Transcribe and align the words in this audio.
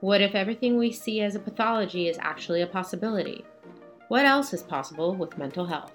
What 0.00 0.22
if 0.22 0.34
everything 0.34 0.78
we 0.78 0.92
see 0.92 1.20
as 1.20 1.34
a 1.34 1.38
pathology 1.38 2.08
is 2.08 2.16
actually 2.18 2.62
a 2.62 2.66
possibility? 2.66 3.44
What 4.08 4.24
else 4.24 4.54
is 4.54 4.62
possible 4.62 5.14
with 5.14 5.36
mental 5.36 5.66
health? 5.66 5.92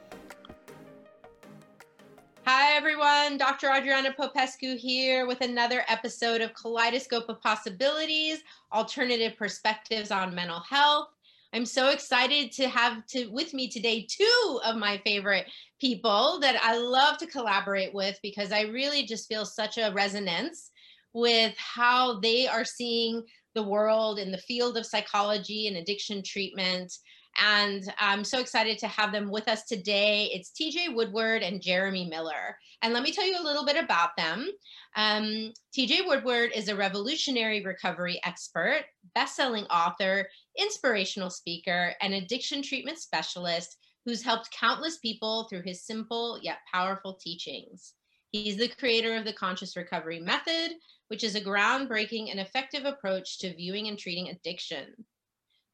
Hi, 2.46 2.74
everyone. 2.74 3.40
Dr. 3.40 3.72
Adriana 3.72 4.14
Popescu 4.14 4.78
here 4.78 5.26
with 5.26 5.42
another 5.42 5.84
episode 5.88 6.42
of 6.42 6.54
Kaleidoscope 6.54 7.28
of 7.30 7.42
Possibilities 7.42 8.44
Alternative 8.72 9.36
Perspectives 9.36 10.12
on 10.12 10.36
Mental 10.36 10.60
Health. 10.60 11.08
I'm 11.52 11.66
so 11.66 11.90
excited 11.90 12.52
to 12.52 12.70
have 12.70 13.08
to 13.08 13.26
with 13.30 13.56
me 13.56 13.68
today 13.68 14.06
two 14.08 14.60
of 14.64 14.76
my 14.76 15.00
favorite 15.00 15.48
people 15.82 16.38
that 16.42 16.62
I 16.62 16.78
love 16.78 17.18
to 17.18 17.26
collaborate 17.26 17.92
with 17.96 18.20
because 18.22 18.52
I 18.52 18.64
really 18.64 19.04
just 19.04 19.28
feel 19.28 19.46
such 19.46 19.80
a 19.80 19.92
resonance 19.96 20.70
with 21.14 21.56
how 21.58 22.20
they 22.20 22.46
are 22.46 22.66
seeing 22.66 23.24
the 23.56 23.64
world 23.64 24.20
in 24.20 24.32
the 24.32 24.38
field 24.38 24.78
of 24.78 24.86
psychology 24.86 25.68
and 25.68 25.78
addiction 25.78 26.22
treatment. 26.22 26.94
And 27.42 27.84
I'm 28.00 28.24
so 28.24 28.40
excited 28.40 28.78
to 28.80 28.88
have 28.88 29.12
them 29.12 29.30
with 29.30 29.48
us 29.48 29.64
today. 29.64 30.30
It's 30.34 30.52
TJ 30.52 30.96
Woodward 30.96 31.44
and 31.44 31.62
Jeremy 31.62 32.06
Miller. 32.06 32.58
And 32.82 32.94
let 32.94 33.04
me 33.04 33.12
tell 33.12 33.26
you 33.26 33.38
a 33.40 33.44
little 33.44 33.66
bit 33.66 33.82
about 33.82 34.12
them. 34.18 34.48
Um, 34.96 35.52
TJ 35.78 36.08
Woodward 36.08 36.52
is 36.56 36.70
a 36.70 36.76
revolutionary 36.76 37.62
recovery 37.64 38.22
expert, 38.24 38.86
best-selling 39.16 39.66
author, 39.66 40.30
inspirational 40.58 41.30
speaker, 41.30 41.94
and 42.02 42.14
addiction 42.14 42.62
treatment 42.62 43.00
specialist 43.00 43.78
who's 44.06 44.24
helped 44.24 44.52
countless 44.52 44.98
people 45.00 45.48
through 45.50 45.64
his 45.64 45.86
simple 45.86 46.40
yet 46.42 46.60
powerful 46.72 47.16
teachings. 47.16 47.94
He's 48.32 48.58
the 48.58 48.68
creator 48.68 49.16
of 49.16 49.26
the 49.26 49.34
Conscious 49.34 49.76
Recovery 49.76 50.20
Method, 50.20 50.74
which 51.08 51.24
is 51.24 51.36
a 51.36 51.42
groundbreaking 51.42 52.32
and 52.32 52.40
effective 52.40 52.86
approach 52.86 53.40
to 53.40 53.56
viewing 53.56 53.88
and 53.88 53.98
treating 53.98 54.30
addiction. 54.30 54.94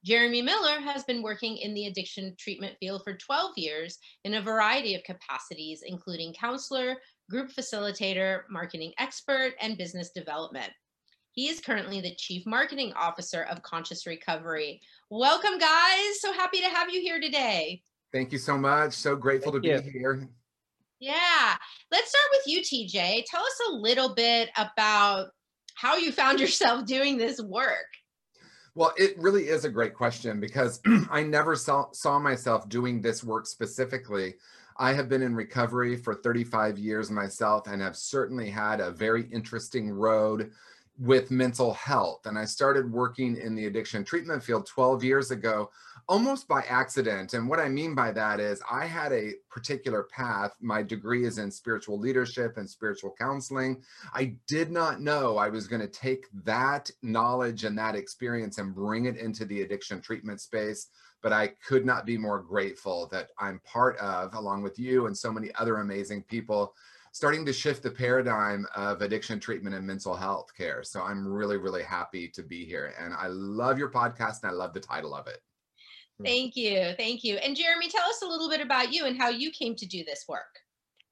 Jeremy 0.04 0.42
Miller 0.42 0.80
has 0.80 1.04
been 1.04 1.22
working 1.22 1.58
in 1.58 1.76
the 1.76 1.86
addiction 1.86 2.36
treatment 2.40 2.76
field 2.80 3.04
for 3.04 3.14
12 3.14 3.52
years 3.56 4.00
in 4.24 4.34
a 4.34 4.42
variety 4.42 4.96
of 4.96 5.04
capacities, 5.04 5.84
including 5.86 6.34
counselor, 6.34 6.98
group 7.30 7.52
facilitator, 7.52 8.42
marketing 8.50 8.94
expert, 8.98 9.54
and 9.62 9.78
business 9.78 10.10
development. 10.10 10.72
He 11.34 11.48
is 11.50 11.62
currently 11.62 12.02
the 12.02 12.16
Chief 12.16 12.46
Marketing 12.46 12.92
Officer 12.94 13.44
of 13.44 13.62
Conscious 13.62 14.06
Recovery. 14.08 14.82
Welcome, 15.10 15.60
guys. 15.60 16.20
So 16.20 16.34
happy 16.34 16.60
to 16.60 16.68
have 16.68 16.90
you 16.90 17.00
here 17.00 17.22
today. 17.22 17.84
Thank 18.12 18.32
you 18.34 18.38
so 18.38 18.58
much. 18.58 18.94
So 18.94 19.16
grateful 19.16 19.54
Thank 19.54 19.64
to 19.64 19.70
you. 19.70 19.82
be 19.82 19.92
here. 19.92 20.28
Yeah. 21.02 21.56
Let's 21.92 22.10
start 22.10 22.26
with 22.32 22.44
you, 22.46 22.62
TJ. 22.62 23.24
Tell 23.28 23.42
us 23.42 23.60
a 23.70 23.74
little 23.74 24.14
bit 24.14 24.50
about 24.56 25.30
how 25.74 25.98
you 25.98 26.12
found 26.12 26.40
yourself 26.40 26.86
doing 26.86 27.18
this 27.18 27.42
work. 27.42 27.88
Well, 28.76 28.94
it 28.98 29.18
really 29.18 29.48
is 29.50 29.66
a 29.66 29.70
great 29.70 29.96
question 29.96 30.40
because 30.40 30.80
I 31.10 31.24
never 31.24 31.56
saw, 31.56 31.92
saw 31.92 32.20
myself 32.20 32.70
doing 32.70 33.02
this 33.02 33.24
work 33.24 33.48
specifically. 33.48 34.36
I 34.78 34.94
have 34.94 35.10
been 35.10 35.24
in 35.24 35.36
recovery 35.36 35.98
for 35.98 36.16
35 36.16 36.78
years 36.78 37.12
myself 37.12 37.68
and 37.68 37.82
have 37.82 37.98
certainly 37.98 38.50
had 38.50 38.80
a 38.80 38.92
very 38.92 39.24
interesting 39.32 39.90
road 39.90 40.52
with 41.02 41.32
mental 41.32 41.74
health. 41.74 42.28
And 42.28 42.38
I 42.38 42.46
started 42.46 42.92
working 42.92 43.36
in 43.36 43.56
the 43.56 43.66
addiction 43.66 44.04
treatment 44.04 44.44
field 44.44 44.68
12 44.68 45.04
years 45.04 45.32
ago 45.32 45.72
almost 46.08 46.48
by 46.48 46.62
accident. 46.70 47.34
And 47.34 47.50
what 47.50 47.60
I 47.60 47.70
mean 47.70 47.96
by 47.96 48.12
that 48.12 48.40
is 48.40 48.62
I 48.70 48.86
had 48.86 49.12
a 49.12 49.34
particular 49.50 50.04
path. 50.04 50.52
My 50.62 50.84
degree 50.84 51.26
is 51.26 51.40
in 51.40 51.50
spiritual 51.50 51.98
leadership 51.98 52.58
and 52.58 52.70
spiritual 52.70 53.16
counseling. 53.18 53.82
I 54.14 54.36
did 54.48 54.72
not 54.72 55.02
know 55.02 55.38
I 55.38 55.50
was 55.50 55.68
going 55.68 55.82
to 55.82 55.88
take 55.88 56.28
that 56.46 56.92
knowledge 57.02 57.64
and 57.64 57.76
that 57.80 57.96
experience 57.96 58.60
and 58.60 58.76
bring 58.76 59.06
it 59.06 59.18
into 59.18 59.44
the 59.46 59.64
addiction 59.64 60.02
treatment 60.02 60.40
space. 60.40 60.90
But 61.24 61.34
I 61.34 61.54
could 61.68 61.86
not 61.86 62.06
be 62.06 62.18
more 62.18 62.42
grateful 62.42 63.08
that 63.12 63.30
I'm 63.40 63.60
part 63.66 63.98
of, 63.98 64.36
along 64.36 64.62
with 64.62 64.78
you 64.78 65.08
and 65.08 65.18
so 65.18 65.32
many 65.32 65.50
other 65.56 65.78
amazing 65.78 66.24
people, 66.24 66.76
starting 67.12 67.46
to 67.46 67.54
shift 67.54 67.84
the 67.84 67.92
paradigm 67.92 68.66
of 68.76 69.02
addiction 69.02 69.40
treatment 69.40 69.76
and 69.76 69.86
mental 69.86 70.16
health 70.16 70.50
care. 70.56 70.84
So 70.84 71.02
I'm 71.02 71.28
really, 71.28 71.58
really 71.58 71.84
happy 71.84 72.30
to 72.30 72.42
be 72.42 72.66
here. 72.66 72.94
And 73.00 73.14
I 73.14 73.28
love 73.28 73.78
your 73.78 73.90
podcast 73.90 74.44
and 74.44 74.52
I 74.52 74.54
love 74.54 74.74
the 74.74 74.80
title 74.80 75.14
of 75.14 75.28
it. 75.28 75.40
Thank 76.24 76.56
you. 76.56 76.94
Thank 76.98 77.24
you. 77.24 77.36
And 77.38 77.56
Jeremy, 77.56 77.90
tell 77.90 78.08
us 78.08 78.22
a 78.22 78.28
little 78.28 78.50
bit 78.50 78.62
about 78.62 78.94
you 78.94 79.06
and 79.06 79.18
how 79.18 79.30
you 79.30 79.52
came 79.52 79.76
to 79.76 79.86
do 79.86 80.04
this 80.06 80.26
work. 80.28 80.60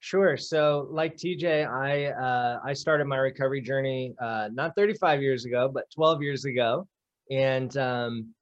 Sure. 0.01 0.37
So, 0.37 0.87
like 0.91 1.17
TJ, 1.17 1.67
I 1.67 2.05
uh, 2.05 2.59
I 2.63 2.71
started 2.71 3.05
my 3.05 3.17
recovery 3.17 3.59
journey 3.59 4.15
uh, 4.21 4.47
not 4.53 4.73
35 4.75 5.21
years 5.21 5.43
ago, 5.43 5.67
but 5.67 5.91
12 5.93 6.21
years 6.21 6.45
ago, 6.45 6.87
and 7.29 7.75
um, 7.75 8.33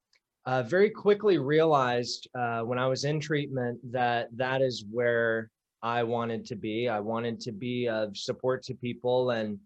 uh, 0.45 0.61
very 0.61 0.91
quickly 0.91 1.39
realized 1.39 2.27
uh, 2.37 2.61
when 2.61 2.77
I 2.77 2.85
was 2.85 3.05
in 3.05 3.19
treatment 3.19 3.79
that 3.91 4.27
that 4.37 4.61
is 4.61 4.85
where 4.91 5.49
I 5.87 6.03
wanted 6.03 6.45
to 6.47 6.55
be. 6.55 6.89
I 6.89 6.99
wanted 6.99 7.39
to 7.41 7.51
be 7.53 7.87
of 7.87 8.17
support 8.17 8.61
to 8.63 8.73
people, 8.73 9.31
and 9.31 9.57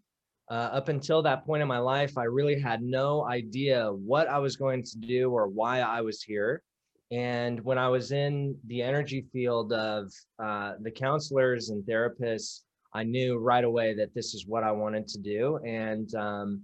uh, 0.52 0.70
up 0.80 0.88
until 0.90 1.22
that 1.24 1.46
point 1.46 1.62
in 1.64 1.68
my 1.68 1.80
life, 1.80 2.16
I 2.16 2.26
really 2.26 2.60
had 2.60 2.84
no 2.84 3.26
idea 3.28 3.90
what 3.92 4.28
I 4.28 4.38
was 4.38 4.56
going 4.56 4.84
to 4.84 4.98
do 5.00 5.32
or 5.32 5.48
why 5.48 5.80
I 5.80 6.02
was 6.02 6.22
here. 6.22 6.62
And 7.10 7.60
when 7.64 7.78
I 7.78 7.88
was 7.88 8.12
in 8.12 8.56
the 8.68 8.82
energy 8.84 9.26
field 9.34 9.74
of 9.74 10.12
uh, 10.38 10.74
the 10.82 10.92
counselors 10.92 11.70
and 11.70 11.84
therapists, 11.84 12.62
I 12.94 13.04
knew 13.04 13.38
right 13.38 13.64
away 13.64 13.96
that 13.96 14.14
this 14.14 14.34
is 14.36 14.46
what 14.46 14.64
I 14.64 14.72
wanted 14.72 15.08
to 15.08 15.20
do. 15.20 15.58
And 15.66 16.14
um, 16.16 16.62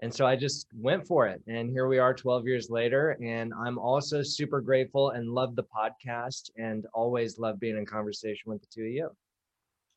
and 0.00 0.14
so 0.14 0.26
I 0.26 0.36
just 0.36 0.68
went 0.74 1.06
for 1.06 1.26
it. 1.26 1.42
And 1.48 1.70
here 1.70 1.88
we 1.88 1.98
are 1.98 2.14
12 2.14 2.46
years 2.46 2.70
later. 2.70 3.18
And 3.22 3.52
I'm 3.52 3.78
also 3.78 4.22
super 4.22 4.60
grateful 4.60 5.10
and 5.10 5.28
love 5.28 5.56
the 5.56 5.64
podcast 5.64 6.50
and 6.56 6.86
always 6.94 7.38
love 7.38 7.58
being 7.58 7.76
in 7.76 7.84
conversation 7.84 8.52
with 8.52 8.60
the 8.60 8.68
two 8.72 8.82
of 8.82 8.92
you. 8.92 9.10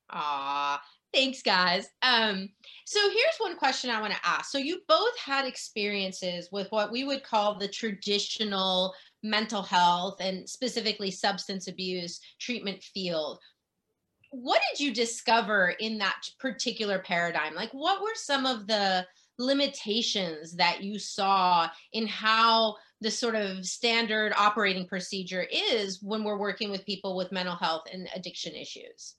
Ah, 0.10 0.82
thanks, 1.14 1.44
guys. 1.44 1.88
Um, 2.02 2.50
so 2.86 3.00
here's 3.00 3.38
one 3.38 3.56
question 3.58 3.92
I 3.92 4.02
want 4.02 4.14
to 4.14 4.20
ask. 4.28 4.52
So 4.52 4.58
you 4.58 4.80
both 4.88 5.18
had 5.20 5.46
experiences 5.46 6.50
with 6.52 6.72
what 6.72 6.92
we 6.92 7.04
would 7.04 7.24
call 7.24 7.60
the 7.60 7.68
traditional 7.68 8.96
mental 9.22 9.62
health 9.62 10.18
and 10.20 10.50
specifically 10.50 11.12
substance 11.12 11.68
abuse 11.68 12.20
treatment 12.40 12.82
field 12.82 13.38
what 14.32 14.62
did 14.72 14.80
you 14.84 14.94
discover 14.94 15.76
in 15.80 15.98
that 15.98 16.24
particular 16.40 17.00
paradigm 17.00 17.54
like 17.54 17.70
what 17.72 18.02
were 18.02 18.16
some 18.16 18.46
of 18.46 18.66
the 18.66 19.06
limitations 19.38 20.56
that 20.56 20.84
you 20.84 21.00
saw 21.00 21.68
in 21.94 22.08
how 22.08 22.76
the 23.02 23.12
sort 23.12 23.36
of 23.36 23.66
standard 23.66 24.34
operating 24.38 24.88
procedure 24.88 25.46
is 25.52 26.02
when 26.02 26.24
we're 26.24 26.38
working 26.38 26.70
with 26.70 26.86
people 26.86 27.16
with 27.16 27.32
mental 27.32 27.56
health 27.56 27.84
and 27.92 28.08
addiction 28.16 28.54
issues? 28.54 29.16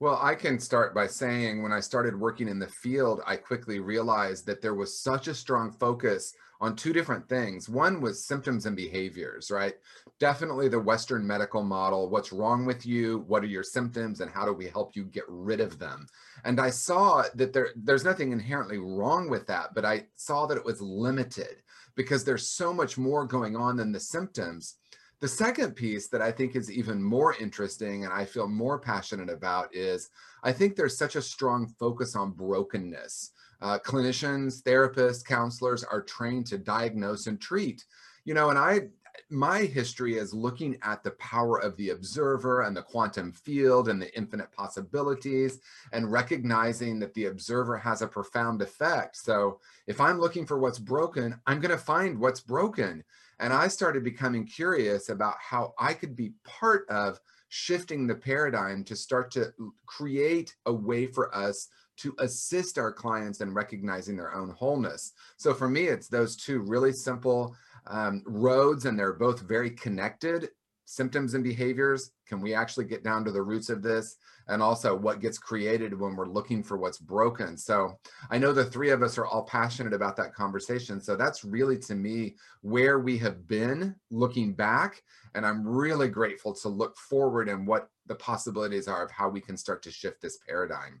Well, 0.00 0.18
I 0.22 0.34
can 0.34 0.58
start 0.58 0.94
by 0.94 1.06
saying 1.06 1.62
when 1.62 1.72
I 1.72 1.80
started 1.80 2.18
working 2.18 2.48
in 2.48 2.58
the 2.58 2.68
field, 2.68 3.20
I 3.26 3.36
quickly 3.36 3.80
realized 3.80 4.46
that 4.46 4.62
there 4.62 4.74
was 4.74 4.98
such 4.98 5.28
a 5.28 5.34
strong 5.34 5.70
focus 5.70 6.32
on 6.60 6.76
two 6.76 6.92
different 6.92 7.26
things. 7.28 7.68
One 7.68 8.00
was 8.00 8.24
symptoms 8.24 8.66
and 8.66 8.76
behaviors, 8.76 9.50
right? 9.50 9.74
Definitely 10.18 10.68
the 10.68 10.78
Western 10.78 11.26
medical 11.26 11.62
model. 11.62 12.10
What's 12.10 12.32
wrong 12.32 12.66
with 12.66 12.84
you? 12.84 13.24
What 13.26 13.42
are 13.42 13.48
your 13.48 13.62
symptoms? 13.62 14.20
And 14.20 14.30
how 14.30 14.44
do 14.44 14.52
we 14.52 14.68
help 14.68 14.94
you 14.94 15.04
get 15.04 15.24
rid 15.28 15.60
of 15.60 15.78
them? 15.78 16.06
And 16.44 16.60
I 16.60 16.70
saw 16.70 17.24
that 17.34 17.54
there, 17.54 17.70
there's 17.76 18.04
nothing 18.04 18.32
inherently 18.32 18.78
wrong 18.78 19.30
with 19.30 19.46
that, 19.46 19.74
but 19.74 19.86
I 19.86 20.06
saw 20.16 20.46
that 20.46 20.58
it 20.58 20.64
was 20.64 20.82
limited 20.82 21.62
because 21.96 22.24
there's 22.24 22.48
so 22.48 22.72
much 22.72 22.98
more 22.98 23.24
going 23.24 23.56
on 23.56 23.76
than 23.76 23.92
the 23.92 24.00
symptoms. 24.00 24.76
The 25.20 25.28
second 25.28 25.76
piece 25.76 26.08
that 26.08 26.22
I 26.22 26.32
think 26.32 26.56
is 26.56 26.70
even 26.70 27.02
more 27.02 27.34
interesting 27.34 28.04
and 28.04 28.12
I 28.12 28.24
feel 28.24 28.48
more 28.48 28.78
passionate 28.78 29.28
about 29.28 29.74
is 29.74 30.08
I 30.42 30.52
think 30.52 30.76
there's 30.76 30.96
such 30.96 31.16
a 31.16 31.22
strong 31.22 31.68
focus 31.78 32.16
on 32.16 32.32
brokenness. 32.32 33.32
Uh, 33.60 33.78
clinicians, 33.78 34.62
therapists, 34.62 35.24
counselors 35.24 35.84
are 35.84 36.02
trained 36.02 36.46
to 36.46 36.58
diagnose 36.58 37.26
and 37.26 37.40
treat. 37.40 37.84
You 38.24 38.34
know, 38.34 38.50
and 38.50 38.58
I 38.58 38.88
my 39.28 39.60
history 39.60 40.16
is 40.16 40.34
looking 40.34 40.76
at 40.82 41.04
the 41.04 41.12
power 41.12 41.58
of 41.58 41.76
the 41.76 41.90
observer 41.90 42.62
and 42.62 42.76
the 42.76 42.82
quantum 42.82 43.32
field 43.32 43.88
and 43.88 44.00
the 44.00 44.16
infinite 44.16 44.50
possibilities 44.52 45.60
and 45.92 46.10
recognizing 46.10 46.98
that 46.98 47.14
the 47.14 47.26
observer 47.26 47.76
has 47.76 48.02
a 48.02 48.08
profound 48.08 48.60
effect. 48.60 49.16
So 49.16 49.60
if 49.86 50.00
I'm 50.00 50.18
looking 50.18 50.46
for 50.46 50.58
what's 50.58 50.78
broken, 50.78 51.40
I'm 51.46 51.60
going 51.60 51.70
to 51.70 51.78
find 51.78 52.18
what's 52.18 52.40
broken. 52.40 53.04
And 53.38 53.52
I 53.52 53.68
started 53.68 54.04
becoming 54.04 54.46
curious 54.46 55.08
about 55.08 55.36
how 55.40 55.74
I 55.78 55.94
could 55.94 56.16
be 56.16 56.32
part 56.44 56.88
of 56.88 57.20
shifting 57.48 58.06
the 58.06 58.14
paradigm 58.14 58.84
to 58.84 58.96
start 58.96 59.30
to 59.32 59.52
create 59.86 60.54
a 60.66 60.72
way 60.72 61.06
for 61.06 61.34
us 61.34 61.68
to 62.00 62.14
assist 62.18 62.78
our 62.78 62.92
clients 62.92 63.40
in 63.40 63.54
recognizing 63.54 64.16
their 64.16 64.34
own 64.34 64.50
wholeness. 64.50 65.12
So 65.36 65.54
for 65.54 65.68
me, 65.68 65.84
it's 65.84 66.08
those 66.08 66.36
two 66.36 66.60
really 66.60 66.92
simple 66.92 67.54
um, 67.86 68.22
roads, 68.26 68.84
and 68.84 68.98
they're 68.98 69.12
both 69.12 69.40
very 69.40 69.70
connected 69.70 70.50
symptoms 70.90 71.34
and 71.34 71.44
behaviors. 71.44 72.10
Can 72.26 72.40
we 72.40 72.52
actually 72.52 72.84
get 72.84 73.04
down 73.04 73.24
to 73.24 73.30
the 73.30 73.42
roots 73.42 73.70
of 73.70 73.80
this? 73.80 74.16
And 74.48 74.60
also 74.60 74.96
what 74.96 75.20
gets 75.20 75.38
created 75.38 75.96
when 75.96 76.16
we're 76.16 76.26
looking 76.26 76.64
for 76.64 76.76
what's 76.76 76.98
broken. 76.98 77.56
So 77.56 77.96
I 78.28 78.38
know 78.38 78.52
the 78.52 78.64
three 78.64 78.90
of 78.90 79.00
us 79.00 79.16
are 79.16 79.26
all 79.26 79.44
passionate 79.44 79.92
about 79.92 80.16
that 80.16 80.34
conversation. 80.34 81.00
So 81.00 81.14
that's 81.14 81.44
really 81.44 81.78
to 81.78 81.94
me 81.94 82.34
where 82.62 82.98
we 82.98 83.16
have 83.18 83.46
been 83.46 83.94
looking 84.10 84.52
back. 84.52 85.04
And 85.36 85.46
I'm 85.46 85.64
really 85.64 86.08
grateful 86.08 86.52
to 86.54 86.68
look 86.68 86.96
forward 86.96 87.48
and 87.48 87.68
what 87.68 87.88
the 88.06 88.16
possibilities 88.16 88.88
are 88.88 89.04
of 89.04 89.12
how 89.12 89.28
we 89.28 89.40
can 89.40 89.56
start 89.56 89.84
to 89.84 89.92
shift 89.92 90.20
this 90.20 90.38
paradigm. 90.48 91.00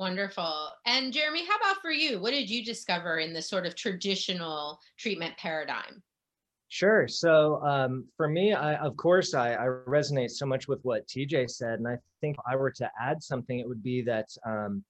Wonderful. 0.00 0.70
And 0.86 1.12
Jeremy, 1.12 1.44
how 1.44 1.56
about 1.56 1.82
for 1.82 1.90
you? 1.90 2.18
What 2.18 2.30
did 2.30 2.48
you 2.48 2.64
discover 2.64 3.18
in 3.18 3.34
the 3.34 3.42
sort 3.42 3.66
of 3.66 3.74
traditional 3.74 4.80
treatment 4.98 5.36
paradigm? 5.36 6.02
Sure. 6.70 7.06
So 7.06 7.62
um, 7.62 8.06
for 8.16 8.26
me, 8.26 8.54
I, 8.54 8.76
of 8.76 8.96
course, 8.96 9.34
I, 9.34 9.56
I, 9.56 9.66
resonate 9.86 10.30
so 10.30 10.46
much 10.46 10.68
with 10.68 10.80
what 10.84 11.06
TJ 11.06 11.50
said. 11.50 11.80
And 11.80 11.86
I 11.86 11.98
think 12.22 12.38
if 12.38 12.44
I 12.50 12.56
were 12.56 12.70
to 12.70 12.90
add 12.98 13.22
something, 13.22 13.58
it 13.58 13.68
would 13.68 13.82
be 13.82 14.00
that 14.00 14.26
um, 14.46 14.82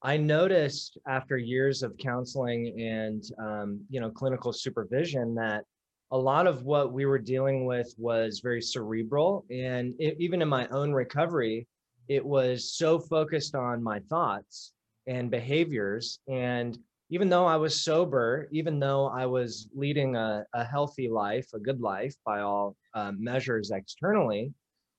I 0.00 0.16
noticed 0.16 0.96
after 1.06 1.36
years 1.36 1.82
of 1.82 1.98
counseling 1.98 2.80
and, 2.80 3.22
um, 3.38 3.80
you 3.90 4.00
know, 4.00 4.08
clinical 4.08 4.54
supervision 4.54 5.34
that 5.34 5.64
a 6.12 6.18
lot 6.18 6.46
of 6.46 6.62
what 6.62 6.94
we 6.94 7.04
were 7.04 7.18
dealing 7.18 7.66
with 7.66 7.94
was 7.98 8.40
very 8.42 8.62
cerebral. 8.62 9.44
And 9.50 9.92
it, 9.98 10.16
even 10.18 10.40
in 10.40 10.48
my 10.48 10.66
own 10.68 10.92
recovery, 10.92 11.66
it 12.10 12.26
was 12.26 12.72
so 12.72 12.98
focused 12.98 13.54
on 13.54 13.80
my 13.80 14.00
thoughts 14.10 14.72
and 15.06 15.30
behaviors. 15.30 16.18
And 16.28 16.76
even 17.08 17.28
though 17.28 17.46
I 17.46 17.56
was 17.56 17.80
sober, 17.80 18.48
even 18.50 18.80
though 18.80 19.06
I 19.06 19.26
was 19.26 19.68
leading 19.72 20.16
a, 20.16 20.44
a 20.52 20.64
healthy 20.64 21.08
life, 21.08 21.46
a 21.54 21.60
good 21.60 21.80
life 21.80 22.16
by 22.26 22.40
all 22.40 22.76
uh, 22.94 23.12
measures 23.16 23.70
externally, 23.70 24.52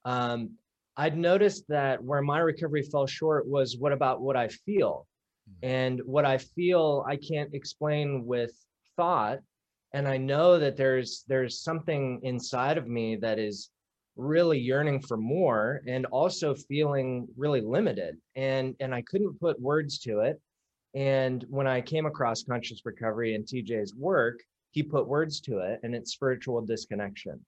um, 0.06 0.52
I'd 0.96 1.18
noticed 1.18 1.66
that 1.68 2.02
where 2.02 2.22
my 2.22 2.40
recovery 2.40 2.82
fell 2.82 3.08
short 3.08 3.46
was 3.46 3.78
what 3.78 3.92
about 3.92 4.22
what 4.22 4.38
I 4.38 4.48
feel? 4.48 5.06
Hmm. 5.48 5.68
And 5.68 6.02
what 6.06 6.24
I 6.24 6.38
feel, 6.38 7.04
I 7.06 7.18
can't 7.18 7.54
explain 7.54 8.26
with 8.26 8.54
thought. 8.96 9.40
And 9.94 10.08
I 10.08 10.16
know 10.16 10.58
that 10.58 10.78
there's 10.78 11.26
there's 11.28 11.62
something 11.62 12.22
inside 12.24 12.78
of 12.78 12.88
me 12.88 13.18
that 13.18 13.38
is 13.38 13.70
really 14.16 14.60
yearning 14.60 15.02
for 15.02 15.18
more 15.18 15.82
and 15.88 16.06
also 16.08 16.54
feeling 16.54 17.28
really 17.38 17.62
limited. 17.62 18.18
And 18.36 18.76
and 18.80 18.94
I 18.94 19.02
couldn't 19.04 19.40
put 19.40 19.60
words 19.60 20.00
to 20.00 20.20
it. 20.20 20.40
And 20.94 21.46
when 21.50 21.68
I 21.68 21.82
came 21.82 22.06
across 22.06 22.44
conscious 22.44 22.82
recovery 22.86 23.36
and 23.36 23.46
TJ's 23.46 23.96
work 23.96 24.40
he 24.72 24.82
put 24.82 25.08
words 25.08 25.42
to 25.42 25.60
it 25.60 25.80
and 25.84 25.94
it's 25.94 26.14
spiritual 26.14 26.62
disconnection. 26.62 27.40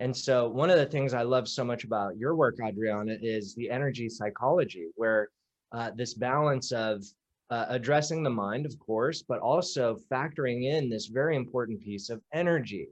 And 0.00 0.16
so 0.16 0.48
one 0.48 0.70
of 0.70 0.78
the 0.78 0.86
things 0.86 1.14
I 1.14 1.22
love 1.22 1.48
so 1.48 1.64
much 1.64 1.84
about 1.84 2.16
your 2.16 2.34
work 2.34 2.56
Adriana 2.60 3.16
is 3.20 3.54
the 3.54 3.70
energy 3.70 4.08
psychology 4.08 4.88
where 4.96 5.28
uh, 5.72 5.92
this 5.94 6.14
balance 6.14 6.72
of 6.72 7.04
uh, 7.50 7.66
addressing 7.68 8.22
the 8.22 8.30
mind 8.30 8.66
of 8.66 8.76
course 8.78 9.22
but 9.22 9.38
also 9.38 9.96
factoring 10.10 10.64
in 10.64 10.90
this 10.90 11.06
very 11.06 11.36
important 11.36 11.80
piece 11.80 12.10
of 12.10 12.20
energy. 12.32 12.88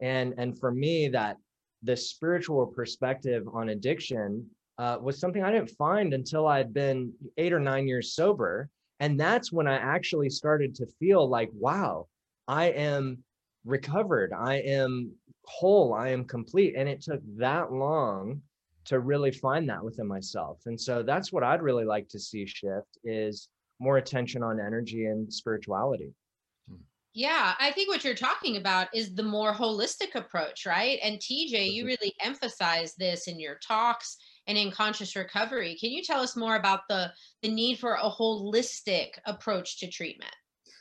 And 0.00 0.34
and 0.38 0.58
for 0.58 0.70
me 0.70 1.08
that 1.08 1.36
the 1.82 1.96
spiritual 1.96 2.66
perspective 2.66 3.44
on 3.52 3.70
addiction 3.70 4.48
uh, 4.78 4.98
was 5.00 5.18
something 5.18 5.42
I 5.42 5.52
didn't 5.52 5.70
find 5.70 6.12
until 6.14 6.46
I'd 6.46 6.74
been 6.74 7.12
eight 7.36 7.52
or 7.52 7.60
nine 7.60 7.88
years 7.88 8.14
sober. 8.14 8.68
And 9.00 9.18
that's 9.18 9.52
when 9.52 9.66
I 9.66 9.76
actually 9.76 10.30
started 10.30 10.74
to 10.76 10.86
feel 10.98 11.28
like, 11.28 11.50
wow, 11.52 12.08
I 12.48 12.66
am 12.66 13.18
recovered. 13.64 14.32
I 14.32 14.56
am 14.56 15.12
whole. 15.44 15.94
I 15.94 16.08
am 16.08 16.24
complete. 16.24 16.74
And 16.76 16.88
it 16.88 17.02
took 17.02 17.20
that 17.36 17.72
long 17.72 18.42
to 18.86 19.00
really 19.00 19.32
find 19.32 19.68
that 19.68 19.84
within 19.84 20.06
myself. 20.06 20.60
And 20.66 20.80
so 20.80 21.02
that's 21.02 21.32
what 21.32 21.42
I'd 21.42 21.62
really 21.62 21.84
like 21.84 22.08
to 22.10 22.18
see 22.18 22.46
shift 22.46 22.98
is 23.04 23.48
more 23.80 23.98
attention 23.98 24.42
on 24.42 24.60
energy 24.60 25.06
and 25.06 25.32
spirituality. 25.32 26.12
Yeah, 27.16 27.54
I 27.58 27.72
think 27.72 27.88
what 27.88 28.04
you're 28.04 28.14
talking 28.14 28.58
about 28.58 28.88
is 28.94 29.14
the 29.14 29.22
more 29.22 29.54
holistic 29.54 30.14
approach, 30.14 30.66
right? 30.66 30.98
And 31.02 31.16
TJ, 31.16 31.72
you 31.72 31.84
mm-hmm. 31.84 31.86
really 31.86 32.12
emphasize 32.20 32.94
this 32.94 33.26
in 33.26 33.40
your 33.40 33.54
talks 33.66 34.18
and 34.46 34.58
in 34.58 34.70
conscious 34.70 35.16
recovery. 35.16 35.78
Can 35.80 35.92
you 35.92 36.02
tell 36.02 36.20
us 36.20 36.36
more 36.36 36.56
about 36.56 36.80
the 36.90 37.10
the 37.40 37.48
need 37.48 37.78
for 37.78 37.94
a 37.94 38.10
holistic 38.10 39.12
approach 39.24 39.78
to 39.78 39.86
treatment? 39.86 40.34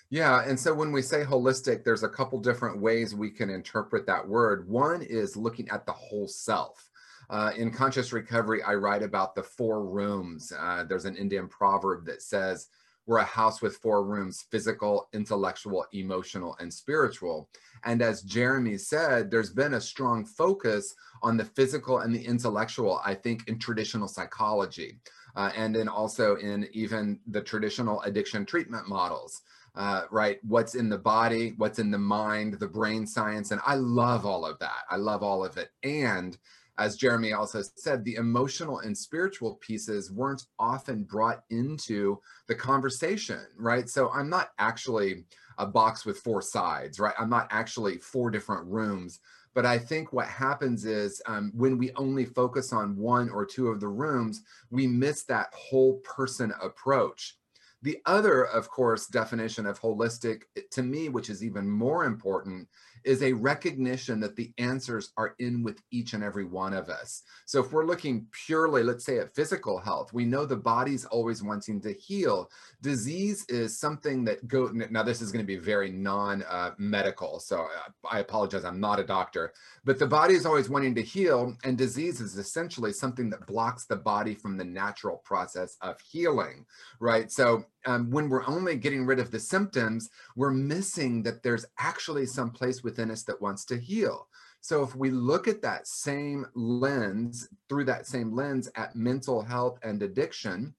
Yeah, 0.10 0.44
and 0.46 0.60
so 0.60 0.74
when 0.74 0.92
we 0.92 1.02
say 1.02 1.24
holistic, 1.24 1.86
there's 1.86 2.04
a 2.04 2.10
couple 2.10 2.38
different 2.42 2.82
ways 2.82 3.16
we 3.16 3.32
can 3.32 3.50
interpret 3.50 4.06
that 4.08 4.28
word. 4.28 4.68
One 4.68 5.04
is 5.04 5.38
looking 5.38 5.70
at 5.70 5.86
the 5.86 5.94
whole 5.94 6.28
self. 6.28 6.90
Uh, 7.30 7.52
in 7.56 7.72
conscious 7.72 8.12
recovery, 8.12 8.62
I 8.62 8.74
write 8.74 9.04
about 9.04 9.36
the 9.36 9.44
four 9.44 9.86
rooms. 9.86 10.52
Uh, 10.52 10.84
there's 10.84 11.06
an 11.06 11.16
Indian 11.16 11.48
proverb 11.48 12.06
that 12.08 12.22
says, 12.22 12.68
we're 13.06 13.20
a 13.20 13.24
house 13.24 13.62
with 13.62 13.78
four 13.78 14.04
rooms 14.04 14.46
physical, 14.50 15.08
intellectual, 15.14 15.86
emotional, 15.94 16.56
and 16.60 16.74
spiritual. 16.74 17.50
And 17.84 18.02
as 18.02 18.24
Jeremy 18.24 18.78
said, 18.78 19.30
there's 19.30 19.52
been 19.52 19.76
a 19.76 19.82
strong 19.82 20.26
focus 20.26 20.96
on 21.22 21.38
the 21.38 21.46
physical 21.46 22.00
and 22.00 22.14
the 22.14 22.26
intellectual, 22.26 23.02
I 23.06 23.14
think, 23.14 23.48
in 23.48 23.60
traditional 23.60 24.08
psychology. 24.08 24.98
Uh, 25.36 25.52
and 25.56 25.76
then 25.76 25.88
also 25.88 26.36
in 26.38 26.68
even 26.72 27.20
the 27.28 27.42
traditional 27.42 28.02
addiction 28.02 28.46
treatment 28.46 28.88
models. 28.88 29.42
Uh, 29.76 30.04
right? 30.10 30.40
What's 30.48 30.76
in 30.76 30.88
the 30.88 30.98
body, 30.98 31.54
what's 31.58 31.80
in 31.80 31.92
the 31.92 31.98
mind, 31.98 32.54
the 32.54 32.68
brain 32.68 33.06
science. 33.06 33.52
And 33.52 33.60
I 33.66 33.76
love 33.76 34.26
all 34.26 34.46
of 34.46 34.58
that. 34.60 34.86
I 34.90 34.96
love 34.96 35.22
all 35.22 35.44
of 35.44 35.58
it. 35.58 35.72
And 35.84 36.38
as 36.78 36.98
Jeremy 36.98 37.34
also 37.34 37.62
said, 37.76 38.04
the 38.04 38.16
emotional 38.16 38.80
and 38.80 38.98
spiritual 38.98 39.56
pieces 39.56 40.12
weren't 40.12 40.46
often 40.60 41.04
brought 41.04 41.44
into 41.50 42.20
the 42.48 42.56
conversation, 42.56 43.40
right? 43.58 43.88
So 43.90 44.10
I'm 44.10 44.30
not 44.30 44.50
actually 44.60 45.26
a 45.58 45.66
box 45.66 46.06
with 46.06 46.20
four 46.20 46.42
sides, 46.42 47.00
right? 47.00 47.16
I'm 47.18 47.30
not 47.30 47.48
actually 47.50 47.98
four 47.98 48.30
different 48.30 48.66
rooms. 48.68 49.20
But 49.54 49.66
I 49.66 49.80
think 49.80 50.12
what 50.12 50.28
happens 50.28 50.84
is 50.84 51.22
um, 51.28 51.52
when 51.56 51.78
we 51.78 51.92
only 51.94 52.26
focus 52.26 52.74
on 52.74 52.98
one 52.98 53.30
or 53.30 53.46
two 53.46 53.70
of 53.70 53.80
the 53.80 53.88
rooms, 53.88 54.42
we 54.70 54.86
miss 54.86 55.24
that 55.24 55.48
whole 55.54 56.00
person 56.00 56.54
approach. 56.62 57.38
The 57.82 58.00
other, 58.06 58.44
of 58.44 58.68
course, 58.70 59.08
definition 59.08 59.66
of 59.66 59.80
holistic 59.80 60.42
to 60.72 60.84
me, 60.84 61.08
which 61.08 61.30
is 61.30 61.44
even 61.44 61.70
more 61.70 62.04
important, 62.04 62.68
is 63.06 63.22
a 63.22 63.34
recognition 63.34 64.20
that 64.20 64.36
the 64.36 64.52
answers 64.58 65.12
are 65.16 65.36
in 65.40 65.64
with 65.64 65.82
each 65.92 66.14
and 66.14 66.24
every 66.24 66.44
one 66.46 66.74
of 66.74 66.90
us. 66.90 67.24
So 67.46 67.64
if 67.64 67.72
we're 67.72 67.86
looking 67.86 68.28
purely, 68.46 68.84
let's 68.84 69.06
say 69.06 69.20
at 69.20 69.36
physical 69.36 69.80
health, 69.80 70.12
we 70.12 70.26
know 70.26 70.46
the 70.46 70.56
body's 70.56 71.06
always 71.06 71.44
wanting 71.44 71.80
to 71.82 71.94
heal. 71.94 72.50
Disease 72.82 73.46
is 73.48 73.80
something 73.80 74.26
that 74.26 74.48
go, 74.48 74.72
now 74.90 75.04
this 75.04 75.22
is 75.22 75.32
gonna 75.32 75.44
be 75.44 75.58
very 75.58 75.92
non-medical, 75.92 77.36
uh, 77.36 77.40
so 77.40 77.62
uh, 77.62 77.90
I 78.10 78.20
apologize, 78.20 78.66
I'm 78.66 78.80
not 78.80 79.00
a 79.00 79.04
doctor, 79.04 79.54
but 79.84 80.00
the 80.00 80.08
body 80.08 80.34
is 80.34 80.46
always 80.46 80.70
wanting 80.70 80.96
to 80.96 81.02
heal 81.02 81.56
and 81.64 81.78
disease 81.78 82.20
is 82.20 82.38
essentially 82.38 82.92
something 82.92 83.30
that 83.30 83.46
blocks 83.46 83.86
the 83.86 83.96
body 83.96 84.34
from 84.34 84.58
the 84.58 84.66
natural 84.66 85.22
process 85.24 85.78
of 85.82 86.00
healing, 86.02 86.66
right? 87.00 87.32
So 87.32 87.66
um, 87.86 88.10
when 88.10 88.30
we're 88.30 88.48
only 88.48 88.76
getting 88.76 89.06
rid 89.06 89.20
of 89.20 89.32
the 89.32 89.40
symptoms, 89.40 90.10
we're 90.36 90.52
missing 90.52 91.24
that 91.24 91.44
there's 91.44 91.66
actually 91.78 92.26
some 92.26 92.50
place 92.50 92.84
within 92.96 93.12
us 93.12 93.24
that 93.24 93.42
wants 93.42 93.66
to 93.66 93.78
heal. 93.78 94.28
So 94.62 94.82
if 94.82 94.96
we 94.96 95.12
look 95.12 95.48
at 95.48 95.62
that 95.62 95.86
same 95.86 96.46
lens, 96.56 97.48
through 97.68 97.86
that 97.86 98.08
same 98.08 98.34
lens 98.34 98.70
at 98.76 98.96
mental 98.96 99.42
health 99.42 99.80
and 99.84 100.02
addiction, 100.02 100.74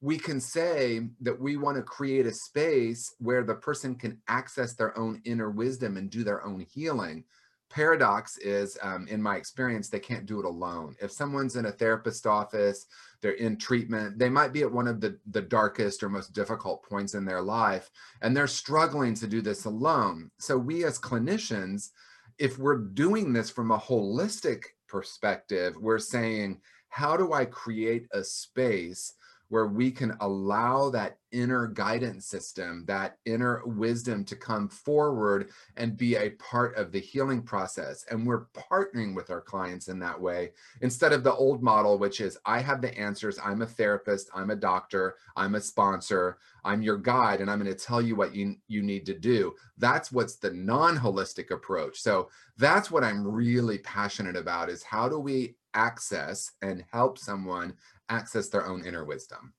we 0.00 0.16
can 0.16 0.40
say 0.40 1.08
that 1.20 1.38
we 1.38 1.56
want 1.56 1.76
to 1.76 1.82
create 1.82 2.26
a 2.26 2.32
space 2.32 3.14
where 3.18 3.44
the 3.44 3.54
person 3.54 3.94
can 3.94 4.20
access 4.28 4.74
their 4.74 4.96
own 4.98 5.20
inner 5.24 5.50
wisdom 5.50 5.96
and 5.96 6.10
do 6.10 6.24
their 6.24 6.44
own 6.44 6.60
healing 6.72 7.24
paradox 7.70 8.38
is 8.38 8.78
um, 8.82 9.06
in 9.08 9.22
my 9.22 9.36
experience 9.36 9.88
they 9.88 10.00
can't 10.00 10.26
do 10.26 10.38
it 10.38 10.44
alone. 10.44 10.96
If 11.00 11.12
someone's 11.12 11.56
in 11.56 11.66
a 11.66 11.72
therapist 11.72 12.26
office 12.26 12.86
they're 13.20 13.32
in 13.32 13.56
treatment 13.56 14.18
they 14.18 14.28
might 14.28 14.52
be 14.52 14.62
at 14.62 14.72
one 14.72 14.86
of 14.86 15.00
the 15.00 15.18
the 15.30 15.42
darkest 15.42 16.02
or 16.02 16.08
most 16.08 16.32
difficult 16.32 16.82
points 16.84 17.14
in 17.14 17.24
their 17.24 17.42
life 17.42 17.90
and 18.22 18.36
they're 18.36 18.46
struggling 18.46 19.14
to 19.14 19.26
do 19.26 19.40
this 19.40 19.64
alone. 19.64 20.30
So 20.38 20.56
we 20.56 20.84
as 20.84 20.98
clinicians 20.98 21.90
if 22.38 22.58
we're 22.58 22.78
doing 22.78 23.32
this 23.32 23.50
from 23.50 23.72
a 23.72 23.78
holistic 23.78 24.62
perspective, 24.86 25.74
we're 25.78 25.98
saying, 25.98 26.60
how 26.88 27.16
do 27.16 27.32
I 27.32 27.44
create 27.44 28.06
a 28.12 28.24
space 28.24 29.14
where 29.48 29.66
we 29.66 29.90
can 29.90 30.16
allow 30.20 30.90
that 30.90 31.18
inner 31.32 31.66
guidance 31.66 32.26
system, 32.26 32.84
that 32.86 33.18
inner 33.24 33.62
wisdom 33.66 34.24
to 34.24 34.36
come 34.36 34.68
forward 34.68 35.50
and 35.76 35.96
be 35.96 36.16
a 36.16 36.30
part 36.30 36.76
of 36.76 36.92
the 36.92 37.00
healing 37.00 37.42
process. 37.42 38.04
And 38.10 38.26
we're 38.26 38.46
partnering 38.46 39.14
with 39.14 39.30
our 39.30 39.40
clients 39.40 39.88
in 39.88 39.98
that 40.00 40.18
way 40.18 40.52
instead 40.80 41.12
of 41.12 41.24
the 41.24 41.34
old 41.34 41.62
model, 41.62 41.98
which 41.98 42.20
is 42.20 42.38
I 42.44 42.60
have 42.60 42.80
the 42.80 42.96
answers. 42.98 43.38
I'm 43.42 43.62
a 43.62 43.66
therapist. 43.66 44.30
I'm 44.34 44.50
a 44.50 44.56
doctor. 44.56 45.16
I'm 45.36 45.54
a 45.54 45.60
sponsor. 45.60 46.38
I'm 46.64 46.82
your 46.82 46.98
guide, 46.98 47.40
and 47.40 47.50
I'm 47.50 47.58
going 47.58 47.72
to 47.72 47.78
tell 47.78 48.02
you 48.02 48.16
what 48.16 48.34
you, 48.34 48.56
you 48.66 48.82
need 48.82 49.06
to 49.06 49.18
do. 49.18 49.54
That's 49.78 50.12
what's 50.12 50.36
the 50.36 50.50
non 50.50 50.98
holistic 50.98 51.50
approach. 51.50 52.00
So 52.00 52.28
that's 52.58 52.90
what 52.90 53.04
I'm 53.04 53.26
really 53.26 53.78
passionate 53.78 54.36
about 54.36 54.68
is 54.68 54.82
how 54.82 55.08
do 55.08 55.18
we 55.18 55.56
access 55.74 56.52
and 56.62 56.84
help 56.90 57.18
someone 57.18 57.74
access 58.08 58.48
their 58.48 58.66
own 58.66 58.84
inner 58.84 59.04
wisdom. 59.04 59.52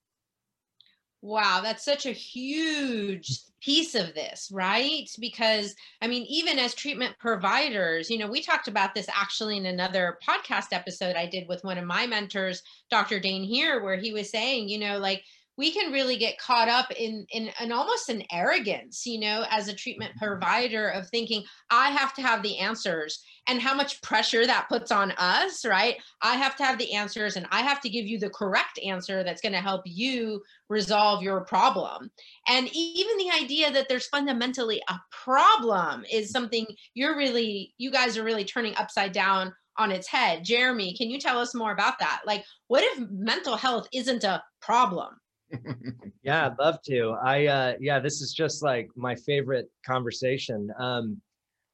Wow, 1.21 1.59
that's 1.61 1.83
such 1.83 2.05
a 2.05 2.11
huge 2.11 3.41
piece 3.61 3.93
of 3.93 4.13
this, 4.13 4.49
right? 4.53 5.09
Because 5.19 5.75
I 6.01 6.07
mean, 6.07 6.23
even 6.29 6.57
as 6.57 6.73
treatment 6.73 7.15
providers, 7.19 8.09
you 8.09 8.17
know, 8.17 8.27
we 8.29 8.41
talked 8.41 8.69
about 8.69 8.93
this 8.95 9.07
actually 9.13 9.57
in 9.57 9.65
another 9.65 10.17
podcast 10.25 10.67
episode 10.71 11.17
I 11.17 11.25
did 11.25 11.47
with 11.49 11.65
one 11.65 11.77
of 11.77 11.83
my 11.83 12.07
mentors, 12.07 12.63
Dr. 12.89 13.19
Dane 13.19 13.43
here, 13.43 13.83
where 13.83 13.97
he 13.97 14.13
was 14.13 14.29
saying, 14.29 14.69
you 14.69 14.79
know, 14.79 14.97
like 14.97 15.25
we 15.59 15.73
can 15.73 15.91
really 15.91 16.15
get 16.15 16.39
caught 16.39 16.69
up 16.69 16.89
in, 16.91 17.27
in 17.31 17.51
in 17.61 17.73
almost 17.73 18.07
an 18.07 18.23
arrogance 18.31 19.05
you 19.05 19.19
know 19.19 19.45
as 19.51 19.67
a 19.67 19.75
treatment 19.75 20.11
mm-hmm. 20.11 20.25
provider 20.25 20.87
of 20.87 21.07
thinking 21.09 21.43
i 21.69 21.89
have 21.89 22.13
to 22.13 22.21
have 22.21 22.41
the 22.41 22.57
answers 22.57 23.21
and 23.47 23.59
how 23.59 23.75
much 23.75 24.01
pressure 24.01 24.45
that 24.45 24.69
puts 24.69 24.89
on 24.89 25.11
us 25.17 25.65
right 25.65 25.97
i 26.21 26.35
have 26.35 26.55
to 26.55 26.63
have 26.63 26.77
the 26.77 26.93
answers 26.93 27.35
and 27.35 27.45
i 27.51 27.61
have 27.61 27.81
to 27.81 27.89
give 27.89 28.05
you 28.05 28.17
the 28.17 28.29
correct 28.29 28.79
answer 28.85 29.21
that's 29.21 29.41
going 29.41 29.51
to 29.51 29.59
help 29.59 29.81
you 29.85 30.41
resolve 30.69 31.21
your 31.21 31.41
problem 31.41 32.09
and 32.47 32.69
even 32.73 33.17
the 33.17 33.31
idea 33.43 33.69
that 33.69 33.89
there's 33.89 34.07
fundamentally 34.07 34.81
a 34.87 34.95
problem 35.11 36.05
is 36.09 36.31
something 36.31 36.65
you're 36.93 37.17
really 37.17 37.73
you 37.77 37.91
guys 37.91 38.17
are 38.17 38.23
really 38.23 38.45
turning 38.45 38.75
upside 38.77 39.11
down 39.11 39.53
on 39.77 39.91
its 39.91 40.09
head. 40.09 40.43
Jeremy, 40.43 40.93
can 40.93 41.09
you 41.09 41.17
tell 41.17 41.39
us 41.39 41.55
more 41.55 41.71
about 41.71 41.99
that? 41.99 42.23
Like, 42.25 42.43
what 42.67 42.83
if 42.83 42.99
mental 43.09 43.55
health 43.55 43.87
isn't 43.93 44.25
a 44.25 44.43
problem? 44.61 45.15
yeah, 46.23 46.47
I'd 46.47 46.59
love 46.59 46.81
to. 46.83 47.15
I 47.23 47.47
uh 47.47 47.73
yeah, 47.79 47.99
this 47.99 48.21
is 48.21 48.33
just 48.33 48.63
like 48.63 48.89
my 48.95 49.15
favorite 49.15 49.69
conversation. 49.85 50.71
Um 50.79 51.21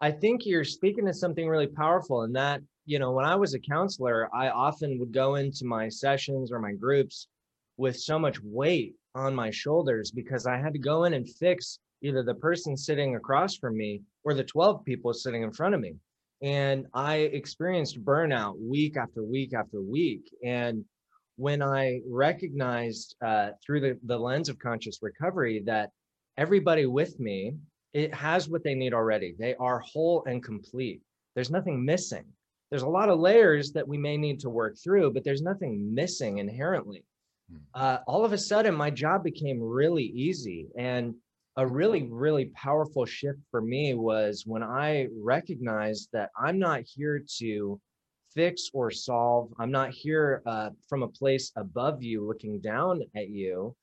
I 0.02 0.12
think 0.12 0.46
you're 0.46 0.64
speaking 0.64 1.06
to 1.06 1.14
something 1.14 1.48
really 1.48 1.68
powerful 1.68 2.24
and 2.24 2.36
that, 2.36 2.62
you 2.86 3.00
know, 3.00 3.12
when 3.12 3.26
I 3.26 3.36
was 3.36 3.54
a 3.54 3.60
counselor, 3.60 4.30
I 4.36 4.50
often 4.50 5.00
would 5.00 5.14
go 5.14 5.36
into 5.36 5.66
my 5.66 5.90
sessions 5.90 6.52
or 6.52 6.60
my 6.60 6.74
groups 6.74 7.28
with 7.78 7.98
so 7.98 8.20
much 8.20 8.38
weight 8.44 8.96
on 9.16 9.34
my 9.34 9.50
shoulders 9.52 10.12
because 10.12 10.46
I 10.46 10.58
had 10.58 10.74
to 10.74 10.80
go 10.80 11.06
in 11.06 11.14
and 11.14 11.28
fix 11.28 11.80
either 12.02 12.24
the 12.24 12.36
person 12.36 12.76
sitting 12.78 13.16
across 13.16 13.56
from 13.56 13.78
me 13.78 14.02
or 14.24 14.34
the 14.34 14.44
12 14.44 14.84
people 14.86 15.14
sitting 15.14 15.44
in 15.44 15.52
front 15.52 15.74
of 15.76 15.82
me. 15.82 15.96
And 16.42 16.86
I 16.94 17.16
experienced 17.16 18.04
burnout 18.04 18.60
week 18.60 18.98
after 18.98 19.24
week 19.24 19.54
after 19.54 19.82
week. 19.82 20.30
And 20.44 20.86
when 21.38 21.62
I 21.62 22.02
recognized 22.08 23.16
uh, 23.22 23.50
through 23.66 23.82
the, 23.82 24.00
the 24.04 24.18
lens 24.18 24.50
of 24.50 24.60
conscious 24.60 25.00
recovery 25.02 25.64
that 25.66 25.92
everybody 26.38 26.86
with 26.86 27.20
me, 27.20 27.56
it 27.94 28.14
has 28.14 28.50
what 28.50 28.64
they 28.64 28.76
need 28.76 28.94
already. 28.94 29.36
They 29.38 29.56
are 29.56 29.80
whole 29.80 30.24
and 30.28 30.44
complete. 30.44 31.02
There's 31.34 31.52
nothing 31.52 31.84
missing. 31.84 32.26
There's 32.70 32.84
a 32.84 32.90
lot 32.90 33.10
of 33.10 33.20
layers 33.20 33.72
that 33.74 33.88
we 33.88 33.98
may 33.98 34.18
need 34.18 34.40
to 34.42 34.50
work 34.50 34.76
through, 34.82 35.12
but 35.12 35.24
there's 35.24 35.42
nothing 35.42 35.94
missing 35.94 36.40
inherently. 36.40 37.06
Hmm. 37.50 37.58
Uh, 37.74 37.98
all 38.08 38.26
of 38.26 38.34
a 38.34 38.38
sudden, 38.38 38.74
my 38.76 38.90
job 38.90 39.24
became 39.24 39.62
really 39.62 40.04
easy. 40.04 40.68
And 40.78 41.16
a 41.58 41.66
really, 41.66 42.04
really 42.04 42.46
powerful 42.48 43.06
shift 43.06 43.40
for 43.50 43.62
me 43.62 43.94
was 43.94 44.44
when 44.46 44.64
I 44.64 45.08
recognized 45.18 46.10
that 46.12 46.32
I'm 46.38 46.60
not 46.60 46.82
here 46.82 47.24
to 47.38 47.80
fix 48.36 48.70
or 48.74 48.92
solve. 48.92 49.52
I'm 49.58 49.72
not 49.72 49.92
here 49.92 50.44
uh, 50.46 50.70
from 50.88 51.04
a 51.04 51.08
place 51.08 51.52
above 51.56 52.04
you 52.04 52.26
looking 52.26 52.60
down 52.60 53.02
at 53.16 53.30
you. 53.30 53.76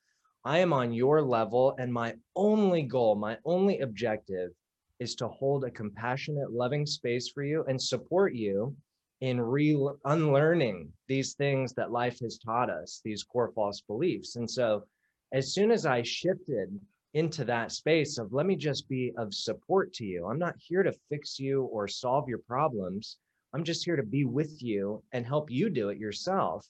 I 0.45 0.59
am 0.59 0.73
on 0.73 0.93
your 0.93 1.21
level, 1.21 1.75
and 1.79 1.91
my 1.91 2.15
only 2.35 2.83
goal, 2.83 3.15
my 3.15 3.37
only 3.45 3.79
objective 3.79 4.51
is 4.99 5.15
to 5.15 5.27
hold 5.27 5.63
a 5.63 5.71
compassionate, 5.71 6.51
loving 6.51 6.85
space 6.85 7.29
for 7.29 7.43
you 7.43 7.63
and 7.67 7.81
support 7.81 8.33
you 8.33 8.75
in 9.21 9.39
re 9.39 9.77
unlearning 10.05 10.91
these 11.07 11.33
things 11.33 11.73
that 11.73 11.91
life 11.91 12.19
has 12.19 12.37
taught 12.37 12.69
us, 12.69 13.01
these 13.03 13.23
core 13.23 13.51
false 13.55 13.81
beliefs. 13.81 14.35
And 14.35 14.49
so, 14.49 14.83
as 15.31 15.53
soon 15.53 15.71
as 15.71 15.85
I 15.85 16.03
shifted 16.03 16.77
into 17.13 17.45
that 17.45 17.71
space 17.71 18.17
of 18.17 18.33
let 18.33 18.45
me 18.45 18.55
just 18.55 18.87
be 18.89 19.13
of 19.17 19.33
support 19.33 19.93
to 19.93 20.05
you, 20.05 20.27
I'm 20.27 20.39
not 20.39 20.55
here 20.57 20.83
to 20.83 20.93
fix 21.09 21.39
you 21.39 21.63
or 21.63 21.87
solve 21.87 22.27
your 22.27 22.39
problems. 22.39 23.17
I'm 23.53 23.63
just 23.63 23.85
here 23.85 23.95
to 23.95 24.03
be 24.03 24.25
with 24.25 24.61
you 24.61 25.03
and 25.11 25.25
help 25.25 25.51
you 25.51 25.69
do 25.69 25.89
it 25.89 25.97
yourself. 25.97 26.65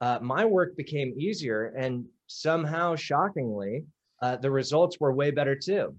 Uh, 0.00 0.18
my 0.20 0.44
work 0.44 0.76
became 0.76 1.14
easier, 1.18 1.74
and 1.76 2.06
somehow, 2.26 2.96
shockingly, 2.96 3.84
uh, 4.20 4.36
the 4.36 4.50
results 4.50 4.98
were 5.00 5.12
way 5.12 5.30
better 5.30 5.56
too. 5.56 5.94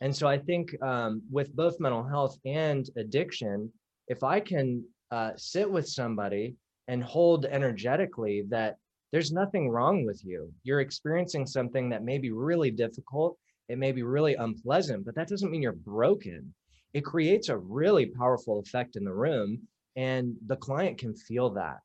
And 0.00 0.14
so 0.14 0.28
I 0.28 0.38
think 0.38 0.80
um, 0.82 1.22
with 1.30 1.54
both 1.54 1.80
mental 1.80 2.04
health 2.04 2.38
and 2.44 2.88
addiction, 2.96 3.72
if 4.06 4.22
I 4.22 4.40
can 4.40 4.84
uh, 5.10 5.32
sit 5.36 5.68
with 5.68 5.88
somebody 5.88 6.54
and 6.86 7.02
hold 7.02 7.46
energetically 7.46 8.44
that 8.48 8.76
there's 9.12 9.32
nothing 9.32 9.68
wrong 9.70 10.04
with 10.04 10.24
you, 10.24 10.52
you're 10.62 10.80
experiencing 10.80 11.46
something 11.46 11.88
that 11.90 12.04
may 12.04 12.18
be 12.18 12.30
really 12.30 12.70
difficult, 12.70 13.38
it 13.68 13.78
may 13.78 13.92
be 13.92 14.02
really 14.02 14.34
unpleasant, 14.34 15.04
but 15.04 15.14
that 15.14 15.28
doesn't 15.28 15.50
mean 15.50 15.62
you're 15.62 15.72
broken 15.72 16.52
it 16.94 17.04
creates 17.04 17.48
a 17.48 17.56
really 17.56 18.06
powerful 18.06 18.60
effect 18.60 18.96
in 18.96 19.04
the 19.04 19.12
room 19.12 19.60
and 19.96 20.34
the 20.46 20.56
client 20.56 20.98
can 20.98 21.14
feel 21.14 21.50
that. 21.50 21.78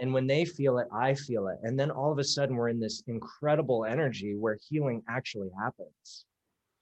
And 0.00 0.12
when 0.12 0.26
they 0.26 0.44
feel 0.44 0.78
it 0.78 0.88
i 0.92 1.14
feel 1.14 1.46
it. 1.48 1.58
And 1.62 1.78
then 1.78 1.90
all 1.90 2.10
of 2.10 2.18
a 2.18 2.24
sudden 2.24 2.56
we're 2.56 2.68
in 2.68 2.80
this 2.80 3.02
incredible 3.06 3.84
energy 3.84 4.34
where 4.34 4.58
healing 4.68 5.02
actually 5.08 5.50
happens. 5.58 6.26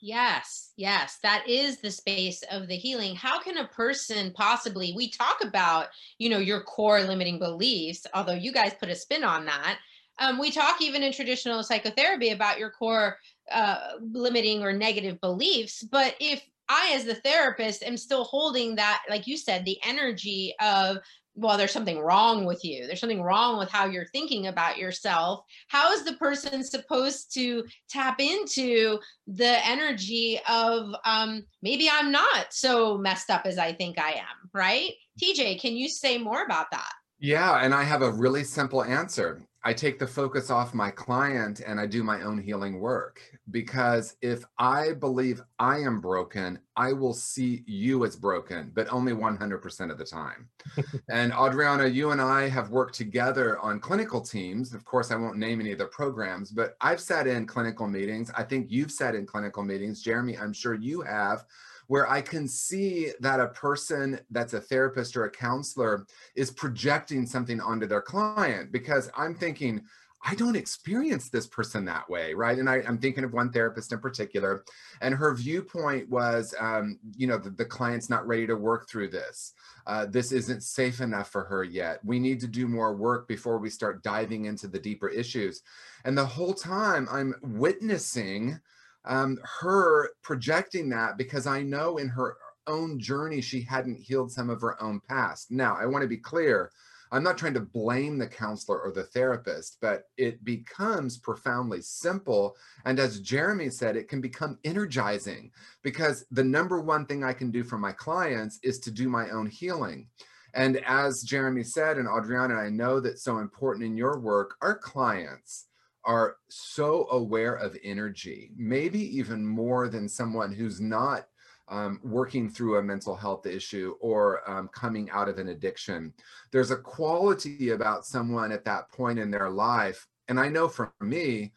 Yes 0.01 0.73
yes 0.77 1.19
that 1.23 1.45
is 1.47 1.81
the 1.81 1.91
space 1.91 2.43
of 2.51 2.69
the 2.69 2.77
healing. 2.77 3.15
How 3.15 3.39
can 3.39 3.59
a 3.59 3.69
person 3.69 4.33
possibly 4.35 4.95
we 4.97 5.11
talk 5.11 5.45
about 5.45 5.89
you 6.19 6.31
know 6.31 6.39
your 6.39 6.63
core 6.63 7.03
limiting 7.03 7.39
beliefs 7.39 8.07
although 8.15 8.33
you 8.35 8.53
guys 8.53 8.75
put 8.81 8.89
a 8.89 8.97
spin 8.97 9.25
on 9.25 9.45
that. 9.45 9.79
Um, 10.19 10.39
we 10.39 10.51
talk 10.51 10.83
even 10.83 11.03
in 11.03 11.13
traditional 11.13 11.63
psychotherapy 11.63 12.31
about 12.31 12.59
your 12.59 12.71
core 12.71 13.17
uh, 13.51 13.93
limiting 14.01 14.63
or 14.63 14.73
negative 14.73 15.21
beliefs 15.21 15.83
but 15.83 16.15
if 16.21 16.43
I, 16.73 16.95
as 16.95 17.05
the 17.05 17.17
therapist, 17.17 17.83
am 17.83 17.99
still 17.99 18.25
holding 18.25 18.75
that, 18.77 19.03
like 19.11 19.27
you 19.27 19.37
said, 19.37 19.65
the 19.65 19.79
energy 19.87 20.55
of, 20.59 20.97
well, 21.35 21.59
there's 21.59 21.73
something 21.73 21.99
wrong 21.99 22.47
with 22.47 22.65
you. 22.65 22.87
There's 22.87 23.01
something 23.01 23.23
wrong 23.23 23.59
with 23.59 23.71
how 23.71 23.87
you're 23.87 24.07
thinking 24.07 24.47
about 24.47 24.79
yourself. 24.79 25.45
How 25.69 25.93
is 25.93 26.03
the 26.03 26.15
person 26.15 26.65
supposed 26.65 27.35
to 27.35 27.65
tap 27.91 28.21
into 28.21 28.99
the 29.27 29.67
energy 29.67 30.41
of 30.49 30.95
um, 31.05 31.45
maybe 31.61 31.91
I'm 31.93 32.11
not 32.11 32.47
so 32.53 32.97
messed 32.97 33.29
up 33.29 33.45
as 33.45 33.59
I 33.59 33.75
think 33.75 33.99
I 33.99 34.13
am, 34.13 34.51
right? 34.55 34.93
TJ, 35.23 35.61
can 35.61 35.77
you 35.77 35.91
say 35.91 36.17
more 36.17 36.43
about 36.45 36.71
that? 36.71 36.93
Yeah, 37.19 37.63
and 37.63 37.75
I 37.75 37.85
have 37.85 38.03
a 38.03 38.11
really 38.11 38.45
simple 38.45 38.83
answer. 38.83 39.43
I 39.65 39.73
take 39.73 39.99
the 39.99 40.07
focus 40.07 40.51
off 40.51 40.75
my 40.75 40.91
client 40.91 41.61
and 41.65 41.79
I 41.79 41.87
do 41.87 42.03
my 42.03 42.23
own 42.23 42.39
healing 42.39 42.81
work. 42.81 43.21
Because 43.51 44.17
if 44.21 44.45
I 44.59 44.95
believe 44.95 45.43
I 45.59 45.79
am 45.79 46.01
broken, 46.01 46.59
I 46.77 46.93
will 46.93 47.15
see 47.15 47.63
you 47.67 48.05
as 48.05 48.17
broken, 48.17 48.73
but 48.75 48.93
only 48.93 49.13
100% 49.13 49.91
of 49.91 49.99
the 49.99 50.05
time. 50.05 50.49
and 51.11 51.33
Adriana, 51.33 51.87
you 51.87 52.11
and 52.11 52.21
I 52.21 52.49
have 52.49 52.71
worked 52.71 52.95
together 52.95 53.59
on 53.61 53.79
clinical 53.79 54.21
teams. 54.21 54.75
Of 54.75 54.85
course, 54.85 55.13
I 55.13 55.17
won't 55.17 55.39
name 55.39 55.61
any 55.61 55.73
of 55.73 55.79
the 55.79 55.87
programs, 55.87 56.51
but 56.51 56.77
I've 56.81 57.01
sat 57.01 57.29
in 57.29 57.47
clinical 57.47 57.87
meetings. 57.87 58.33
I 58.37 58.43
think 58.43 58.67
you've 58.69 58.91
sat 58.91 59.15
in 59.15 59.27
clinical 59.27 59.63
meetings. 59.63 60.03
Jeremy, 60.03 60.37
I'm 60.37 60.53
sure 60.53 60.75
you 60.75 61.03
have 61.03 61.45
where 61.93 62.11
I 62.11 62.23
can 62.23 62.49
see 62.49 63.13
that 63.21 63.39
a 63.39 63.49
person 63.49 64.19
that's 64.31 64.55
a 64.55 64.61
therapist 64.63 65.15
or 65.15 65.27
a 65.27 65.31
counselor 65.31 66.07
is 66.35 66.51
projecting 66.51 67.27
something 67.27 67.61
onto 67.61 67.87
their 67.87 68.01
client 68.01 68.73
because 68.73 69.11
I'm 69.15 69.35
thinking, 69.35 69.83
I 70.25 70.35
don't 70.35 70.57
experience 70.57 71.29
this 71.29 71.47
person 71.47 71.85
that 71.85 72.09
way, 72.09 72.33
right? 72.33 72.59
And 72.59 72.71
I, 72.71 72.79
am 72.79 72.97
thinking 72.97 73.25
of 73.25 73.35
one 73.35 73.53
therapist 73.53 73.93
in 73.93 73.99
particular, 73.99 74.65
and 75.03 75.15
her 75.15 75.35
viewpoint 75.35 76.09
was, 76.09 76.55
um, 76.59 76.99
you 77.15 77.27
know, 77.27 77.37
the, 77.37 77.51
the, 77.51 77.67
client's 77.67 78.09
not 78.09 78.27
ready 78.27 78.47
to 78.47 78.57
work 78.57 78.89
through 78.89 79.09
this. 79.09 79.53
Uh, 79.87 80.07
this 80.07 80.33
isn't 80.33 80.63
safe 80.63 81.03
enough 81.03 81.29
for 81.29 81.45
her 81.45 81.63
yet. 81.63 82.03
We 82.07 82.19
need 82.19 82.41
to 82.41 82.47
do 82.47 82.69
more 82.69 82.97
work 82.97 83.29
before 83.29 83.59
we 83.59 83.69
start 83.69 84.03
diving 84.03 84.47
into 84.47 84.67
the 84.67 84.81
deeper 84.81 85.11
issues. 85.11 85.61
And 86.07 86.17
the 86.17 86.25
whole 86.25 86.55
time 86.55 87.07
I'm 87.11 87.35
witnessing 87.43 88.59
um, 89.05 89.39
her 89.61 90.11
projecting 90.23 90.89
that 90.91 91.17
because 91.17 91.47
I 91.47 91.63
know 91.63 91.99
in 91.99 92.09
her 92.09 92.37
own 92.67 92.99
journey, 92.99 93.41
she 93.41 93.63
hadn't 93.63 94.01
healed 94.01 94.33
some 94.33 94.51
of 94.51 94.61
her 94.61 94.81
own 94.83 95.01
past. 95.09 95.51
Now, 95.51 95.77
I 95.77 95.87
want 95.87 96.03
to 96.03 96.09
be 96.09 96.17
clear. 96.17 96.71
I'm 97.11 97.23
not 97.23 97.37
trying 97.37 97.55
to 97.55 97.61
blame 97.61 98.17
the 98.17 98.27
counselor 98.27 98.81
or 98.81 98.91
the 98.91 99.03
therapist, 99.03 99.77
but 99.83 100.05
it 100.17 100.43
becomes 100.45 101.19
profoundly 101.19 101.83
simple. 101.83 102.57
And 102.87 102.99
as 102.99 103.21
Jeremy 103.21 103.69
said, 103.69 103.97
it 103.97 104.09
can 104.09 104.23
become 104.23 104.59
energizing 104.65 105.51
because 105.83 106.25
the 106.31 106.45
number 106.45 106.81
one 106.81 107.05
thing 107.05 107.23
I 107.23 107.35
can 107.35 107.51
do 107.51 107.65
for 107.65 107.77
my 107.77 107.93
clients 107.93 108.59
is 108.63 108.79
to 108.81 108.91
do 108.91 109.11
my 109.11 109.29
own 109.29 109.47
healing. 109.47 110.07
And 110.55 110.79
as 110.87 111.23
Jeremy 111.23 111.65
said, 111.65 111.99
and 111.99 112.09
Adriana, 112.09 112.55
I 112.55 112.71
know 112.71 112.99
that's 112.99 113.25
so 113.25 113.39
important 113.39 113.85
in 113.85 113.97
your 113.97 114.19
work, 114.19 114.55
our 114.63 114.77
clients 114.77 115.67
are 116.05 116.37
so 116.49 117.07
aware 117.11 117.55
of 117.55 117.77
energy, 117.85 118.51
maybe 118.57 119.01
even 119.17 119.47
more 119.47 119.89
than 119.89 120.09
someone 120.09 120.53
who's 120.53 120.81
not 120.81 121.27
um, 121.69 122.01
working 122.03 122.51
through 122.51 122.77
a 122.77 122.83
mental 122.83 123.15
health 123.15 123.47
issue 123.47 123.95
or 124.01 124.49
um, 124.51 124.69
coming 124.69 125.09
out 125.11 125.29
of 125.29 125.39
an 125.39 125.49
addiction. 125.49 126.13
There's 126.51 126.71
a 126.71 126.77
quality 126.77 127.71
about 127.71 128.05
someone 128.05 128.53
at 128.53 128.65
that 128.65 128.91
point 128.91 129.19
in 129.19 129.31
their 129.31 129.49
life. 129.49 130.07
And 130.29 130.39
I 130.39 130.49
know 130.49 130.69
for 130.69 130.93
me, 131.01 131.53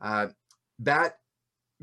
uh, 0.00 0.28
that 0.80 1.18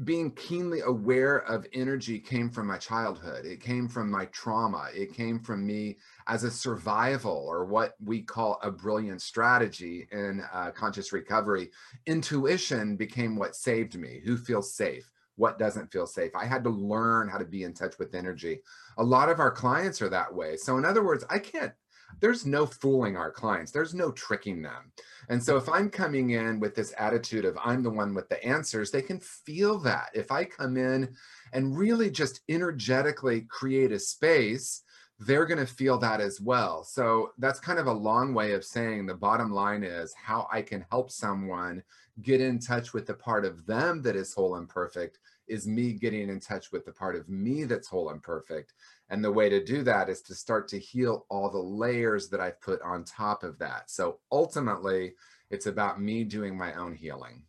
being 0.04 0.32
keenly 0.32 0.82
aware 0.82 1.38
of 1.38 1.66
energy 1.74 2.20
came 2.20 2.50
from 2.50 2.68
my 2.68 2.78
childhood. 2.78 3.46
It 3.46 3.62
came 3.62 3.88
from 3.88 4.12
my 4.12 4.26
trauma. 4.26 4.90
It 4.94 5.14
came 5.14 5.40
from 5.40 5.66
me 5.66 5.98
as 6.28 6.44
a 6.44 6.52
survival 6.52 7.46
or 7.48 7.64
what 7.66 7.96
we 8.04 8.22
call 8.22 8.60
a 8.62 8.70
brilliant 8.70 9.22
strategy 9.22 10.08
in 10.12 10.44
uh, 10.52 10.72
conscious 10.72 11.14
recovery. 11.14 11.72
Intuition 12.06 12.98
became 12.98 13.38
what 13.38 13.56
saved 13.56 13.98
me. 13.98 14.22
Who 14.26 14.36
feels 14.36 14.74
safe? 14.74 15.10
What 15.38 15.60
doesn't 15.60 15.92
feel 15.92 16.08
safe? 16.08 16.32
I 16.36 16.46
had 16.46 16.64
to 16.66 16.70
learn 16.70 17.30
how 17.30 17.38
to 17.38 17.46
be 17.46 17.64
in 17.64 17.74
touch 17.74 17.98
with 17.98 18.16
energy. 18.16 18.60
A 18.98 19.04
lot 19.04 19.30
of 19.30 19.40
our 19.40 19.52
clients 19.52 20.02
are 20.02 20.10
that 20.10 20.34
way. 20.34 20.58
So, 20.58 20.78
in 20.78 20.86
other 20.86 21.04
words, 21.04 21.26
I 21.30 21.40
can't 21.40 21.74
there's 22.20 22.46
no 22.46 22.66
fooling 22.66 23.18
our 23.18 23.32
clients. 23.32 23.72
There's 23.72 23.94
no 23.94 24.12
tricking 24.12 24.62
them. 24.62 24.92
And 25.30 25.44
so 25.44 25.58
if 25.58 25.68
I'm 25.70 25.90
coming 25.90 26.32
in 26.32 26.60
with 26.60 26.76
this 26.76 26.94
attitude 26.98 27.46
of 27.46 27.58
I'm 27.64 27.84
the 27.84 27.90
one 27.90 28.14
with 28.14 28.30
the 28.30 28.44
answers, 28.46 28.92
they 28.92 29.02
can 29.02 29.20
feel 29.20 29.80
that. 29.80 30.10
If 30.14 30.32
I 30.32 30.46
come 30.46 30.78
in 30.78 31.16
and 31.54 31.78
really 31.78 32.10
just 32.10 32.42
energetically 32.50 33.42
create 33.50 33.92
a 33.92 34.00
space, 34.00 34.84
they're 35.20 35.46
going 35.46 35.60
to 35.60 35.66
feel 35.66 35.98
that 36.00 36.20
as 36.20 36.42
well. 36.42 36.84
So 36.84 37.32
that's 37.38 37.60
kind 37.60 37.80
of 37.80 37.88
a 37.88 37.94
long 37.94 38.34
way 38.34 38.54
of 38.54 38.66
saying 38.66 39.06
the 39.06 39.16
bottom 39.16 39.52
line 39.52 39.84
is 39.84 40.14
how 40.14 40.48
I 40.52 40.62
can 40.62 40.86
help 40.90 41.10
someone 41.10 41.84
get 42.22 42.42
in 42.42 42.60
touch 42.60 42.94
with 42.94 43.06
the 43.06 43.14
part 43.14 43.46
of 43.46 43.66
them 43.66 44.02
that 44.02 44.16
is 44.16 44.34
whole 44.34 44.56
and 44.56 44.68
perfect 44.68 45.20
is 45.48 45.68
me 45.68 45.94
getting 45.94 46.30
in 46.30 46.40
touch 46.40 46.72
with 46.72 46.86
the 46.86 46.92
part 46.92 47.16
of 47.16 47.30
me 47.30 47.64
that's 47.64 47.88
whole 47.88 48.10
and 48.10 48.22
perfect. 48.22 48.74
And 49.10 49.24
the 49.24 49.32
way 49.32 49.50
to 49.50 49.64
do 49.64 49.84
that 49.84 50.10
is 50.10 50.22
to 50.24 50.36
start 50.36 50.68
to 50.70 50.80
heal 50.80 51.26
all 51.30 51.50
the 51.50 51.58
layers 51.58 52.28
that 52.30 52.40
I've 52.40 52.60
put 52.62 52.82
on 52.82 53.04
top 53.04 53.44
of 53.44 53.60
that. 53.60 53.90
So 53.90 54.20
ultimately, 54.32 55.14
it's 55.52 55.68
about 55.68 56.02
me 56.02 56.24
doing 56.24 56.58
my 56.58 56.74
own 56.74 56.96
healing. 56.96 57.44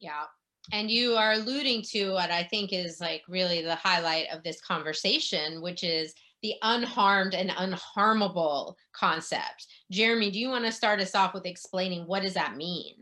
Yeah. 0.00 0.24
And 0.70 0.90
you 0.90 1.14
are 1.14 1.32
alluding 1.32 1.82
to 1.90 2.12
what 2.12 2.30
I 2.30 2.44
think 2.44 2.72
is 2.72 3.00
like 3.00 3.22
really 3.28 3.62
the 3.62 3.74
highlight 3.74 4.26
of 4.32 4.42
this 4.42 4.60
conversation, 4.60 5.62
which 5.62 5.82
is 5.82 6.14
the 6.42 6.54
unharmed 6.62 7.34
and 7.34 7.50
unharmable 7.50 8.74
concept. 8.92 9.66
Jeremy, 9.90 10.30
do 10.30 10.38
you 10.38 10.50
want 10.50 10.64
to 10.66 10.72
start 10.72 11.00
us 11.00 11.14
off 11.14 11.34
with 11.34 11.46
explaining 11.46 12.06
what 12.06 12.22
does 12.22 12.34
that 12.34 12.56
mean? 12.56 12.94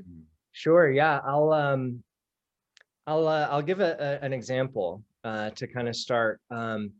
Sure. 0.52 0.90
Yeah. 0.90 1.20
I'll 1.24 1.52
um 1.52 2.02
I'll 3.06 3.26
uh, 3.26 3.48
I'll 3.50 3.62
give 3.62 3.80
a, 3.80 3.96
a, 3.98 4.24
an 4.24 4.32
example 4.32 5.02
uh, 5.24 5.50
to 5.50 5.66
kind 5.66 5.88
of 5.88 5.96
start. 5.96 6.40
Um, 6.50 6.92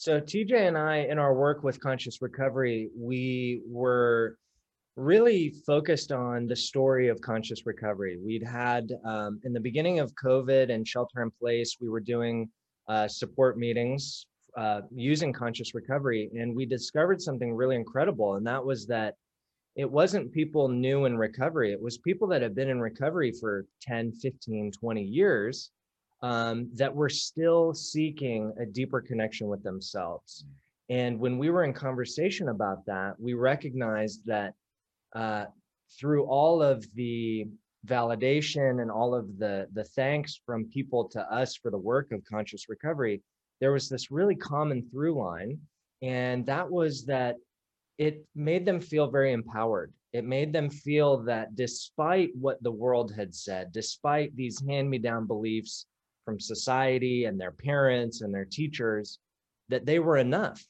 so 0.00 0.20
TJ 0.20 0.52
and 0.68 0.78
I, 0.78 0.98
in 0.98 1.18
our 1.18 1.34
work 1.34 1.64
with 1.64 1.80
conscious 1.80 2.22
recovery, 2.22 2.88
we 2.96 3.62
were 3.66 4.38
really 4.94 5.50
focused 5.66 6.12
on 6.12 6.46
the 6.46 6.54
story 6.54 7.08
of 7.08 7.20
conscious 7.20 7.66
recovery. 7.66 8.16
We'd 8.24 8.44
had 8.44 8.92
um, 9.04 9.40
in 9.42 9.52
the 9.52 9.58
beginning 9.58 9.98
of 9.98 10.14
COVID 10.14 10.70
and 10.70 10.86
shelter 10.86 11.22
in 11.22 11.32
place, 11.32 11.78
we 11.80 11.88
were 11.88 12.00
doing 12.00 12.48
uh, 12.86 13.08
support 13.08 13.58
meetings 13.58 14.26
uh, 14.56 14.82
using 14.94 15.32
conscious 15.32 15.74
recovery, 15.74 16.30
and 16.32 16.54
we 16.54 16.64
discovered 16.64 17.20
something 17.20 17.52
really 17.52 17.74
incredible, 17.74 18.36
and 18.36 18.46
that 18.46 18.64
was 18.64 18.86
that 18.86 19.16
it 19.74 19.90
wasn't 19.90 20.32
people 20.32 20.68
new 20.68 21.04
in 21.04 21.16
recovery 21.16 21.72
it 21.72 21.80
was 21.80 21.98
people 21.98 22.26
that 22.26 22.42
had 22.42 22.52
been 22.52 22.68
in 22.68 22.80
recovery 22.80 23.30
for 23.30 23.64
10 23.82 24.10
15 24.10 24.72
20 24.72 25.02
years 25.02 25.70
um, 26.22 26.68
that 26.74 26.94
were 26.94 27.08
still 27.08 27.72
seeking 27.72 28.52
a 28.60 28.66
deeper 28.66 29.00
connection 29.00 29.48
with 29.48 29.62
themselves 29.62 30.44
and 30.90 31.18
when 31.18 31.38
we 31.38 31.50
were 31.50 31.64
in 31.64 31.72
conversation 31.72 32.48
about 32.48 32.84
that 32.86 33.14
we 33.18 33.34
recognized 33.34 34.24
that 34.26 34.54
uh, 35.14 35.44
through 35.98 36.24
all 36.24 36.62
of 36.62 36.84
the 36.94 37.46
validation 37.86 38.82
and 38.82 38.90
all 38.90 39.14
of 39.14 39.38
the 39.38 39.66
the 39.72 39.84
thanks 39.84 40.40
from 40.44 40.64
people 40.66 41.08
to 41.08 41.20
us 41.32 41.56
for 41.56 41.70
the 41.70 41.78
work 41.78 42.10
of 42.12 42.20
conscious 42.24 42.68
recovery 42.68 43.22
there 43.60 43.72
was 43.72 43.88
this 43.88 44.10
really 44.10 44.34
common 44.34 44.82
through 44.90 45.14
line 45.14 45.58
and 46.02 46.46
that 46.46 46.68
was 46.68 47.04
that 47.04 47.36
it 47.98 48.24
made 48.34 48.64
them 48.64 48.80
feel 48.80 49.10
very 49.10 49.32
empowered. 49.32 49.92
It 50.12 50.24
made 50.24 50.52
them 50.52 50.70
feel 50.70 51.18
that 51.24 51.54
despite 51.56 52.30
what 52.34 52.62
the 52.62 52.70
world 52.70 53.12
had 53.12 53.34
said, 53.34 53.72
despite 53.72 54.34
these 54.34 54.62
hand 54.66 54.88
me 54.88 54.98
down 54.98 55.26
beliefs 55.26 55.86
from 56.28 56.38
society 56.38 57.24
and 57.24 57.40
their 57.40 57.52
parents 57.52 58.20
and 58.20 58.34
their 58.34 58.44
teachers, 58.44 59.18
that 59.70 59.86
they 59.86 59.98
were 59.98 60.18
enough. 60.18 60.62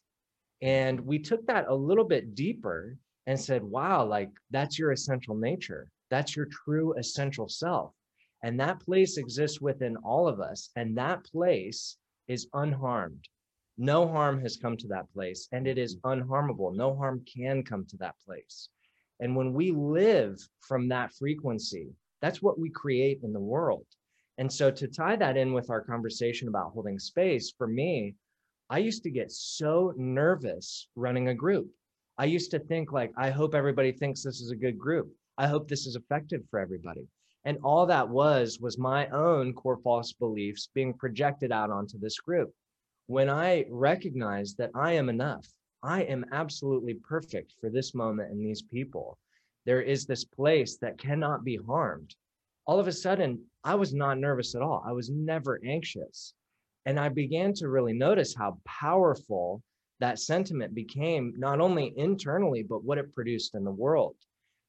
And 0.62 1.00
we 1.00 1.18
took 1.18 1.44
that 1.48 1.66
a 1.66 1.74
little 1.74 2.04
bit 2.04 2.36
deeper 2.36 2.96
and 3.26 3.40
said, 3.40 3.64
wow, 3.64 4.06
like 4.06 4.30
that's 4.52 4.78
your 4.78 4.92
essential 4.92 5.34
nature. 5.34 5.90
That's 6.10 6.36
your 6.36 6.46
true 6.46 6.94
essential 6.96 7.48
self. 7.48 7.92
And 8.44 8.60
that 8.60 8.78
place 8.78 9.16
exists 9.16 9.60
within 9.60 9.96
all 10.04 10.28
of 10.28 10.38
us. 10.38 10.70
And 10.76 10.96
that 10.96 11.24
place 11.24 11.96
is 12.28 12.46
unharmed. 12.54 13.24
No 13.78 14.06
harm 14.06 14.40
has 14.42 14.58
come 14.58 14.76
to 14.76 14.86
that 14.88 15.12
place, 15.12 15.48
and 15.50 15.66
it 15.66 15.76
is 15.76 15.96
unharmable. 16.04 16.72
No 16.76 16.94
harm 16.94 17.24
can 17.36 17.64
come 17.64 17.84
to 17.86 17.96
that 17.96 18.14
place. 18.24 18.68
And 19.18 19.34
when 19.34 19.52
we 19.52 19.72
live 19.72 20.38
from 20.60 20.86
that 20.90 21.12
frequency, 21.14 21.88
that's 22.22 22.42
what 22.42 22.60
we 22.60 22.70
create 22.70 23.20
in 23.24 23.32
the 23.32 23.40
world. 23.40 23.86
And 24.38 24.52
so, 24.52 24.70
to 24.70 24.88
tie 24.88 25.16
that 25.16 25.36
in 25.36 25.52
with 25.52 25.68
our 25.68 25.80
conversation 25.80 26.48
about 26.48 26.72
holding 26.72 26.98
space, 26.98 27.52
for 27.56 27.66
me, 27.66 28.14
I 28.70 28.78
used 28.78 29.02
to 29.02 29.10
get 29.10 29.30
so 29.30 29.92
nervous 29.96 30.88
running 30.96 31.28
a 31.28 31.34
group. 31.34 31.68
I 32.16 32.24
used 32.24 32.50
to 32.52 32.58
think, 32.58 32.92
like, 32.92 33.12
I 33.16 33.30
hope 33.30 33.54
everybody 33.54 33.92
thinks 33.92 34.22
this 34.22 34.40
is 34.40 34.50
a 34.50 34.56
good 34.56 34.78
group. 34.78 35.12
I 35.36 35.46
hope 35.46 35.68
this 35.68 35.86
is 35.86 35.96
effective 35.96 36.42
for 36.50 36.58
everybody. 36.58 37.06
And 37.44 37.58
all 37.62 37.86
that 37.86 38.08
was, 38.08 38.58
was 38.60 38.78
my 38.78 39.08
own 39.08 39.52
core 39.54 39.78
false 39.78 40.12
beliefs 40.12 40.68
being 40.74 40.94
projected 40.94 41.52
out 41.52 41.70
onto 41.70 41.98
this 41.98 42.18
group 42.18 42.52
when 43.08 43.30
I 43.30 43.64
recognize 43.70 44.54
that 44.56 44.70
I 44.74 44.92
am 44.92 45.08
enough, 45.08 45.46
I 45.82 46.02
am 46.02 46.26
absolutely 46.30 46.94
perfect 46.94 47.54
for 47.58 47.70
this 47.70 47.94
moment 47.94 48.30
and 48.30 48.44
these 48.44 48.60
people. 48.60 49.16
There 49.64 49.80
is 49.80 50.04
this 50.04 50.24
place 50.24 50.76
that 50.82 50.98
cannot 50.98 51.42
be 51.42 51.56
harmed. 51.56 52.14
All 52.68 52.78
of 52.78 52.86
a 52.86 52.92
sudden, 52.92 53.42
I 53.64 53.74
was 53.74 53.94
not 53.94 54.18
nervous 54.18 54.54
at 54.54 54.60
all. 54.60 54.84
I 54.86 54.92
was 54.92 55.08
never 55.08 55.58
anxious. 55.64 56.34
And 56.84 57.00
I 57.00 57.08
began 57.08 57.54
to 57.54 57.70
really 57.70 57.94
notice 57.94 58.34
how 58.34 58.58
powerful 58.66 59.62
that 60.00 60.18
sentiment 60.18 60.74
became, 60.74 61.32
not 61.38 61.62
only 61.62 61.94
internally, 61.96 62.62
but 62.62 62.84
what 62.84 62.98
it 62.98 63.14
produced 63.14 63.54
in 63.54 63.64
the 63.64 63.70
world. 63.70 64.16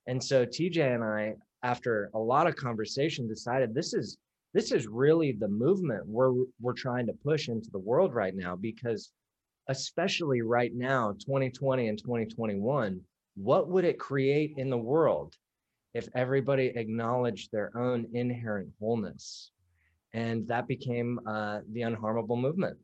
And 0.08 0.24
so 0.24 0.46
TJ 0.46 0.96
and 0.96 1.04
I, 1.04 1.36
after 1.62 2.10
a 2.14 2.20
lot 2.20 2.48
of 2.48 2.56
conversation, 2.56 3.28
decided 3.28 3.76
this 3.76 3.94
is 3.94 4.18
this 4.54 4.72
is 4.72 4.88
really 4.88 5.34
the 5.34 5.48
movement 5.48 6.08
we're 6.08 6.34
we're 6.60 6.74
trying 6.74 7.06
to 7.06 7.14
push 7.14 7.50
into 7.50 7.70
the 7.70 7.80
world 7.80 8.16
right 8.16 8.36
now 8.36 8.56
because 8.56 9.12
especially 9.68 10.42
right 10.42 10.74
now 10.74 11.12
2020 11.20 11.88
and 11.88 12.00
2021 12.00 13.00
what 13.36 13.70
would 13.70 13.86
it 13.86 14.00
create 14.00 14.56
in 14.58 14.72
the 14.72 14.78
world 14.78 15.36
if 15.94 16.08
everybody 16.16 16.68
acknowledged 16.76 17.52
their 17.52 17.72
own 17.78 18.08
inherent 18.14 18.70
wholeness. 18.80 19.52
And 20.14 20.48
that 20.48 20.68
became 20.68 21.20
uh, 21.28 21.60
the 21.72 21.82
unharmable 21.82 22.40
movement. 22.40 22.78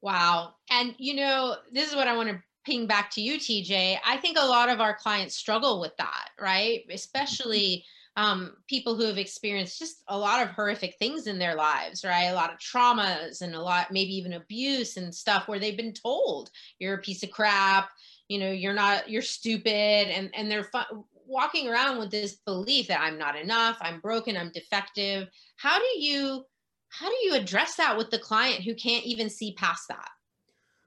Wow. 0.00 0.54
And 0.70 0.94
you 0.98 1.14
know 1.14 1.56
this 1.70 1.88
is 1.88 1.94
what 1.94 2.08
i 2.08 2.16
want 2.16 2.28
to 2.28 2.42
ping 2.64 2.86
back 2.86 3.10
to 3.10 3.20
you 3.20 3.38
tj 3.38 3.98
i 4.06 4.16
think 4.16 4.36
a 4.38 4.46
lot 4.46 4.68
of 4.68 4.80
our 4.80 4.96
clients 4.96 5.34
struggle 5.34 5.80
with 5.80 5.96
that 5.96 6.28
right? 6.42 6.84
Especially 6.90 7.84
um, 8.16 8.56
people 8.68 8.94
who 8.94 9.04
have 9.04 9.16
experienced 9.16 9.78
just 9.78 10.02
a 10.08 10.18
lot 10.18 10.42
of 10.42 10.50
horrific 10.50 10.96
things 10.98 11.26
in 11.26 11.38
their 11.38 11.54
lives, 11.54 12.04
right? 12.04 12.24
A 12.24 12.34
lot 12.34 12.52
of 12.52 12.58
traumas 12.58 13.40
and 13.40 13.54
a 13.54 13.62
lot, 13.62 13.90
maybe 13.90 14.14
even 14.16 14.34
abuse 14.34 14.98
and 14.98 15.14
stuff 15.14 15.48
where 15.48 15.58
they've 15.58 15.76
been 15.76 15.94
told 15.94 16.50
you're 16.78 16.94
a 16.94 17.00
piece 17.00 17.22
of 17.22 17.30
crap, 17.30 17.88
you 18.28 18.38
know, 18.38 18.50
you're 18.50 18.74
not, 18.74 19.08
you're 19.08 19.22
stupid. 19.22 19.70
And, 19.70 20.30
and 20.34 20.50
they're 20.50 20.68
walking 21.32 21.68
around 21.68 21.98
with 21.98 22.10
this 22.10 22.36
belief 22.46 22.88
that 22.88 23.00
I'm 23.00 23.18
not 23.18 23.36
enough, 23.36 23.78
I'm 23.80 24.00
broken, 24.00 24.36
I'm 24.36 24.52
defective. 24.52 25.28
How 25.56 25.78
do 25.78 25.98
you, 25.98 26.44
how 26.90 27.08
do 27.08 27.16
you 27.22 27.34
address 27.34 27.76
that 27.76 27.96
with 27.96 28.10
the 28.10 28.18
client 28.18 28.62
who 28.62 28.74
can't 28.74 29.04
even 29.04 29.30
see 29.30 29.54
past 29.54 29.88
that? 29.88 30.08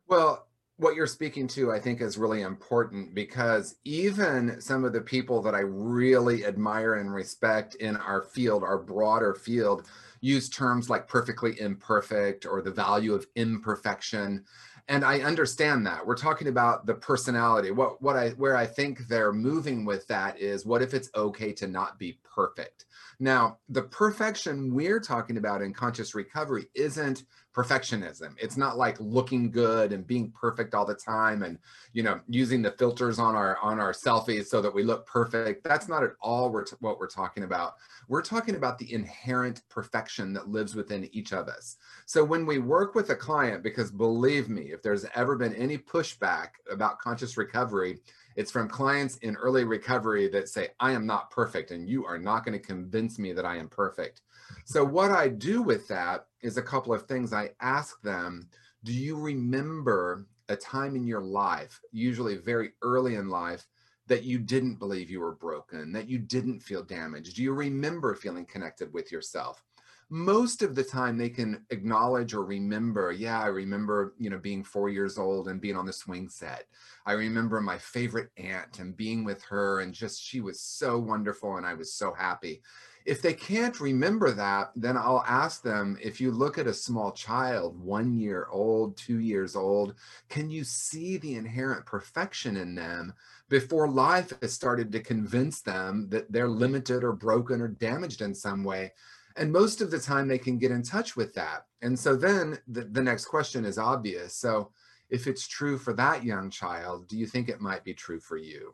Well, 0.08 0.48
what 0.78 0.96
you're 0.96 1.08
speaking 1.08 1.48
to, 1.50 1.72
I 1.72 1.80
think, 1.80 2.02
is 2.02 2.18
really 2.18 2.42
important 2.42 3.16
because 3.16 3.76
even 3.86 4.60
some 4.60 4.84
of 4.84 4.94
the 4.94 5.02
people 5.02 5.42
that 5.42 5.56
I 5.56 5.62
really 5.62 6.46
admire 6.46 6.96
and 6.96 7.14
respect 7.14 7.76
in 7.76 7.96
our 7.96 8.24
field, 8.24 8.64
our 8.64 8.78
broader 8.78 9.34
field, 9.34 9.88
use 10.20 10.50
terms 10.50 10.90
like 10.90 11.08
perfectly 11.08 11.60
imperfect 11.60 12.46
or 12.46 12.62
the 12.62 12.72
value 12.72 13.14
of 13.14 13.26
imperfection. 13.36 14.44
And 14.88 15.04
I 15.04 15.20
understand 15.22 15.86
that. 15.88 16.06
We're 16.06 16.16
talking 16.16 16.48
about 16.48 16.86
the 16.86 16.94
personality. 16.94 17.72
What 17.72 18.02
what 18.02 18.16
I 18.16 18.30
where 18.32 18.56
I 18.56 18.68
think 18.68 19.08
they're 19.08 19.34
moving 19.34 19.84
with 19.84 20.06
that 20.08 20.40
is 20.40 20.66
what 20.66 20.84
if 20.84 20.94
it's 20.94 21.10
okay 21.16 21.52
to 21.54 21.68
not 21.68 21.98
be 21.98 22.20
perfect? 22.24 22.86
Now, 23.20 23.60
the 23.70 23.84
perfection 23.84 24.74
we're 24.74 25.00
talking 25.00 25.38
about 25.38 25.62
in 25.62 25.74
conscious 25.74 26.16
recovery 26.16 26.68
isn't 26.74 27.24
perfectionism. 27.56 28.36
It's 28.38 28.58
not 28.58 28.78
like 28.78 29.00
looking 29.00 29.50
good 29.50 29.94
and 29.94 30.06
being 30.06 30.32
perfect 30.32 30.76
all 30.76 30.86
the 30.86 30.94
time 30.96 31.44
and 31.44 31.58
you 31.94 32.04
know 32.04 32.20
using 32.28 32.62
the 32.62 32.72
filters 32.72 33.18
on 33.18 33.34
our 33.34 33.58
on 33.60 33.80
our 33.80 33.94
selfies 33.94 34.48
so 34.48 34.62
that 34.62 34.74
we 34.74 34.84
look 34.84 35.08
perfect. 35.08 35.64
That's 35.64 35.88
not 35.88 36.04
at 36.04 36.12
all 36.22 36.52
what 36.80 37.00
we're 37.00 37.08
talking 37.08 37.44
about. 37.44 37.76
We're 38.10 38.22
talking 38.22 38.56
about 38.56 38.78
the 38.78 38.94
inherent 38.94 39.62
perfection 39.70 40.34
that 40.34 40.50
lives 40.50 40.76
within 40.76 41.10
each 41.14 41.32
of 41.32 41.48
us. 41.48 41.78
So 42.06 42.24
when 42.24 42.46
we 42.46 42.60
work 42.60 42.94
with 42.94 43.10
a 43.10 43.16
client 43.16 43.64
because 43.64 43.90
believe 43.90 44.50
me, 44.50 44.74
if 44.74 44.82
there's 44.82 45.06
ever 45.16 45.38
been 45.38 45.56
any 45.56 45.78
pushback 45.78 46.50
about 46.70 47.00
conscious 47.00 47.38
recovery, 47.38 48.00
it's 48.36 48.52
from 48.52 48.68
clients 48.68 49.18
in 49.18 49.36
early 49.36 49.64
recovery 49.64 50.28
that 50.30 50.50
say, 50.50 50.70
I 50.80 50.92
am 50.92 51.06
not 51.06 51.32
perfect 51.32 51.72
and 51.72 51.88
you 51.88 52.06
are 52.06 52.18
not 52.18 52.46
going 52.46 52.60
to 52.60 52.66
convince 52.66 53.18
me 53.18 53.34
that 53.34 53.46
I 53.46 53.58
am 53.58 53.70
perfect. 53.70 54.22
So, 54.66 54.84
what 54.84 55.12
I 55.12 55.30
do 55.30 55.62
with 55.62 55.88
that 55.88 56.28
is 56.42 56.58
a 56.58 56.62
couple 56.62 56.94
of 56.94 57.06
things. 57.06 57.34
I 57.34 57.52
ask 57.62 58.02
them, 58.02 58.50
Do 58.84 58.94
you 58.94 59.18
remember 59.18 60.28
a 60.50 60.56
time 60.56 60.96
in 60.96 61.08
your 61.08 61.22
life, 61.22 61.82
usually 61.92 62.36
very 62.36 62.74
early 62.82 63.16
in 63.16 63.30
life, 63.30 63.66
that 64.08 64.24
you 64.24 64.38
didn't 64.38 64.76
believe 64.76 65.10
you 65.10 65.20
were 65.20 65.36
broken, 65.36 65.92
that 65.94 66.08
you 66.08 66.20
didn't 66.20 66.60
feel 66.60 66.84
damaged? 66.84 67.36
Do 67.36 67.44
you 67.44 67.54
remember 67.54 68.14
feeling 68.14 68.46
connected 68.46 68.94
with 68.94 69.12
yourself? 69.12 69.64
Most 70.10 70.62
of 70.62 70.76
the 70.76 70.84
time 70.84 71.18
they 71.18 71.30
can 71.30 71.66
acknowledge 71.72 72.34
or 72.34 72.46
remember 72.46 73.12
yeah 73.12 73.42
i 73.42 73.48
remember 73.48 74.14
you 74.20 74.30
know 74.30 74.38
being 74.38 74.64
four 74.64 74.88
years 74.88 75.18
old 75.18 75.48
and 75.48 75.60
being 75.60 75.76
on 75.76 75.86
the 75.86 75.94
swing 75.94 76.30
set. 76.30 76.66
I 77.08 77.14
remember 77.14 77.62
my 77.62 77.78
favorite 77.78 78.30
aunt 78.38 78.80
and 78.80 78.98
being 78.98 79.24
with 79.24 79.44
her 79.44 79.82
and 79.82 79.94
just 79.94 80.22
she 80.22 80.42
was 80.42 80.60
so 80.60 81.00
wonderful 81.00 81.58
and 81.58 81.66
i 81.66 81.74
was 81.74 81.94
so 81.94 82.14
happy. 82.14 82.62
If 83.06 83.22
they 83.22 83.34
can't 83.34 83.80
remember 83.80 84.32
that 84.32 84.72
then 84.76 84.98
i'll 84.98 85.24
ask 85.28 85.62
them 85.62 85.98
if 86.02 86.22
you 86.22 86.32
look 86.32 86.58
at 86.58 86.68
a 86.68 86.74
small 86.74 87.12
child 87.12 87.80
one 87.80 88.14
year 88.14 88.48
old 88.52 88.98
two 88.98 89.20
years 89.20 89.56
old 89.56 89.96
can 90.30 90.50
you 90.50 90.64
see 90.64 91.18
the 91.18 91.36
inherent 91.36 91.86
perfection 91.86 92.58
in 92.58 92.74
them 92.74 93.14
before 93.48 93.88
life 93.88 94.34
has 94.42 94.54
started 94.54 94.92
to 94.92 95.00
convince 95.00 95.62
them 95.62 96.08
that 96.10 96.32
they're 96.32 96.50
limited 96.50 97.04
or 97.04 97.14
broken 97.14 97.62
or 97.62 97.68
damaged 97.68 98.22
in 98.22 98.34
some 98.34 98.64
way 98.64 98.92
and 99.36 99.52
most 99.52 99.82
of 99.82 99.92
the 99.92 100.00
time 100.00 100.28
they 100.28 100.38
can 100.38 100.58
get 100.58 100.72
in 100.72 100.82
touch 100.82 101.16
with 101.16 101.34
that. 101.34 101.66
And 101.82 101.98
so 101.98 102.16
then 102.16 102.58
the, 102.68 102.86
the 102.86 103.04
next 103.04 103.26
question 103.26 103.66
is 103.66 103.78
obvious. 103.78 104.36
So 104.36 104.72
if 105.10 105.28
it's 105.28 105.48
true 105.48 105.78
for 105.78 105.94
that 105.94 106.24
young 106.24 106.50
child, 106.50 107.08
do 107.08 107.18
you 107.18 107.28
think 107.28 107.50
it 107.50 107.62
might 107.62 107.84
be 107.84 107.94
true 107.94 108.20
for 108.20 108.38
you? 108.38 108.74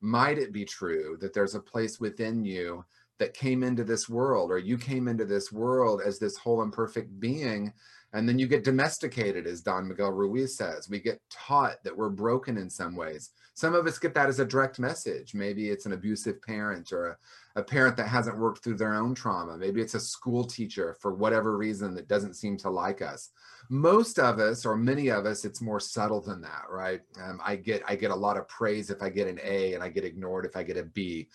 Might 0.00 0.38
it 0.38 0.52
be 0.52 0.64
true 0.64 1.16
that 1.20 1.34
there's 1.34 1.54
a 1.54 1.60
place 1.60 1.98
within 2.00 2.44
you 2.44 2.84
that 3.18 3.34
came 3.34 3.62
into 3.62 3.82
this 3.82 4.08
world, 4.08 4.50
or 4.50 4.58
you 4.58 4.76
came 4.76 5.08
into 5.08 5.24
this 5.24 5.50
world 5.50 6.02
as 6.04 6.18
this 6.18 6.36
whole 6.36 6.62
and 6.62 6.72
perfect 6.72 7.18
being, 7.18 7.72
and 8.16 8.26
then 8.26 8.38
you 8.38 8.46
get 8.46 8.64
domesticated, 8.64 9.46
as 9.46 9.60
Don 9.60 9.86
Miguel 9.86 10.10
Ruiz 10.10 10.56
says. 10.56 10.88
We 10.88 11.00
get 11.00 11.20
taught 11.30 11.84
that 11.84 11.94
we're 11.94 12.08
broken 12.08 12.56
in 12.56 12.70
some 12.70 12.96
ways. 12.96 13.30
Some 13.52 13.74
of 13.74 13.86
us 13.86 13.98
get 13.98 14.14
that 14.14 14.30
as 14.30 14.40
a 14.40 14.44
direct 14.46 14.78
message. 14.78 15.34
Maybe 15.34 15.68
it's 15.68 15.84
an 15.84 15.92
abusive 15.92 16.40
parent 16.40 16.92
or 16.92 17.08
a, 17.08 17.60
a 17.60 17.62
parent 17.62 17.94
that 17.98 18.08
hasn't 18.08 18.38
worked 18.38 18.64
through 18.64 18.78
their 18.78 18.94
own 18.94 19.14
trauma. 19.14 19.58
Maybe 19.58 19.82
it's 19.82 19.94
a 19.94 20.00
school 20.00 20.44
teacher 20.44 20.96
for 20.98 21.14
whatever 21.14 21.58
reason 21.58 21.94
that 21.94 22.08
doesn't 22.08 22.36
seem 22.36 22.56
to 22.58 22.70
like 22.70 23.02
us. 23.02 23.30
Most 23.68 24.18
of 24.18 24.38
us, 24.38 24.64
or 24.64 24.76
many 24.76 25.08
of 25.08 25.26
us, 25.26 25.44
it's 25.44 25.60
more 25.60 25.80
subtle 25.80 26.22
than 26.22 26.40
that, 26.40 26.64
right? 26.70 27.02
Um, 27.22 27.38
I 27.44 27.56
get 27.56 27.82
I 27.86 27.96
get 27.96 28.12
a 28.12 28.16
lot 28.16 28.38
of 28.38 28.48
praise 28.48 28.88
if 28.88 29.02
I 29.02 29.10
get 29.10 29.28
an 29.28 29.40
A, 29.42 29.74
and 29.74 29.82
I 29.82 29.90
get 29.90 30.04
ignored 30.04 30.46
if 30.46 30.56
I 30.56 30.62
get 30.62 30.78
a 30.78 30.84
B. 30.84 31.28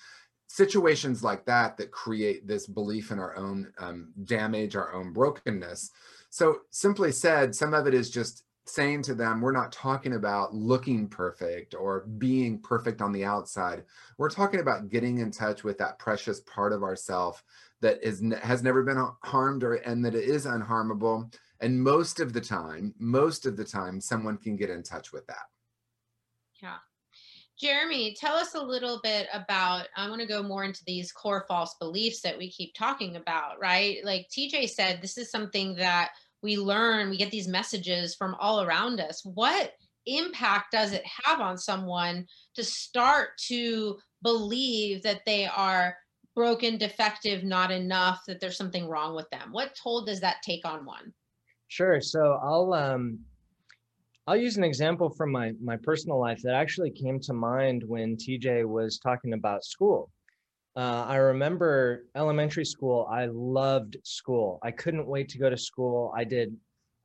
Situations 0.48 1.24
like 1.24 1.46
that 1.46 1.78
that 1.78 1.92
create 1.92 2.48
this 2.48 2.66
belief 2.68 3.12
in 3.12 3.20
our 3.20 3.36
own 3.36 3.72
um, 3.78 4.14
damage, 4.24 4.76
our 4.76 4.94
own 4.94 5.14
brokenness. 5.14 5.92
So 6.32 6.62
simply 6.72 7.12
said, 7.12 7.54
some 7.54 7.74
of 7.74 7.88
it 7.88 7.94
is 7.94 8.10
just 8.10 8.46
saying 8.66 9.02
to 9.04 9.14
them, 9.14 9.42
we're 9.42 9.52
not 9.52 9.72
talking 9.72 10.14
about 10.14 10.54
looking 10.56 11.10
perfect 11.10 11.76
or 11.76 12.06
being 12.18 12.58
perfect 12.60 13.02
on 13.02 13.12
the 13.12 13.26
outside. 13.26 13.84
We're 14.18 14.30
talking 14.30 14.62
about 14.62 14.88
getting 14.88 15.18
in 15.18 15.32
touch 15.32 15.66
with 15.66 15.78
that 15.80 16.00
precious 16.00 16.40
part 16.42 16.72
of 16.72 16.84
ourself 16.84 17.44
that 17.82 18.02
is 18.02 18.24
has 18.42 18.64
never 18.64 18.82
been 18.82 19.06
harmed 19.24 19.64
or 19.64 19.74
and 19.76 20.06
that 20.06 20.16
it 20.16 20.24
is 20.24 20.46
unharmable. 20.46 21.36
And 21.60 21.84
most 21.84 22.22
of 22.22 22.32
the 22.32 22.42
time, 22.42 22.94
most 22.98 23.46
of 23.46 23.58
the 23.58 23.66
time, 23.66 24.00
someone 24.00 24.38
can 24.38 24.56
get 24.56 24.70
in 24.70 24.84
touch 24.84 25.12
with 25.12 25.28
that. 25.28 25.46
Yeah. 26.62 26.78
Jeremy, 27.62 28.16
tell 28.20 28.36
us 28.36 28.56
a 28.56 28.62
little 28.62 29.00
bit 29.04 29.28
about. 29.32 29.88
I 29.96 30.10
want 30.10 30.20
to 30.22 30.28
go 30.28 30.42
more 30.42 30.64
into 30.64 30.84
these 30.86 31.12
core 31.12 31.46
false 31.48 31.76
beliefs 31.80 32.22
that 32.22 32.38
we 32.38 32.50
keep 32.50 32.74
talking 32.74 33.18
about, 33.18 33.60
right? 33.62 33.98
Like 34.04 34.28
TJ 34.30 34.70
said, 34.70 35.00
this 35.00 35.18
is 35.18 35.30
something 35.30 35.76
that 35.76 36.10
we 36.42 36.58
learn, 36.58 37.12
we 37.12 37.18
get 37.18 37.30
these 37.30 37.48
messages 37.48 38.16
from 38.16 38.36
all 38.40 38.62
around 38.62 39.00
us. 39.00 39.22
What 39.24 39.74
impact 40.08 40.72
does 40.72 40.92
it 40.92 41.04
have 41.06 41.40
on 41.40 41.58
someone 41.58 42.26
to 42.56 42.64
start 42.64 43.38
to 43.48 44.00
believe 44.24 45.04
that 45.04 45.22
they 45.28 45.46
are 45.46 45.96
broken, 46.36 46.80
defective, 46.80 47.44
not 47.44 47.70
enough, 47.70 48.24
that 48.26 48.40
there's 48.40 48.58
something 48.58 48.88
wrong 48.88 49.16
with 49.16 49.30
them? 49.30 49.50
What 49.52 49.76
toll 49.82 50.04
does 50.04 50.22
that 50.22 50.42
take 50.44 50.66
on 50.66 50.84
one? 50.84 51.14
Sure. 51.68 52.02
So 52.02 52.40
I'll 52.42 52.74
um 52.74 53.20
I'll 54.28 54.38
use 54.38 54.58
an 54.58 54.64
example 54.64 55.10
from 55.10 55.32
my 55.32 55.54
my 55.62 55.78
personal 55.78 56.20
life 56.20 56.42
that 56.44 56.54
actually 56.54 56.92
came 56.92 57.20
to 57.22 57.34
mind 57.34 57.84
when 57.84 58.16
TJ 58.16 58.68
was 58.68 59.00
talking 59.00 59.34
about 59.34 59.66
school. 59.66 60.12
Uh, 60.76 61.06
I 61.08 61.16
remember 61.16 62.06
elementary 62.16 62.66
school. 62.66 63.08
I 63.12 63.26
loved 63.26 63.98
school. 64.04 64.60
I 64.62 64.72
couldn't 64.72 65.08
wait 65.08 65.28
to 65.30 65.40
go 65.40 65.50
to 65.50 65.58
school. 65.58 66.14
I 66.16 66.24
did 66.24 66.56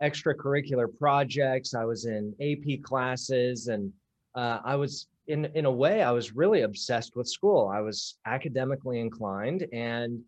extracurricular 0.03 0.87
projects. 0.99 1.75
I 1.75 1.85
was 1.85 2.05
in 2.05 2.35
AP 2.41 2.83
classes, 2.83 3.69
and 3.69 3.93
uh, 4.35 4.61
I 4.63 4.77
was 4.77 5.09
in 5.27 5.47
in 5.55 5.65
a 5.65 5.73
way 5.73 6.03
I 6.03 6.13
was 6.13 6.37
really 6.37 6.63
obsessed 6.63 7.17
with 7.17 7.29
school. 7.29 7.73
I 7.75 7.81
was 7.81 8.19
academically 8.27 9.01
inclined, 9.01 9.67
and 9.73 10.21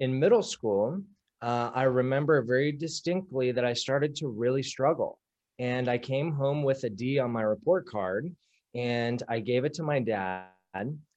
in 0.00 0.18
middle 0.18 0.42
school, 0.42 1.00
uh, 1.40 1.70
I 1.72 1.84
remember 1.84 2.42
very 2.42 2.72
distinctly 2.72 3.52
that 3.52 3.64
I 3.64 3.74
started 3.74 4.16
to 4.16 4.28
really 4.28 4.64
struggle. 4.64 5.20
And 5.62 5.88
I 5.88 5.96
came 5.96 6.32
home 6.32 6.64
with 6.64 6.82
a 6.82 6.90
D 6.90 7.20
on 7.20 7.30
my 7.30 7.42
report 7.42 7.86
card, 7.86 8.34
and 8.74 9.22
I 9.28 9.38
gave 9.38 9.64
it 9.64 9.74
to 9.74 9.84
my 9.84 10.00
dad 10.00 10.48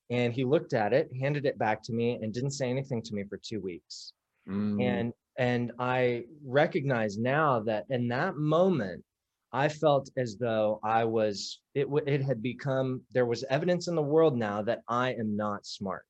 and 0.10 0.34
he 0.34 0.44
looked 0.44 0.74
at 0.74 0.94
it 0.94 1.10
handed 1.20 1.46
it 1.46 1.58
back 1.58 1.82
to 1.84 1.94
me 1.94 2.20
and 2.22 2.34
didn't 2.34 2.52
say 2.52 2.70
anything 2.70 3.02
to 3.02 3.14
me 3.14 3.24
for 3.24 3.38
two 3.38 3.60
weeks. 3.60 4.14
Mm. 4.48 4.84
and 4.84 5.14
and 5.40 5.72
i 5.80 6.24
recognize 6.46 7.18
now 7.18 7.60
that 7.62 7.86
in 7.90 8.08
that 8.10 8.36
moment 8.38 9.04
i 9.52 9.68
felt 9.68 10.08
as 10.18 10.38
though 10.38 10.80
i 10.84 11.04
was 11.04 11.62
it 11.74 11.88
it 12.06 12.22
had 12.22 12.44
become 12.44 13.02
there 13.12 13.26
was 13.26 13.44
evidence 13.50 13.88
in 13.88 13.96
the 13.96 14.10
world 14.14 14.38
now 14.38 14.62
that 14.62 14.82
i 14.88 15.14
am 15.14 15.36
not 15.36 15.66
smart. 15.66 16.06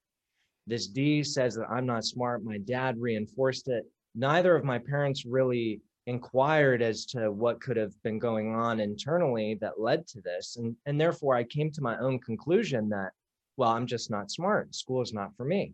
This 0.68 0.88
d 0.88 1.24
says 1.24 1.56
that 1.56 1.70
i'm 1.70 1.86
not 1.86 2.04
smart. 2.04 2.44
My 2.44 2.58
dad 2.58 3.00
reinforced 3.00 3.70
it. 3.70 3.86
Neither 4.16 4.54
of 4.54 4.66
my 4.66 4.80
parents 4.80 5.26
really 5.26 5.80
inquired 6.08 6.82
as 6.82 7.06
to 7.06 7.32
what 7.32 7.60
could 7.62 7.78
have 7.78 7.94
been 8.04 8.20
going 8.20 8.54
on 8.54 8.80
internally 8.80 9.58
that 9.60 9.80
led 9.80 10.06
to 10.06 10.22
this 10.22 10.58
and 10.58 10.76
and 10.86 11.02
therefore 11.02 11.36
i 11.36 11.44
came 11.44 11.72
to 11.72 11.82
my 11.82 11.98
own 11.98 12.20
conclusion 12.20 12.88
that 12.90 13.12
well, 13.58 13.72
I'm 13.72 13.88
just 13.88 14.12
not 14.12 14.32
smart. 14.32 14.76
School 14.76 15.02
is 15.02 15.14
not 15.14 15.36
for 15.36 15.46
me. 15.46 15.74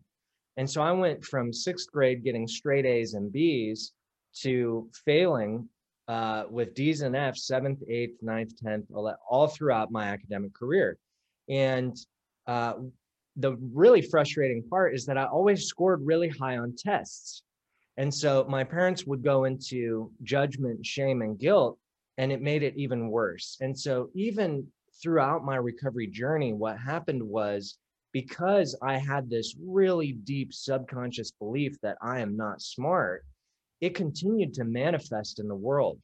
And 0.58 0.70
so 0.70 0.82
I 0.82 0.92
went 0.92 1.24
from 1.24 1.54
sixth 1.54 1.92
grade 1.92 2.24
getting 2.24 2.48
straight 2.48 2.86
A's 2.86 3.14
and 3.14 3.32
B's 3.32 3.94
to 4.42 4.90
failing 5.06 5.68
uh, 6.08 6.44
with 6.50 6.74
D's 6.74 7.02
and 7.02 7.16
F's, 7.16 7.48
seventh, 7.48 7.82
eighth, 7.88 8.22
ninth, 8.22 8.54
tenth, 8.62 8.86
all 9.30 9.48
throughout 9.48 9.92
my 9.92 10.06
academic 10.06 10.54
career. 10.54 10.98
And 11.50 11.96
uh, 12.48 12.74
the 13.38 13.56
really 13.74 14.02
frustrating 14.02 14.64
part 14.70 14.94
is 14.94 15.06
that 15.06 15.18
I 15.18 15.26
always 15.26 15.66
scored 15.66 16.02
really 16.06 16.30
high 16.30 16.58
on 16.58 16.76
tests. 16.78 17.44
And 17.98 18.14
so 18.14 18.46
my 18.50 18.64
parents 18.64 19.06
would 19.06 19.24
go 19.24 19.44
into 19.44 20.12
judgment, 20.24 20.86
shame, 20.86 21.22
and 21.22 21.38
guilt, 21.38 21.78
and 22.18 22.32
it 22.32 22.42
made 22.42 22.64
it 22.64 22.76
even 22.78 23.10
worse. 23.10 23.58
And 23.62 23.78
so 23.78 24.10
even 24.14 24.68
throughout 25.02 25.44
my 25.44 25.58
recovery 25.58 26.08
journey, 26.08 26.54
what 26.54 26.78
happened 26.80 27.24
was 27.24 27.78
because 28.12 28.78
I 28.82 28.98
had 28.98 29.30
this 29.30 29.56
really 29.60 30.12
deep 30.12 30.54
subconscious 30.54 31.32
belief 31.32 31.80
that 31.82 31.98
I 32.02 32.20
am 32.20 32.36
not 32.36 32.62
smart, 32.62 33.26
it 33.80 33.96
continued 33.96 34.54
to 34.56 34.64
manifest 34.64 35.40
in 35.40 35.48
the 35.48 35.56
world. 35.56 36.00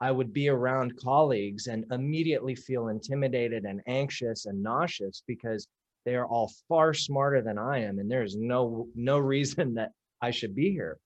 I 0.00 0.10
would 0.10 0.32
be 0.32 0.48
around 0.48 0.96
colleagues 0.96 1.66
and 1.66 1.84
immediately 1.92 2.54
feel 2.54 2.88
intimidated 2.88 3.64
and 3.64 3.82
anxious 3.86 4.46
and 4.46 4.62
nauseous 4.62 5.22
because 5.26 5.68
they 6.06 6.16
are 6.16 6.26
all 6.26 6.50
far 6.68 6.94
smarter 6.94 7.42
than 7.42 7.58
I 7.58 7.80
am, 7.80 7.98
and 7.98 8.10
there's 8.10 8.34
no 8.36 8.88
no 8.94 9.18
reason 9.18 9.74
that 9.74 9.92
I 10.22 10.30
should 10.30 10.54
be 10.54 10.70
here. 10.70 10.98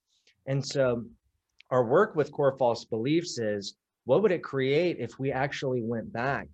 And 0.46 0.64
so, 0.64 1.04
our 1.70 1.84
work 1.84 2.14
with 2.14 2.32
core 2.32 2.56
false 2.58 2.84
beliefs 2.84 3.38
is 3.38 3.76
what 4.04 4.22
would 4.22 4.32
it 4.32 4.42
create 4.42 4.98
if 4.98 5.18
we 5.18 5.32
actually 5.32 5.82
went 5.82 6.12
back 6.12 6.48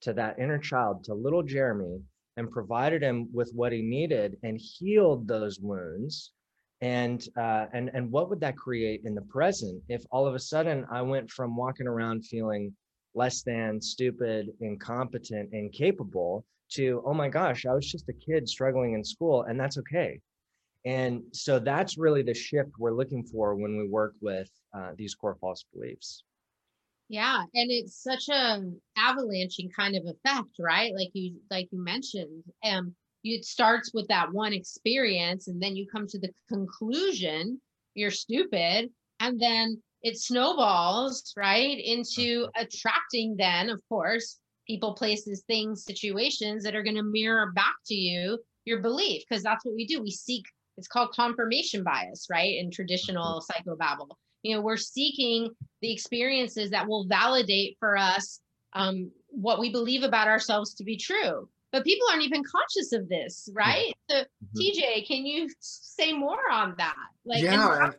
to 0.00 0.12
that 0.14 0.38
inner 0.38 0.58
child, 0.58 1.04
to 1.04 1.14
little 1.14 1.42
Jeremy, 1.42 2.00
and 2.36 2.50
provided 2.50 3.02
him 3.02 3.28
with 3.32 3.50
what 3.54 3.72
he 3.72 3.82
needed 3.82 4.36
and 4.42 4.60
healed 4.60 5.26
those 5.28 5.60
wounds 5.60 6.32
and 6.80 7.26
uh, 7.38 7.66
and 7.72 7.90
and 7.94 8.10
what 8.10 8.28
would 8.28 8.40
that 8.40 8.56
create 8.56 9.00
in 9.04 9.14
the 9.14 9.22
present 9.22 9.82
if 9.88 10.02
all 10.10 10.26
of 10.26 10.34
a 10.34 10.38
sudden 10.38 10.84
I 10.90 11.02
went 11.02 11.30
from 11.30 11.56
walking 11.56 11.86
around 11.86 12.26
feeling 12.26 12.74
less 13.14 13.42
than 13.42 13.80
stupid, 13.80 14.48
incompetent, 14.60 15.50
incapable 15.52 16.44
to 16.72 17.02
oh 17.06 17.14
my 17.14 17.28
gosh, 17.28 17.64
I 17.64 17.72
was 17.72 17.90
just 17.90 18.08
a 18.08 18.12
kid 18.12 18.48
struggling 18.48 18.92
in 18.92 19.02
school, 19.04 19.44
and 19.44 19.58
that's 19.58 19.78
okay. 19.78 20.20
And 20.86 21.22
so 21.32 21.58
that's 21.58 21.98
really 21.98 22.22
the 22.22 22.32
shift 22.32 22.70
we're 22.78 22.94
looking 22.94 23.24
for 23.24 23.56
when 23.56 23.76
we 23.76 23.88
work 23.88 24.14
with 24.22 24.48
uh, 24.72 24.92
these 24.96 25.14
core 25.14 25.36
false 25.40 25.64
beliefs. 25.74 26.22
Yeah, 27.08 27.42
and 27.54 27.70
it's 27.70 28.02
such 28.02 28.28
a 28.28 28.62
avalanching 28.96 29.70
kind 29.76 29.96
of 29.96 30.04
effect, 30.06 30.56
right? 30.58 30.92
Like 30.94 31.10
you 31.12 31.36
like 31.50 31.68
you 31.70 31.82
mentioned. 31.82 32.42
Um 32.64 32.94
it 33.24 33.44
starts 33.44 33.92
with 33.92 34.06
that 34.08 34.32
one 34.32 34.52
experience 34.52 35.48
and 35.48 35.60
then 35.60 35.74
you 35.74 35.86
come 35.90 36.06
to 36.06 36.18
the 36.18 36.30
conclusion 36.48 37.60
you're 37.94 38.10
stupid 38.10 38.88
and 39.20 39.40
then 39.40 39.82
it 40.02 40.16
snowballs 40.18 41.32
right 41.36 41.78
into 41.82 42.46
mm-hmm. 42.46 42.62
attracting 42.62 43.34
then 43.36 43.68
of 43.68 43.80
course 43.88 44.38
people 44.66 44.94
places 44.94 45.42
things 45.46 45.84
situations 45.84 46.62
that 46.62 46.74
are 46.76 46.82
going 46.82 46.96
to 46.96 47.02
mirror 47.02 47.52
back 47.54 47.74
to 47.84 47.94
you 47.94 48.38
your 48.64 48.80
belief 48.80 49.22
because 49.28 49.42
that's 49.42 49.64
what 49.64 49.74
we 49.74 49.86
do 49.86 50.00
we 50.00 50.10
seek 50.10 50.44
it's 50.76 50.88
called 50.88 51.12
confirmation 51.12 51.82
bias 51.82 52.26
right 52.30 52.56
in 52.56 52.70
traditional 52.70 53.40
mm-hmm. 53.40 53.70
psychobabble 53.70 54.10
you 54.42 54.54
know 54.54 54.60
we're 54.60 54.76
seeking 54.76 55.50
the 55.82 55.92
experiences 55.92 56.70
that 56.70 56.86
will 56.86 57.06
validate 57.06 57.76
for 57.78 57.96
us 57.96 58.40
um, 58.72 59.10
what 59.28 59.58
we 59.58 59.70
believe 59.70 60.02
about 60.02 60.28
ourselves 60.28 60.74
to 60.74 60.84
be 60.84 60.96
true 60.96 61.48
but 61.72 61.84
people 61.84 62.08
aren't 62.10 62.22
even 62.22 62.42
conscious 62.42 62.92
of 62.92 63.06
this, 63.08 63.50
right? 63.52 63.92
So, 64.08 64.16
mm-hmm. 64.16 64.58
TJ, 64.58 65.06
can 65.06 65.26
you 65.26 65.50
say 65.60 66.12
more 66.12 66.50
on 66.50 66.74
that? 66.78 66.94
Like, 67.26 67.42
yeah. 67.42 67.56
How, 67.56 67.92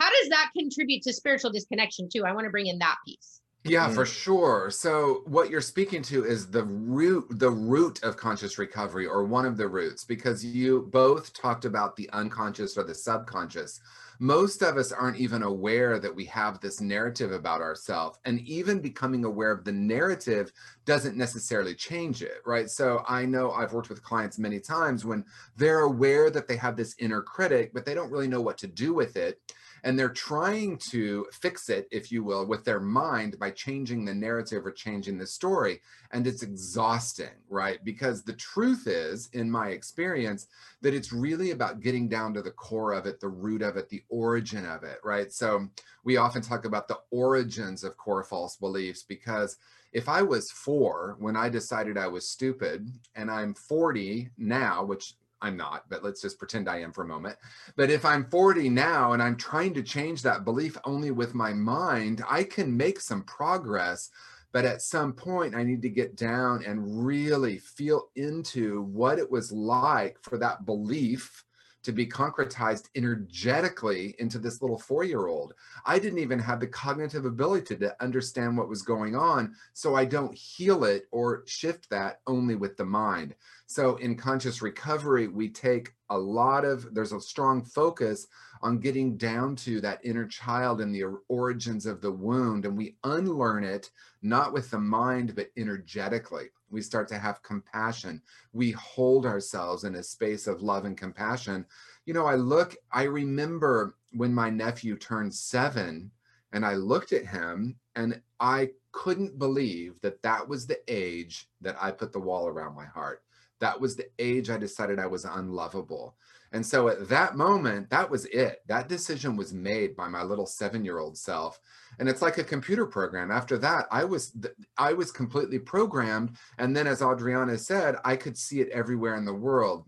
how 0.00 0.10
does 0.10 0.28
that 0.30 0.50
contribute 0.56 1.02
to 1.02 1.12
spiritual 1.12 1.52
disconnection 1.52 2.08
too? 2.12 2.24
I 2.24 2.32
want 2.32 2.46
to 2.46 2.50
bring 2.50 2.66
in 2.66 2.78
that 2.78 2.96
piece. 3.06 3.40
Yeah, 3.66 3.88
for 3.88 4.04
sure. 4.04 4.70
So 4.70 5.22
what 5.24 5.48
you're 5.48 5.62
speaking 5.62 6.02
to 6.04 6.24
is 6.26 6.48
the 6.50 6.64
root 6.64 7.26
the 7.30 7.50
root 7.50 8.02
of 8.02 8.14
conscious 8.14 8.58
recovery 8.58 9.06
or 9.06 9.24
one 9.24 9.46
of 9.46 9.56
the 9.56 9.66
roots 9.66 10.04
because 10.04 10.44
you 10.44 10.82
both 10.92 11.32
talked 11.32 11.64
about 11.64 11.96
the 11.96 12.10
unconscious 12.10 12.76
or 12.76 12.84
the 12.84 12.94
subconscious. 12.94 13.80
Most 14.20 14.62
of 14.62 14.76
us 14.76 14.92
aren't 14.92 15.16
even 15.16 15.42
aware 15.42 15.98
that 15.98 16.14
we 16.14 16.26
have 16.26 16.60
this 16.60 16.80
narrative 16.82 17.32
about 17.32 17.62
ourselves 17.62 18.18
and 18.26 18.38
even 18.40 18.80
becoming 18.80 19.24
aware 19.24 19.50
of 19.50 19.64
the 19.64 19.72
narrative 19.72 20.52
doesn't 20.84 21.16
necessarily 21.16 21.74
change 21.74 22.22
it 22.22 22.42
right? 22.44 22.68
So 22.68 23.02
i 23.08 23.24
know 23.24 23.50
i've 23.52 23.72
worked 23.72 23.88
with 23.88 24.02
clients 24.02 24.38
many 24.38 24.60
times 24.60 25.04
when 25.04 25.24
they're 25.56 25.80
aware 25.80 26.30
that 26.30 26.46
they 26.46 26.56
have 26.56 26.76
this 26.76 26.94
inner 26.98 27.22
critic 27.22 27.72
but 27.72 27.84
they 27.86 27.94
don't 27.94 28.10
really 28.10 28.28
know 28.28 28.40
what 28.42 28.58
to 28.58 28.66
do 28.66 28.92
with 28.94 29.16
it 29.16 29.40
and 29.84 29.98
they're 29.98 30.08
trying 30.08 30.78
to 30.90 31.26
fix 31.30 31.68
it, 31.68 31.86
if 31.92 32.10
you 32.10 32.24
will, 32.24 32.46
with 32.46 32.64
their 32.64 32.80
mind 32.80 33.38
by 33.38 33.50
changing 33.50 34.06
the 34.06 34.14
narrative 34.14 34.64
or 34.64 34.72
changing 34.72 35.18
the 35.18 35.26
story. 35.26 35.82
And 36.10 36.26
it's 36.26 36.42
exhausting, 36.42 37.36
right? 37.50 37.84
Because 37.84 38.22
the 38.22 38.32
truth 38.32 38.86
is, 38.86 39.28
in 39.34 39.50
my 39.50 39.68
experience, 39.68 40.46
that 40.80 40.94
it's 40.94 41.12
really 41.12 41.50
about 41.50 41.80
getting 41.80 42.08
down 42.08 42.32
to 42.32 42.40
the 42.40 42.50
core 42.50 42.94
of 42.94 43.04
it, 43.04 43.20
the 43.20 43.28
root 43.28 43.60
of 43.60 43.76
it, 43.76 43.90
the 43.90 44.02
origin 44.08 44.64
of 44.64 44.84
it, 44.84 45.00
right? 45.04 45.30
So 45.30 45.68
we 46.02 46.16
often 46.16 46.40
talk 46.40 46.64
about 46.64 46.88
the 46.88 46.98
origins 47.10 47.84
of 47.84 47.98
core 47.98 48.24
false 48.24 48.56
beliefs 48.56 49.04
because 49.06 49.58
if 49.92 50.08
I 50.08 50.22
was 50.22 50.50
four 50.50 51.16
when 51.18 51.36
I 51.36 51.50
decided 51.50 51.98
I 51.98 52.08
was 52.08 52.30
stupid 52.30 52.88
and 53.14 53.30
I'm 53.30 53.54
40 53.54 54.30
now, 54.38 54.82
which 54.82 55.14
I'm 55.44 55.58
not, 55.58 55.84
but 55.90 56.02
let's 56.02 56.22
just 56.22 56.38
pretend 56.38 56.70
I 56.70 56.80
am 56.80 56.90
for 56.90 57.04
a 57.04 57.08
moment. 57.08 57.36
But 57.76 57.90
if 57.90 58.06
I'm 58.06 58.24
40 58.24 58.70
now 58.70 59.12
and 59.12 59.22
I'm 59.22 59.36
trying 59.36 59.74
to 59.74 59.82
change 59.82 60.22
that 60.22 60.42
belief 60.42 60.78
only 60.84 61.10
with 61.10 61.34
my 61.34 61.52
mind, 61.52 62.24
I 62.28 62.44
can 62.44 62.74
make 62.74 62.98
some 62.98 63.22
progress. 63.24 64.08
But 64.52 64.64
at 64.64 64.80
some 64.80 65.12
point, 65.12 65.54
I 65.54 65.62
need 65.62 65.82
to 65.82 65.90
get 65.90 66.16
down 66.16 66.64
and 66.64 67.06
really 67.06 67.58
feel 67.58 68.08
into 68.16 68.84
what 68.84 69.18
it 69.18 69.30
was 69.30 69.52
like 69.52 70.16
for 70.22 70.38
that 70.38 70.64
belief 70.64 71.44
to 71.82 71.92
be 71.92 72.06
concretized 72.06 72.88
energetically 72.96 74.14
into 74.18 74.38
this 74.38 74.62
little 74.62 74.78
four 74.78 75.04
year 75.04 75.26
old. 75.26 75.52
I 75.84 75.98
didn't 75.98 76.20
even 76.20 76.38
have 76.38 76.58
the 76.58 76.66
cognitive 76.66 77.26
ability 77.26 77.76
to 77.76 78.02
understand 78.02 78.56
what 78.56 78.70
was 78.70 78.80
going 78.80 79.14
on. 79.14 79.54
So 79.74 79.94
I 79.94 80.06
don't 80.06 80.34
heal 80.34 80.84
it 80.84 81.04
or 81.10 81.42
shift 81.46 81.90
that 81.90 82.20
only 82.26 82.54
with 82.54 82.78
the 82.78 82.86
mind. 82.86 83.34
So 83.66 83.96
in 83.96 84.16
conscious 84.16 84.62
recovery, 84.62 85.26
we 85.28 85.48
take 85.48 85.94
a 86.10 86.18
lot 86.18 86.64
of, 86.64 86.94
there's 86.94 87.12
a 87.12 87.20
strong 87.20 87.64
focus 87.64 88.26
on 88.62 88.78
getting 88.78 89.16
down 89.16 89.56
to 89.56 89.80
that 89.80 90.00
inner 90.04 90.26
child 90.26 90.80
and 90.80 90.94
the 90.94 91.04
origins 91.28 91.86
of 91.86 92.00
the 92.00 92.12
wound. 92.12 92.66
And 92.66 92.76
we 92.76 92.96
unlearn 93.04 93.64
it, 93.64 93.90
not 94.22 94.52
with 94.52 94.70
the 94.70 94.78
mind, 94.78 95.34
but 95.34 95.50
energetically 95.56 96.50
we 96.74 96.82
start 96.82 97.08
to 97.08 97.18
have 97.18 97.42
compassion. 97.42 98.20
We 98.52 98.72
hold 98.72 99.24
ourselves 99.24 99.84
in 99.84 99.94
a 99.94 100.02
space 100.02 100.46
of 100.46 100.60
love 100.60 100.84
and 100.84 100.98
compassion. 100.98 101.64
You 102.04 102.12
know, 102.12 102.26
I 102.26 102.34
look, 102.34 102.76
I 102.92 103.04
remember 103.04 103.96
when 104.12 104.34
my 104.34 104.50
nephew 104.50 104.96
turned 104.96 105.32
seven 105.32 106.10
and 106.52 106.66
I 106.66 106.74
looked 106.74 107.12
at 107.12 107.26
him 107.26 107.76
and 107.96 108.20
I 108.40 108.70
couldn't 108.92 109.38
believe 109.38 109.94
that 110.02 110.20
that 110.22 110.46
was 110.46 110.66
the 110.66 110.80
age 110.88 111.48
that 111.60 111.76
I 111.80 111.90
put 111.90 112.12
the 112.12 112.20
wall 112.20 112.48
around 112.48 112.76
my 112.76 112.86
heart. 112.86 113.22
That 113.64 113.80
was 113.80 113.96
the 113.96 114.10
age 114.18 114.50
I 114.50 114.58
decided 114.58 114.98
I 114.98 115.06
was 115.06 115.24
unlovable. 115.24 116.18
And 116.52 116.64
so 116.64 116.88
at 116.88 117.08
that 117.08 117.34
moment, 117.34 117.88
that 117.88 118.10
was 118.10 118.26
it. 118.26 118.58
That 118.68 118.90
decision 118.90 119.36
was 119.36 119.54
made 119.54 119.96
by 119.96 120.06
my 120.06 120.22
little 120.22 120.44
seven 120.44 120.84
year 120.84 120.98
old 120.98 121.16
self. 121.16 121.58
And 121.98 122.06
it's 122.06 122.20
like 122.20 122.36
a 122.36 122.44
computer 122.44 122.84
program. 122.84 123.30
After 123.30 123.56
that 123.56 123.86
i 123.90 124.04
was 124.04 124.36
i 124.76 124.92
was 124.92 125.10
completely 125.10 125.58
programmed. 125.58 126.36
And 126.58 126.76
then 126.76 126.86
as 126.86 127.00
adriana 127.00 127.56
said 127.56 127.96
i 128.04 128.16
could 128.16 128.36
see 128.36 128.60
it 128.60 128.68
everywhere 128.68 129.16
in 129.16 129.24
the 129.24 129.32
world. 129.32 129.86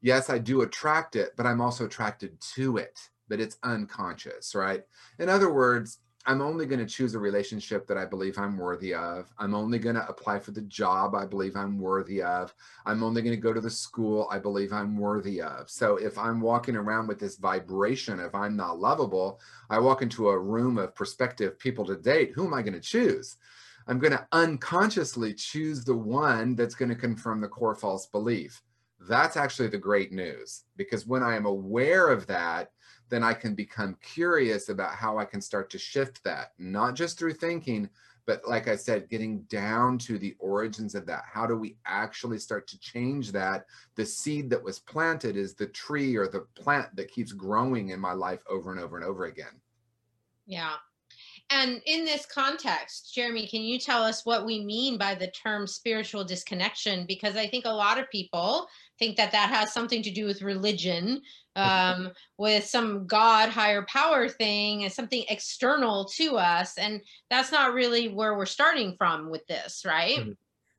Yes 0.00 0.30
i 0.30 0.38
do 0.38 0.60
attract 0.60 1.16
it 1.16 1.32
but 1.36 1.44
i'm 1.44 1.60
also 1.60 1.86
attracted 1.86 2.40
to 2.54 2.76
it 2.76 3.00
but 3.28 3.40
it's 3.40 3.58
unconscious 3.64 4.54
right? 4.54 4.84
In 5.18 5.28
other 5.28 5.52
words 5.52 5.98
I'm 6.28 6.42
only 6.42 6.66
going 6.66 6.78
to 6.78 6.84
choose 6.84 7.14
a 7.14 7.18
relationship 7.18 7.86
that 7.86 7.96
I 7.96 8.04
believe 8.04 8.38
I'm 8.38 8.58
worthy 8.58 8.92
of. 8.92 9.32
I'm 9.38 9.54
only 9.54 9.78
going 9.78 9.94
to 9.94 10.06
apply 10.06 10.40
for 10.40 10.50
the 10.50 10.60
job 10.60 11.14
I 11.14 11.24
believe 11.24 11.56
I'm 11.56 11.78
worthy 11.78 12.20
of. 12.20 12.52
I'm 12.84 13.02
only 13.02 13.22
going 13.22 13.34
to 13.34 13.40
go 13.40 13.54
to 13.54 13.62
the 13.62 13.70
school 13.70 14.28
I 14.30 14.38
believe 14.38 14.70
I'm 14.70 14.98
worthy 14.98 15.40
of. 15.40 15.70
So 15.70 15.96
if 15.96 16.18
I'm 16.18 16.42
walking 16.42 16.76
around 16.76 17.08
with 17.08 17.18
this 17.18 17.38
vibration 17.38 18.20
of 18.20 18.34
I'm 18.34 18.56
not 18.56 18.78
lovable, 18.78 19.40
I 19.70 19.78
walk 19.78 20.02
into 20.02 20.28
a 20.28 20.38
room 20.38 20.76
of 20.76 20.94
prospective 20.94 21.58
people 21.58 21.86
to 21.86 21.96
date. 21.96 22.32
Who 22.34 22.44
am 22.44 22.52
I 22.52 22.60
going 22.60 22.74
to 22.74 22.80
choose? 22.80 23.38
I'm 23.86 23.98
going 23.98 24.12
to 24.12 24.28
unconsciously 24.32 25.32
choose 25.32 25.82
the 25.82 25.96
one 25.96 26.56
that's 26.56 26.74
going 26.74 26.90
to 26.90 26.94
confirm 26.94 27.40
the 27.40 27.48
core 27.48 27.74
false 27.74 28.04
belief. 28.04 28.60
That's 29.08 29.38
actually 29.38 29.68
the 29.68 29.78
great 29.78 30.12
news 30.12 30.64
because 30.76 31.06
when 31.06 31.22
I 31.22 31.36
am 31.36 31.46
aware 31.46 32.08
of 32.08 32.26
that, 32.26 32.72
then 33.08 33.22
I 33.22 33.34
can 33.34 33.54
become 33.54 33.96
curious 34.02 34.68
about 34.68 34.94
how 34.94 35.18
I 35.18 35.24
can 35.24 35.40
start 35.40 35.70
to 35.70 35.78
shift 35.78 36.22
that, 36.24 36.52
not 36.58 36.94
just 36.94 37.18
through 37.18 37.34
thinking, 37.34 37.88
but 38.26 38.46
like 38.46 38.68
I 38.68 38.76
said, 38.76 39.08
getting 39.08 39.40
down 39.44 39.96
to 40.00 40.18
the 40.18 40.36
origins 40.38 40.94
of 40.94 41.06
that. 41.06 41.24
How 41.32 41.46
do 41.46 41.56
we 41.56 41.78
actually 41.86 42.38
start 42.38 42.66
to 42.68 42.78
change 42.78 43.32
that? 43.32 43.64
The 43.94 44.04
seed 44.04 44.50
that 44.50 44.62
was 44.62 44.78
planted 44.78 45.34
is 45.34 45.54
the 45.54 45.68
tree 45.68 46.14
or 46.14 46.28
the 46.28 46.46
plant 46.54 46.94
that 46.96 47.10
keeps 47.10 47.32
growing 47.32 47.88
in 47.88 47.98
my 47.98 48.12
life 48.12 48.40
over 48.46 48.70
and 48.70 48.78
over 48.78 48.96
and 48.96 49.04
over 49.06 49.24
again. 49.24 49.62
Yeah. 50.46 50.74
And 51.50 51.80
in 51.86 52.04
this 52.04 52.26
context, 52.26 53.14
Jeremy, 53.14 53.46
can 53.46 53.62
you 53.62 53.78
tell 53.78 54.02
us 54.02 54.26
what 54.26 54.44
we 54.44 54.62
mean 54.62 54.98
by 54.98 55.14
the 55.14 55.28
term 55.28 55.66
spiritual 55.66 56.22
disconnection? 56.22 57.06
Because 57.08 57.36
I 57.36 57.46
think 57.48 57.64
a 57.64 57.70
lot 57.70 57.98
of 57.98 58.10
people 58.10 58.68
think 58.98 59.16
that 59.16 59.32
that 59.32 59.50
has 59.50 59.72
something 59.72 60.02
to 60.02 60.10
do 60.10 60.24
with 60.26 60.42
religion, 60.42 61.22
um, 61.56 62.12
with 62.36 62.64
some 62.64 63.06
God, 63.06 63.48
higher 63.48 63.84
power 63.88 64.28
thing, 64.28 64.84
and 64.84 64.92
something 64.92 65.24
external 65.28 66.04
to 66.16 66.36
us. 66.36 66.78
And 66.78 67.00
that's 67.30 67.50
not 67.50 67.74
really 67.74 68.08
where 68.08 68.36
we're 68.36 68.46
starting 68.46 68.94
from 68.96 69.30
with 69.30 69.46
this, 69.46 69.82
right? 69.86 70.18
Mm-hmm. 70.18 70.32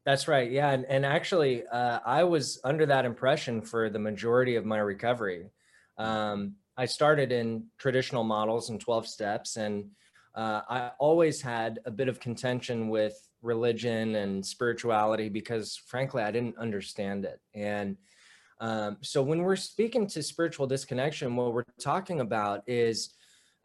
That's 0.05 0.27
right. 0.27 0.49
Yeah. 0.49 0.71
And, 0.71 0.85
and 0.85 1.05
actually, 1.05 1.67
uh, 1.67 1.99
I 2.05 2.23
was 2.23 2.59
under 2.63 2.85
that 2.85 3.05
impression 3.05 3.61
for 3.61 3.89
the 3.89 3.99
majority 3.99 4.55
of 4.55 4.65
my 4.65 4.79
recovery. 4.79 5.51
Um, 5.97 6.55
I 6.77 6.85
started 6.85 7.33
in 7.33 7.65
traditional 7.77 8.23
models 8.23 8.69
and 8.69 8.79
12 8.79 9.05
steps 9.05 9.57
and 9.57 9.91
uh, 10.35 10.61
I 10.69 10.91
always 10.99 11.41
had 11.41 11.79
a 11.85 11.91
bit 11.91 12.07
of 12.07 12.19
contention 12.19 12.87
with 12.89 13.28
religion 13.41 14.15
and 14.15 14.45
spirituality 14.45 15.29
because, 15.29 15.75
frankly, 15.75 16.23
I 16.23 16.31
didn't 16.31 16.57
understand 16.57 17.25
it. 17.25 17.39
And 17.53 17.97
um, 18.59 18.97
so, 19.01 19.21
when 19.23 19.43
we're 19.43 19.55
speaking 19.55 20.05
to 20.07 20.21
spiritual 20.21 20.67
disconnection, 20.67 21.35
what 21.35 21.53
we're 21.53 21.63
talking 21.81 22.19
about 22.19 22.63
is 22.67 23.13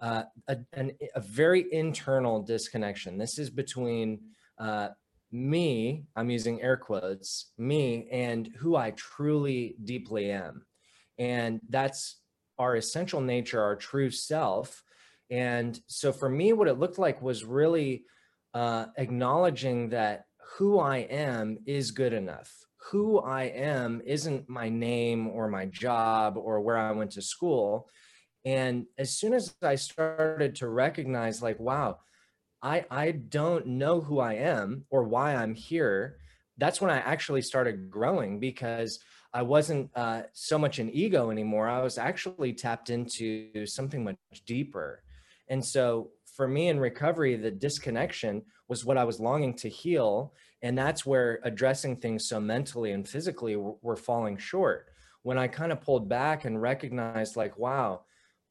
uh, 0.01 0.23
a, 0.49 0.59
an, 0.73 0.93
a, 1.15 1.21
very 1.21 1.67
internal 1.73 2.43
disconnection. 2.43 3.19
This 3.19 3.39
is 3.39 3.51
between 3.51 4.21
uh, 4.59 4.89
me, 5.33 6.05
I'm 6.15 6.31
using 6.31 6.63
air 6.63 6.77
quotes, 6.77 7.53
me 7.59 8.07
and 8.11 8.49
who 8.57 8.77
I 8.77 8.93
truly 8.93 9.75
deeply 9.83 10.31
am. 10.31 10.65
And 11.19 11.61
that's 11.69 12.21
our 12.59 12.77
essential 12.77 13.21
nature, 13.21 13.61
our 13.61 13.77
true 13.77 14.11
self. 14.11 14.85
And 15.31 15.79
so 15.89 16.13
for 16.13 16.29
me, 16.29 16.53
what 16.53 16.69
it 16.69 16.79
looked 16.79 16.99
like 16.99 17.21
was 17.21 17.45
really 17.45 18.05
uh, 18.55 18.87
acknowledging 18.97 19.91
that 19.91 20.27
who 20.57 20.79
I 20.79 20.99
am 20.99 21.59
is 21.67 21.91
good 21.91 22.13
enough. 22.13 22.51
Who 22.91 23.19
I 23.19 23.45
am 23.45 24.01
isn't 24.07 24.49
my 24.49 24.69
name 24.69 25.29
or 25.29 25.49
my 25.49 25.67
job 25.67 26.37
or 26.37 26.61
where 26.61 26.79
I 26.79 26.93
went 26.93 27.13
to 27.13 27.23
school. 27.23 27.89
And 28.45 28.87
as 28.99 29.17
soon 29.19 29.35
as 29.35 29.55
I 29.63 29.75
started 29.75 30.57
to 30.57 30.69
recognize, 30.69 31.43
like, 31.43 31.59
wow, 31.59 31.99
I, 32.63 32.85
I 32.91 33.11
don't 33.11 33.67
know 33.67 34.01
who 34.01 34.21
I 34.21 34.35
am 34.35 34.85
or 34.91 35.05
why 35.05 35.35
I'm 35.35 35.55
here, 35.55 36.19
that's 36.59 36.81
when 36.81 36.91
I 36.91 36.99
actually 36.99 37.43
started 37.43 37.91
growing 37.91 38.39
because 38.39 39.01
I 39.33 39.43
wasn't 39.43 39.91
uh, 39.97 40.23
so 40.33 40.59
much 40.59 40.79
an 40.79 40.91
ego 40.91 41.31
anymore. 41.31 41.69
I 41.69 41.83
was 41.83 41.99
actually 41.99 42.53
tapped 42.53 42.91
into 42.91 43.67
something 43.67 44.05
much 44.05 44.17
deeper. 44.47 45.03
And 45.49 45.65
so 45.65 46.11
for 46.35 46.49
me 46.49 46.69
in 46.69 46.81
recovery, 46.81 47.37
the 47.37 47.51
disconnection 47.51 48.43
was 48.69 48.85
what 48.85 48.99
I 48.99 49.05
was 49.05 49.21
longing 49.21 49.55
to 49.59 49.69
heal. 49.69 50.35
And 50.63 50.77
that's 50.77 51.07
where 51.07 51.39
addressing 51.45 51.97
things 51.97 52.29
so 52.29 52.41
mentally 52.41 52.91
and 52.91 53.09
physically 53.09 53.57
were, 53.57 53.97
falling 53.97 54.37
short. 54.37 54.89
When 55.23 55.39
I 55.39 55.47
kind 55.47 55.71
of 55.71 55.81
pulled 55.81 56.09
back 56.09 56.45
and 56.45 56.61
recognized, 56.61 57.37
like, 57.37 57.57
wow, 57.57 58.03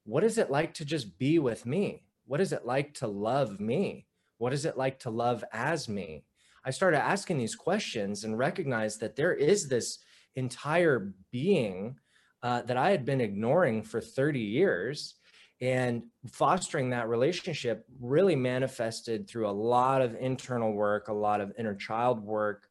what 0.06 0.24
is 0.24 0.38
it 0.38 0.50
like 0.50 0.74
to 0.76 0.86
just 0.86 1.17
be 1.19 1.39
with 1.39 1.65
me? 1.65 2.04
What 2.26 2.39
is 2.39 2.54
it 2.54 2.65
like 2.65 2.93
to 2.96 3.08
love 3.08 3.60
me? 3.60 4.08
What 4.38 4.54
is 4.54 4.65
it 4.65 4.78
like 4.78 5.00
to 5.00 5.10
love 5.10 5.43
as 5.52 5.89
me? 5.89 6.24
I 6.65 6.72
started 6.72 7.04
asking 7.04 7.38
these 7.38 7.56
questions 7.56 8.24
and 8.24 8.38
recognized 8.38 9.02
that 9.02 9.17
there 9.17 9.34
is 9.34 9.67
this 9.67 10.00
entire 10.36 11.13
being 11.32 11.98
uh, 12.41 12.62
that 12.63 12.78
I 12.78 12.91
had 12.91 13.06
been 13.06 13.22
ignoring 13.22 13.84
for 13.84 14.00
30 14.00 14.39
years. 14.39 15.15
And 15.62 16.04
fostering 16.32 16.89
that 16.89 17.08
relationship 17.08 17.86
really 18.02 18.36
manifested 18.36 19.28
through 19.28 19.48
a 19.48 19.52
lot 19.52 20.02
of 20.02 20.16
internal 20.16 20.74
work, 20.74 21.08
a 21.08 21.13
lot 21.13 21.42
of 21.42 21.54
inner 21.58 21.76
child 21.76 22.22
work, 22.22 22.68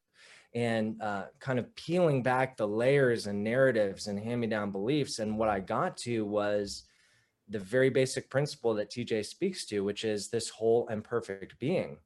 and 0.54 1.00
uh, 1.00 1.24
kind 1.40 1.58
of 1.58 1.74
peeling 1.74 2.22
back 2.22 2.56
the 2.56 2.68
layers 2.68 3.26
and 3.26 3.42
narratives 3.42 4.06
and 4.06 4.18
hand 4.18 4.40
me 4.40 4.46
down 4.46 4.70
beliefs. 4.70 5.18
And 5.18 5.38
what 5.38 5.48
I 5.48 5.60
got 5.60 5.96
to 5.98 6.24
was 6.26 6.84
the 7.48 7.58
very 7.58 7.90
basic 7.90 8.28
principle 8.28 8.74
that 8.74 8.90
TJ 8.90 9.24
speaks 9.24 9.64
to, 9.66 9.80
which 9.80 10.04
is 10.04 10.28
this 10.28 10.48
whole 10.50 10.88
and 10.88 11.02
perfect 11.02 11.58
being. 11.58 11.96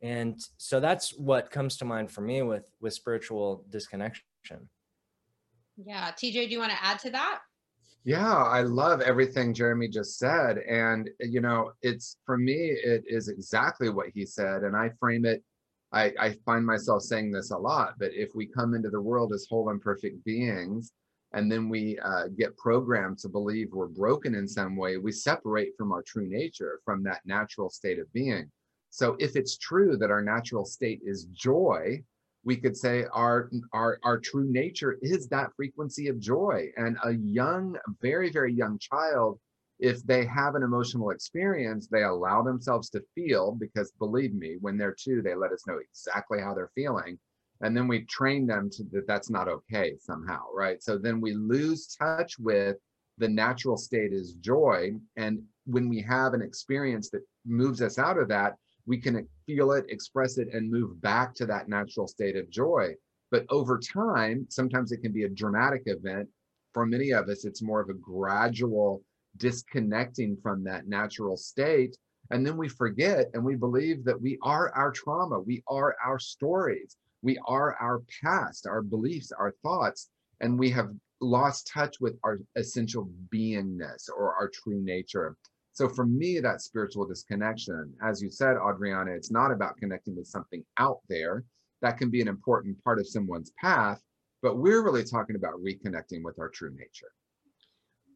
And 0.00 0.40
so 0.58 0.78
that's 0.78 1.16
what 1.18 1.50
comes 1.50 1.76
to 1.78 1.84
mind 1.84 2.10
for 2.10 2.20
me 2.20 2.42
with 2.42 2.70
with 2.80 2.94
spiritual 2.94 3.64
disconnection. 3.68 4.68
Yeah, 5.76 6.12
TJ, 6.12 6.46
do 6.46 6.48
you 6.48 6.58
want 6.58 6.72
to 6.72 6.84
add 6.84 6.98
to 7.00 7.10
that? 7.10 7.40
Yeah, 8.04 8.34
I 8.34 8.62
love 8.62 9.00
everything 9.00 9.52
Jeremy 9.52 9.88
just 9.88 10.18
said. 10.18 10.58
And, 10.58 11.10
you 11.20 11.40
know, 11.40 11.72
it's 11.82 12.16
for 12.24 12.38
me, 12.38 12.54
it 12.70 13.04
is 13.06 13.28
exactly 13.28 13.90
what 13.90 14.08
he 14.14 14.24
said. 14.24 14.62
And 14.62 14.76
I 14.76 14.90
frame 14.98 15.24
it, 15.24 15.42
I, 15.92 16.12
I 16.18 16.36
find 16.44 16.64
myself 16.64 17.02
saying 17.02 17.32
this 17.32 17.50
a 17.50 17.58
lot, 17.58 17.94
but 17.98 18.12
if 18.14 18.30
we 18.34 18.46
come 18.46 18.74
into 18.74 18.90
the 18.90 19.00
world 19.00 19.32
as 19.32 19.46
whole 19.48 19.70
and 19.70 19.80
perfect 19.80 20.24
beings, 20.24 20.92
and 21.32 21.52
then 21.52 21.68
we 21.68 21.98
uh, 21.98 22.28
get 22.38 22.56
programmed 22.56 23.18
to 23.18 23.28
believe 23.28 23.68
we're 23.72 23.86
broken 23.86 24.34
in 24.34 24.48
some 24.48 24.76
way, 24.76 24.96
we 24.96 25.12
separate 25.12 25.76
from 25.76 25.92
our 25.92 26.02
true 26.02 26.26
nature, 26.26 26.80
from 26.84 27.02
that 27.02 27.20
natural 27.26 27.68
state 27.68 27.98
of 27.98 28.10
being. 28.12 28.50
So 28.90 29.16
if 29.18 29.36
it's 29.36 29.58
true 29.58 29.98
that 29.98 30.10
our 30.10 30.22
natural 30.22 30.64
state 30.64 31.00
is 31.04 31.24
joy, 31.26 32.02
we 32.48 32.56
could 32.56 32.74
say 32.74 33.04
our 33.12 33.50
our 33.74 33.98
our 34.04 34.18
true 34.18 34.50
nature 34.50 34.96
is 35.02 35.28
that 35.28 35.52
frequency 35.54 36.08
of 36.08 36.18
joy. 36.18 36.72
And 36.78 36.96
a 37.04 37.12
young 37.12 37.76
very 38.00 38.30
very 38.30 38.54
young 38.54 38.78
child 38.78 39.38
if 39.78 40.02
they 40.04 40.24
have 40.24 40.54
an 40.54 40.62
emotional 40.62 41.10
experience 41.10 41.86
they 41.86 42.04
allow 42.04 42.42
themselves 42.42 42.88
to 42.90 43.04
feel 43.14 43.52
because 43.64 43.92
believe 43.98 44.32
me 44.32 44.56
when 44.62 44.78
they're 44.78 44.96
two 45.04 45.20
they 45.20 45.34
let 45.34 45.52
us 45.52 45.66
know 45.66 45.78
exactly 45.78 46.40
how 46.40 46.54
they're 46.54 46.72
feeling. 46.74 47.18
And 47.60 47.76
then 47.76 47.86
we 47.86 47.98
train 48.18 48.46
them 48.46 48.70
to 48.70 48.82
that 48.92 49.06
that's 49.06 49.28
not 49.28 49.48
okay 49.56 49.88
somehow 50.00 50.44
right? 50.62 50.82
So 50.82 50.96
then 50.96 51.20
we 51.20 51.34
lose 51.34 51.94
touch 52.02 52.38
with 52.38 52.76
the 53.18 53.28
natural 53.28 53.76
state 53.76 54.14
is 54.14 54.32
joy. 54.52 54.92
And 55.18 55.42
when 55.66 55.86
we 55.90 56.00
have 56.00 56.32
an 56.32 56.40
experience 56.40 57.10
that 57.10 57.24
moves 57.44 57.82
us 57.82 57.98
out 57.98 58.16
of 58.16 58.28
that 58.28 58.54
we 58.88 58.98
can 58.98 59.28
feel 59.46 59.72
it 59.72 59.84
express 59.88 60.38
it 60.38 60.48
and 60.52 60.70
move 60.70 61.00
back 61.00 61.34
to 61.34 61.46
that 61.46 61.68
natural 61.68 62.08
state 62.08 62.36
of 62.36 62.50
joy. 62.50 62.94
But 63.30 63.44
over 63.50 63.78
time 63.78 64.46
sometimes 64.48 64.90
it 64.90 65.02
can 65.02 65.12
be 65.12 65.24
a 65.24 65.28
dramatic 65.28 65.82
event. 65.86 66.28
For 66.74 66.86
many 66.86 67.12
of 67.12 67.28
us 67.28 67.44
it's 67.44 67.62
more 67.62 67.80
of 67.80 67.90
a 67.90 67.94
gradual 67.94 69.02
disconnecting 69.36 70.38
from 70.42 70.64
that 70.64 70.88
natural 70.88 71.36
state. 71.36 71.96
And 72.30 72.46
then 72.46 72.56
we 72.56 72.68
forget 72.68 73.26
and 73.34 73.44
we 73.44 73.54
believe 73.54 74.04
that 74.04 74.20
we 74.20 74.38
are 74.42 74.72
our 74.74 74.90
trauma 74.90 75.38
we 75.38 75.62
are 75.68 75.94
our 76.04 76.18
stories 76.18 76.96
we 77.22 77.38
are 77.46 77.74
our 77.76 78.02
past, 78.22 78.66
our 78.66 78.82
beliefs, 78.82 79.32
our 79.32 79.52
thoughts, 79.62 80.08
and 80.40 80.58
we 80.58 80.70
have 80.70 80.90
lost 81.20 81.66
touch 81.66 81.96
with 82.00 82.16
our 82.22 82.38
essential 82.56 83.10
beingness 83.32 84.08
or 84.08 84.34
our 84.34 84.48
true 84.48 84.80
nature. 84.80 85.36
So 85.78 85.88
for 85.88 86.04
me, 86.04 86.40
that 86.40 86.60
spiritual 86.60 87.06
disconnection, 87.06 87.94
as 88.02 88.20
you 88.20 88.30
said, 88.30 88.56
Adriana, 88.56 89.12
it's 89.12 89.30
not 89.30 89.52
about 89.52 89.76
connecting 89.76 90.16
with 90.16 90.26
something 90.26 90.64
out 90.76 90.98
there. 91.08 91.44
That 91.82 91.98
can 91.98 92.10
be 92.10 92.20
an 92.20 92.26
important 92.26 92.82
part 92.82 92.98
of 92.98 93.06
someone's 93.06 93.52
path, 93.60 94.02
but 94.42 94.58
we're 94.58 94.82
really 94.82 95.04
talking 95.04 95.36
about 95.36 95.62
reconnecting 95.62 96.24
with 96.24 96.40
our 96.40 96.48
true 96.48 96.72
nature. 96.72 97.12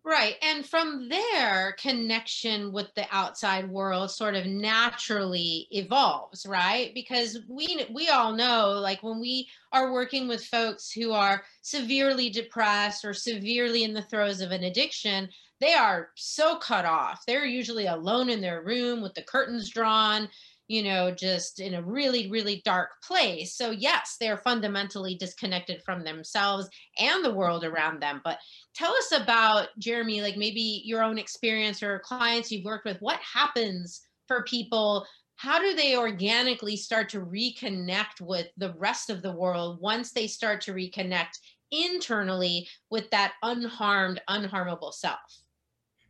Right. 0.04 0.34
And 0.42 0.66
from 0.66 1.08
there, 1.08 1.76
connection 1.78 2.72
with 2.72 2.92
the 2.96 3.06
outside 3.12 3.70
world 3.70 4.10
sort 4.10 4.34
of 4.34 4.46
naturally 4.46 5.68
evolves, 5.70 6.44
right? 6.44 6.92
Because 6.92 7.38
we 7.48 7.86
we 7.94 8.08
all 8.08 8.32
know 8.32 8.70
like 8.70 9.04
when 9.04 9.20
we 9.20 9.48
are 9.70 9.92
working 9.92 10.26
with 10.26 10.44
folks 10.46 10.90
who 10.90 11.12
are 11.12 11.44
severely 11.62 12.28
depressed 12.30 13.04
or 13.04 13.14
severely 13.14 13.84
in 13.84 13.94
the 13.94 14.02
throes 14.02 14.40
of 14.40 14.50
an 14.50 14.64
addiction, 14.64 15.28
they 15.62 15.74
are 15.74 16.08
so 16.16 16.56
cut 16.56 16.84
off. 16.84 17.22
They're 17.26 17.46
usually 17.46 17.86
alone 17.86 18.28
in 18.28 18.40
their 18.40 18.62
room 18.62 19.00
with 19.00 19.14
the 19.14 19.22
curtains 19.22 19.70
drawn 19.70 20.28
you 20.72 20.82
know, 20.82 21.10
just 21.10 21.60
in 21.60 21.74
a 21.74 21.82
really, 21.82 22.30
really 22.30 22.62
dark 22.64 22.90
place. 23.02 23.54
So, 23.54 23.72
yes, 23.72 24.16
they're 24.18 24.38
fundamentally 24.38 25.16
disconnected 25.16 25.82
from 25.82 26.02
themselves 26.02 26.66
and 26.98 27.22
the 27.22 27.34
world 27.34 27.62
around 27.62 28.00
them. 28.00 28.22
But 28.24 28.38
tell 28.74 28.94
us 28.94 29.12
about, 29.12 29.68
Jeremy, 29.78 30.22
like 30.22 30.38
maybe 30.38 30.80
your 30.86 31.02
own 31.02 31.18
experience 31.18 31.82
or 31.82 31.98
clients 31.98 32.50
you've 32.50 32.64
worked 32.64 32.86
with. 32.86 32.96
What 33.00 33.20
happens 33.20 34.00
for 34.28 34.44
people? 34.44 35.04
How 35.36 35.58
do 35.58 35.74
they 35.74 35.94
organically 35.94 36.76
start 36.76 37.10
to 37.10 37.20
reconnect 37.20 38.22
with 38.22 38.46
the 38.56 38.72
rest 38.78 39.10
of 39.10 39.20
the 39.20 39.36
world 39.36 39.78
once 39.80 40.12
they 40.12 40.26
start 40.26 40.62
to 40.62 40.72
reconnect 40.72 41.38
internally 41.70 42.66
with 42.90 43.10
that 43.10 43.34
unharmed, 43.42 44.22
unharmable 44.30 44.94
self? 44.94 45.41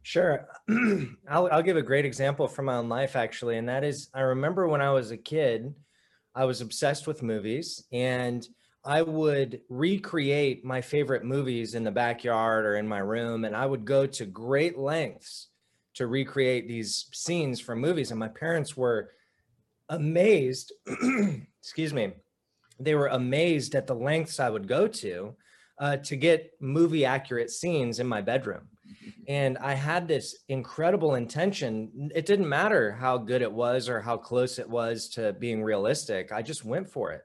Sure. 0.03 0.49
I'll, 1.29 1.49
I'll 1.53 1.62
give 1.62 1.77
a 1.77 1.83
great 1.83 2.05
example 2.05 2.49
from 2.49 2.67
my 2.67 2.75
own 2.77 2.88
life, 2.88 3.15
actually. 3.17 3.57
And 3.59 3.69
that 3.69 3.85
is, 3.85 4.09
I 4.15 4.21
remember 4.21 4.67
when 4.69 4.81
I 4.81 4.91
was 4.91 5.11
a 5.11 5.17
kid, 5.17 5.75
I 6.35 6.45
was 6.45 6.61
obsessed 6.61 7.07
with 7.07 7.23
movies 7.23 7.85
and 7.93 8.47
I 8.85 9.03
would 9.03 9.61
recreate 9.69 10.65
my 10.65 10.81
favorite 10.81 11.25
movies 11.25 11.75
in 11.77 11.85
the 11.85 11.91
backyard 11.93 12.65
or 12.67 12.77
in 12.77 12.88
my 12.88 12.99
room. 12.99 13.45
And 13.45 13.55
I 13.55 13.65
would 13.65 13.85
go 13.85 14.07
to 14.07 14.27
great 14.27 14.77
lengths 14.77 15.48
to 15.94 16.07
recreate 16.09 16.67
these 16.67 17.07
scenes 17.13 17.61
from 17.61 17.81
movies. 17.81 18.11
And 18.11 18.19
my 18.19 18.29
parents 18.29 18.77
were 18.77 19.11
amazed, 19.88 20.73
excuse 21.61 21.92
me, 21.92 22.13
they 22.81 22.94
were 22.96 23.09
amazed 23.09 23.77
at 23.77 23.87
the 23.87 23.94
lengths 23.94 24.40
I 24.40 24.50
would 24.50 24.67
go 24.67 24.88
to 24.88 25.37
uh, 25.79 25.96
to 25.98 26.17
get 26.17 26.53
movie 26.61 27.05
accurate 27.05 27.50
scenes 27.50 28.00
in 28.00 28.07
my 28.07 28.21
bedroom. 28.21 28.69
And 29.29 29.57
I 29.59 29.75
had 29.75 30.09
this 30.09 30.37
incredible 30.49 31.15
intention. 31.15 32.11
It 32.15 32.27
didn't 32.27 32.49
matter 32.49 32.90
how 32.90 33.19
good 33.19 33.40
it 33.40 33.53
was 33.53 33.88
or 33.88 34.01
how 34.01 34.17
close 34.17 34.59
it 34.59 34.69
was 34.69 35.09
to 35.11 35.33
being 35.35 35.63
realistic. 35.63 36.33
I 36.33 36.43
just 36.43 36.65
went 36.65 36.88
for 36.88 37.13
it. 37.13 37.23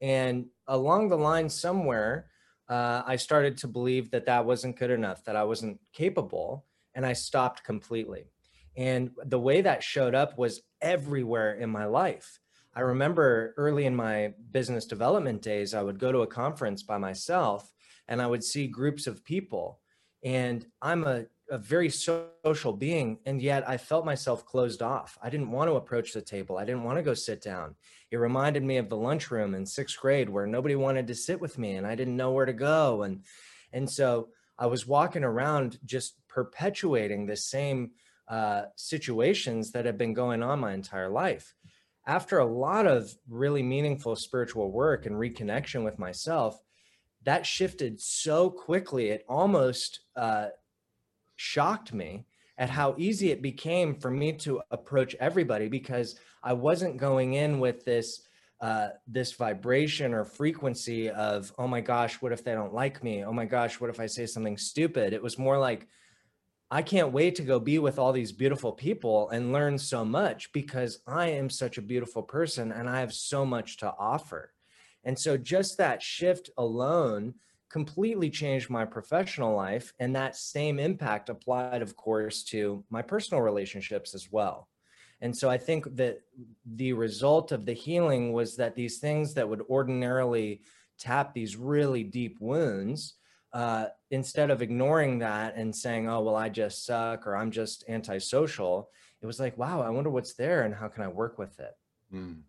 And 0.00 0.46
along 0.68 1.08
the 1.08 1.18
line, 1.18 1.48
somewhere, 1.48 2.26
uh, 2.68 3.02
I 3.04 3.16
started 3.16 3.58
to 3.58 3.68
believe 3.68 4.12
that 4.12 4.26
that 4.26 4.46
wasn't 4.46 4.78
good 4.78 4.90
enough, 4.90 5.24
that 5.24 5.36
I 5.36 5.44
wasn't 5.44 5.80
capable, 5.92 6.64
and 6.94 7.04
I 7.04 7.12
stopped 7.12 7.64
completely. 7.64 8.30
And 8.76 9.10
the 9.24 9.38
way 9.38 9.60
that 9.60 9.82
showed 9.82 10.14
up 10.14 10.38
was 10.38 10.62
everywhere 10.80 11.54
in 11.54 11.70
my 11.70 11.84
life. 11.84 12.38
I 12.74 12.80
remember 12.80 13.52
early 13.58 13.84
in 13.84 13.94
my 13.94 14.32
business 14.50 14.86
development 14.86 15.42
days, 15.42 15.74
I 15.74 15.82
would 15.82 15.98
go 15.98 16.10
to 16.10 16.22
a 16.22 16.26
conference 16.26 16.82
by 16.82 16.96
myself 16.96 17.70
and 18.08 18.22
I 18.22 18.26
would 18.26 18.42
see 18.42 18.66
groups 18.66 19.06
of 19.06 19.24
people. 19.24 19.80
And 20.22 20.64
I'm 20.80 21.04
a, 21.04 21.24
a 21.50 21.58
very 21.58 21.90
social 21.90 22.72
being. 22.72 23.18
And 23.26 23.42
yet 23.42 23.68
I 23.68 23.76
felt 23.76 24.04
myself 24.04 24.46
closed 24.46 24.82
off. 24.82 25.18
I 25.22 25.30
didn't 25.30 25.50
want 25.50 25.68
to 25.68 25.74
approach 25.74 26.12
the 26.12 26.22
table. 26.22 26.58
I 26.58 26.64
didn't 26.64 26.84
want 26.84 26.98
to 26.98 27.02
go 27.02 27.14
sit 27.14 27.42
down. 27.42 27.74
It 28.10 28.16
reminded 28.16 28.62
me 28.62 28.76
of 28.76 28.88
the 28.88 28.96
lunchroom 28.96 29.54
in 29.54 29.66
sixth 29.66 29.98
grade 29.98 30.28
where 30.28 30.46
nobody 30.46 30.76
wanted 30.76 31.06
to 31.08 31.14
sit 31.14 31.40
with 31.40 31.58
me 31.58 31.74
and 31.74 31.86
I 31.86 31.94
didn't 31.94 32.16
know 32.16 32.32
where 32.32 32.46
to 32.46 32.52
go. 32.52 33.02
And, 33.02 33.24
and 33.72 33.90
so 33.90 34.28
I 34.58 34.66
was 34.66 34.86
walking 34.86 35.24
around 35.24 35.78
just 35.84 36.16
perpetuating 36.28 37.26
the 37.26 37.36
same 37.36 37.90
uh, 38.28 38.66
situations 38.76 39.72
that 39.72 39.86
have 39.86 39.98
been 39.98 40.14
going 40.14 40.42
on 40.42 40.60
my 40.60 40.72
entire 40.72 41.10
life. 41.10 41.54
After 42.06 42.38
a 42.38 42.46
lot 42.46 42.86
of 42.86 43.12
really 43.28 43.62
meaningful 43.62 44.16
spiritual 44.16 44.70
work 44.70 45.04
and 45.06 45.16
reconnection 45.16 45.84
with 45.84 45.98
myself, 45.98 46.61
that 47.24 47.46
shifted 47.46 48.00
so 48.00 48.50
quickly, 48.50 49.10
it 49.10 49.24
almost 49.28 50.00
uh, 50.16 50.48
shocked 51.36 51.92
me 51.92 52.24
at 52.58 52.70
how 52.70 52.94
easy 52.98 53.30
it 53.30 53.42
became 53.42 53.94
for 53.94 54.10
me 54.10 54.32
to 54.32 54.62
approach 54.70 55.14
everybody 55.18 55.68
because 55.68 56.16
I 56.42 56.52
wasn't 56.52 56.98
going 56.98 57.34
in 57.34 57.60
with 57.60 57.84
this 57.84 58.22
uh, 58.60 58.90
this 59.08 59.32
vibration 59.32 60.14
or 60.14 60.24
frequency 60.24 61.10
of 61.10 61.52
oh 61.58 61.66
my 61.66 61.80
gosh 61.80 62.22
what 62.22 62.30
if 62.30 62.44
they 62.44 62.52
don't 62.52 62.72
like 62.72 63.02
me 63.02 63.24
oh 63.24 63.32
my 63.32 63.44
gosh 63.44 63.80
what 63.80 63.90
if 63.90 63.98
i 63.98 64.06
say 64.06 64.24
something 64.24 64.56
stupid 64.56 65.12
it 65.12 65.20
was 65.20 65.36
more 65.36 65.58
like 65.58 65.88
I 66.72 66.80
can't 66.80 67.12
wait 67.12 67.34
to 67.34 67.42
go 67.42 67.60
be 67.60 67.78
with 67.78 67.98
all 67.98 68.12
these 68.12 68.32
beautiful 68.32 68.72
people 68.72 69.28
and 69.28 69.52
learn 69.52 69.76
so 69.76 70.06
much 70.06 70.50
because 70.54 71.00
I 71.06 71.28
am 71.28 71.50
such 71.50 71.76
a 71.76 71.82
beautiful 71.82 72.22
person 72.22 72.72
and 72.72 72.88
I 72.88 73.00
have 73.00 73.12
so 73.12 73.44
much 73.44 73.76
to 73.78 73.92
offer. 73.98 74.54
And 75.04 75.18
so 75.18 75.36
just 75.36 75.78
that 75.78 76.02
shift 76.02 76.50
alone 76.56 77.34
completely 77.68 78.28
changed 78.28 78.68
my 78.68 78.84
professional 78.84 79.56
life. 79.56 79.92
And 79.98 80.14
that 80.14 80.36
same 80.36 80.78
impact 80.78 81.30
applied, 81.30 81.82
of 81.82 81.96
course, 81.96 82.42
to 82.44 82.84
my 82.90 83.02
personal 83.02 83.42
relationships 83.42 84.14
as 84.14 84.30
well. 84.30 84.68
And 85.22 85.36
so 85.36 85.48
I 85.48 85.56
think 85.56 85.96
that 85.96 86.20
the 86.66 86.92
result 86.92 87.52
of 87.52 87.64
the 87.64 87.72
healing 87.72 88.32
was 88.32 88.56
that 88.56 88.74
these 88.74 88.98
things 88.98 89.34
that 89.34 89.48
would 89.48 89.62
ordinarily 89.70 90.62
tap 90.98 91.32
these 91.32 91.56
really 91.56 92.02
deep 92.02 92.36
wounds 92.40 93.14
uh, 93.52 93.86
instead 94.10 94.50
of 94.50 94.62
ignoring 94.62 95.18
that 95.20 95.54
and 95.56 95.74
saying, 95.74 96.08
oh, 96.08 96.20
well, 96.20 96.36
I 96.36 96.48
just 96.48 96.84
suck 96.84 97.26
or 97.26 97.36
I'm 97.36 97.50
just 97.50 97.84
antisocial, 97.88 98.90
it 99.20 99.26
was 99.26 99.38
like, 99.38 99.56
wow, 99.56 99.80
I 99.80 99.90
wonder 99.90 100.10
what's 100.10 100.34
there 100.34 100.62
and 100.62 100.74
how 100.74 100.88
can 100.88 101.04
I 101.04 101.08
work 101.08 101.38
with 101.38 101.58
it? 101.60 101.76
Mm. 102.12 102.40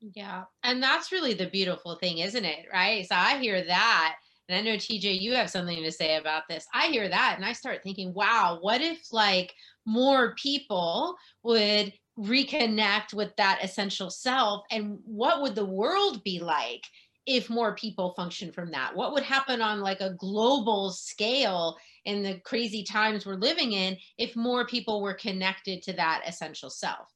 Yeah. 0.00 0.44
And 0.62 0.82
that's 0.82 1.12
really 1.12 1.34
the 1.34 1.48
beautiful 1.48 1.96
thing, 1.96 2.18
isn't 2.18 2.44
it? 2.44 2.66
Right. 2.72 3.06
So 3.06 3.14
I 3.14 3.38
hear 3.38 3.62
that. 3.64 4.16
And 4.48 4.58
I 4.58 4.62
know 4.62 4.76
TJ, 4.76 5.20
you 5.20 5.34
have 5.34 5.50
something 5.50 5.82
to 5.82 5.92
say 5.92 6.16
about 6.16 6.44
this. 6.48 6.66
I 6.74 6.88
hear 6.88 7.08
that 7.08 7.34
and 7.36 7.44
I 7.44 7.52
start 7.52 7.82
thinking, 7.82 8.12
wow, 8.14 8.58
what 8.60 8.80
if 8.80 9.12
like 9.12 9.54
more 9.86 10.34
people 10.34 11.16
would 11.44 11.92
reconnect 12.18 13.14
with 13.14 13.34
that 13.36 13.60
essential 13.62 14.10
self? 14.10 14.64
And 14.70 14.98
what 15.04 15.42
would 15.42 15.54
the 15.54 15.64
world 15.64 16.24
be 16.24 16.40
like 16.40 16.82
if 17.26 17.50
more 17.50 17.74
people 17.76 18.14
function 18.14 18.50
from 18.50 18.70
that 18.70 18.96
what 18.96 19.12
would 19.12 19.22
happen 19.22 19.60
on 19.60 19.80
like 19.82 20.00
a 20.00 20.14
global 20.14 20.90
scale 20.90 21.76
in 22.06 22.22
the 22.22 22.40
crazy 22.46 22.82
times 22.82 23.26
we're 23.26 23.34
living 23.34 23.72
in 23.72 23.96
if 24.16 24.34
more 24.34 24.66
people 24.66 25.02
were 25.02 25.12
connected 25.14 25.82
to 25.82 25.92
that 25.92 26.22
essential 26.26 26.70
self 26.70 27.08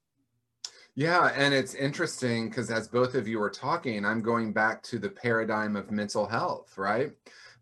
yeah 0.95 1.33
and 1.37 1.53
it's 1.53 1.75
interesting 1.75 2.49
because 2.49 2.71
as 2.71 2.89
both 2.89 3.15
of 3.15 3.27
you 3.27 3.41
are 3.43 3.51
talking 3.51 4.05
i'm 4.05 4.23
going 4.23 4.53
back 4.53 4.83
to 4.83 4.99
the 4.99 5.09
paradigm 5.09 5.77
of 5.77 5.91
mental 5.91 6.27
health 6.27 6.77
right? 6.79 7.13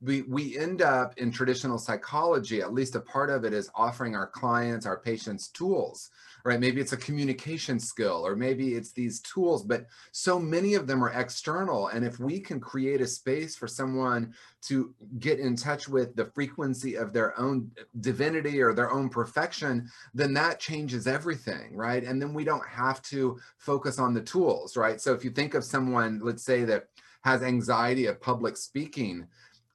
We, 0.02 0.22
we 0.22 0.58
end 0.58 0.82
up 0.82 1.16
in 1.18 1.30
traditional 1.30 1.78
psychology, 1.78 2.60
at 2.60 2.74
least 2.74 2.96
a 2.96 3.00
part 3.00 3.30
of 3.30 3.44
it 3.44 3.52
is 3.52 3.70
offering 3.76 4.16
our 4.16 4.26
clients, 4.26 4.84
our 4.84 4.98
patients 4.98 5.46
tools 5.46 6.10
right? 6.44 6.60
Maybe 6.60 6.80
it's 6.80 6.92
a 6.92 6.96
communication 6.96 7.78
skill, 7.78 8.26
or 8.26 8.34
maybe 8.36 8.74
it's 8.74 8.92
these 8.92 9.20
tools, 9.20 9.62
but 9.62 9.86
so 10.10 10.38
many 10.38 10.74
of 10.74 10.86
them 10.86 11.02
are 11.02 11.10
external. 11.10 11.88
And 11.88 12.04
if 12.04 12.18
we 12.18 12.40
can 12.40 12.60
create 12.60 13.00
a 13.00 13.06
space 13.06 13.56
for 13.56 13.66
someone 13.66 14.34
to 14.62 14.94
get 15.18 15.38
in 15.38 15.56
touch 15.56 15.88
with 15.88 16.14
the 16.16 16.26
frequency 16.26 16.96
of 16.96 17.12
their 17.12 17.38
own 17.38 17.70
divinity 18.00 18.60
or 18.60 18.72
their 18.72 18.92
own 18.92 19.08
perfection, 19.08 19.88
then 20.14 20.32
that 20.34 20.60
changes 20.60 21.06
everything, 21.06 21.76
right? 21.76 22.04
And 22.04 22.20
then 22.20 22.34
we 22.34 22.44
don't 22.44 22.66
have 22.66 23.02
to 23.02 23.38
focus 23.58 23.98
on 23.98 24.14
the 24.14 24.20
tools, 24.20 24.76
right? 24.76 25.00
So 25.00 25.12
if 25.12 25.24
you 25.24 25.30
think 25.30 25.54
of 25.54 25.64
someone, 25.64 26.20
let's 26.22 26.44
say 26.44 26.64
that 26.64 26.88
has 27.22 27.42
anxiety 27.42 28.06
of 28.06 28.20
public 28.20 28.56
speaking, 28.56 29.26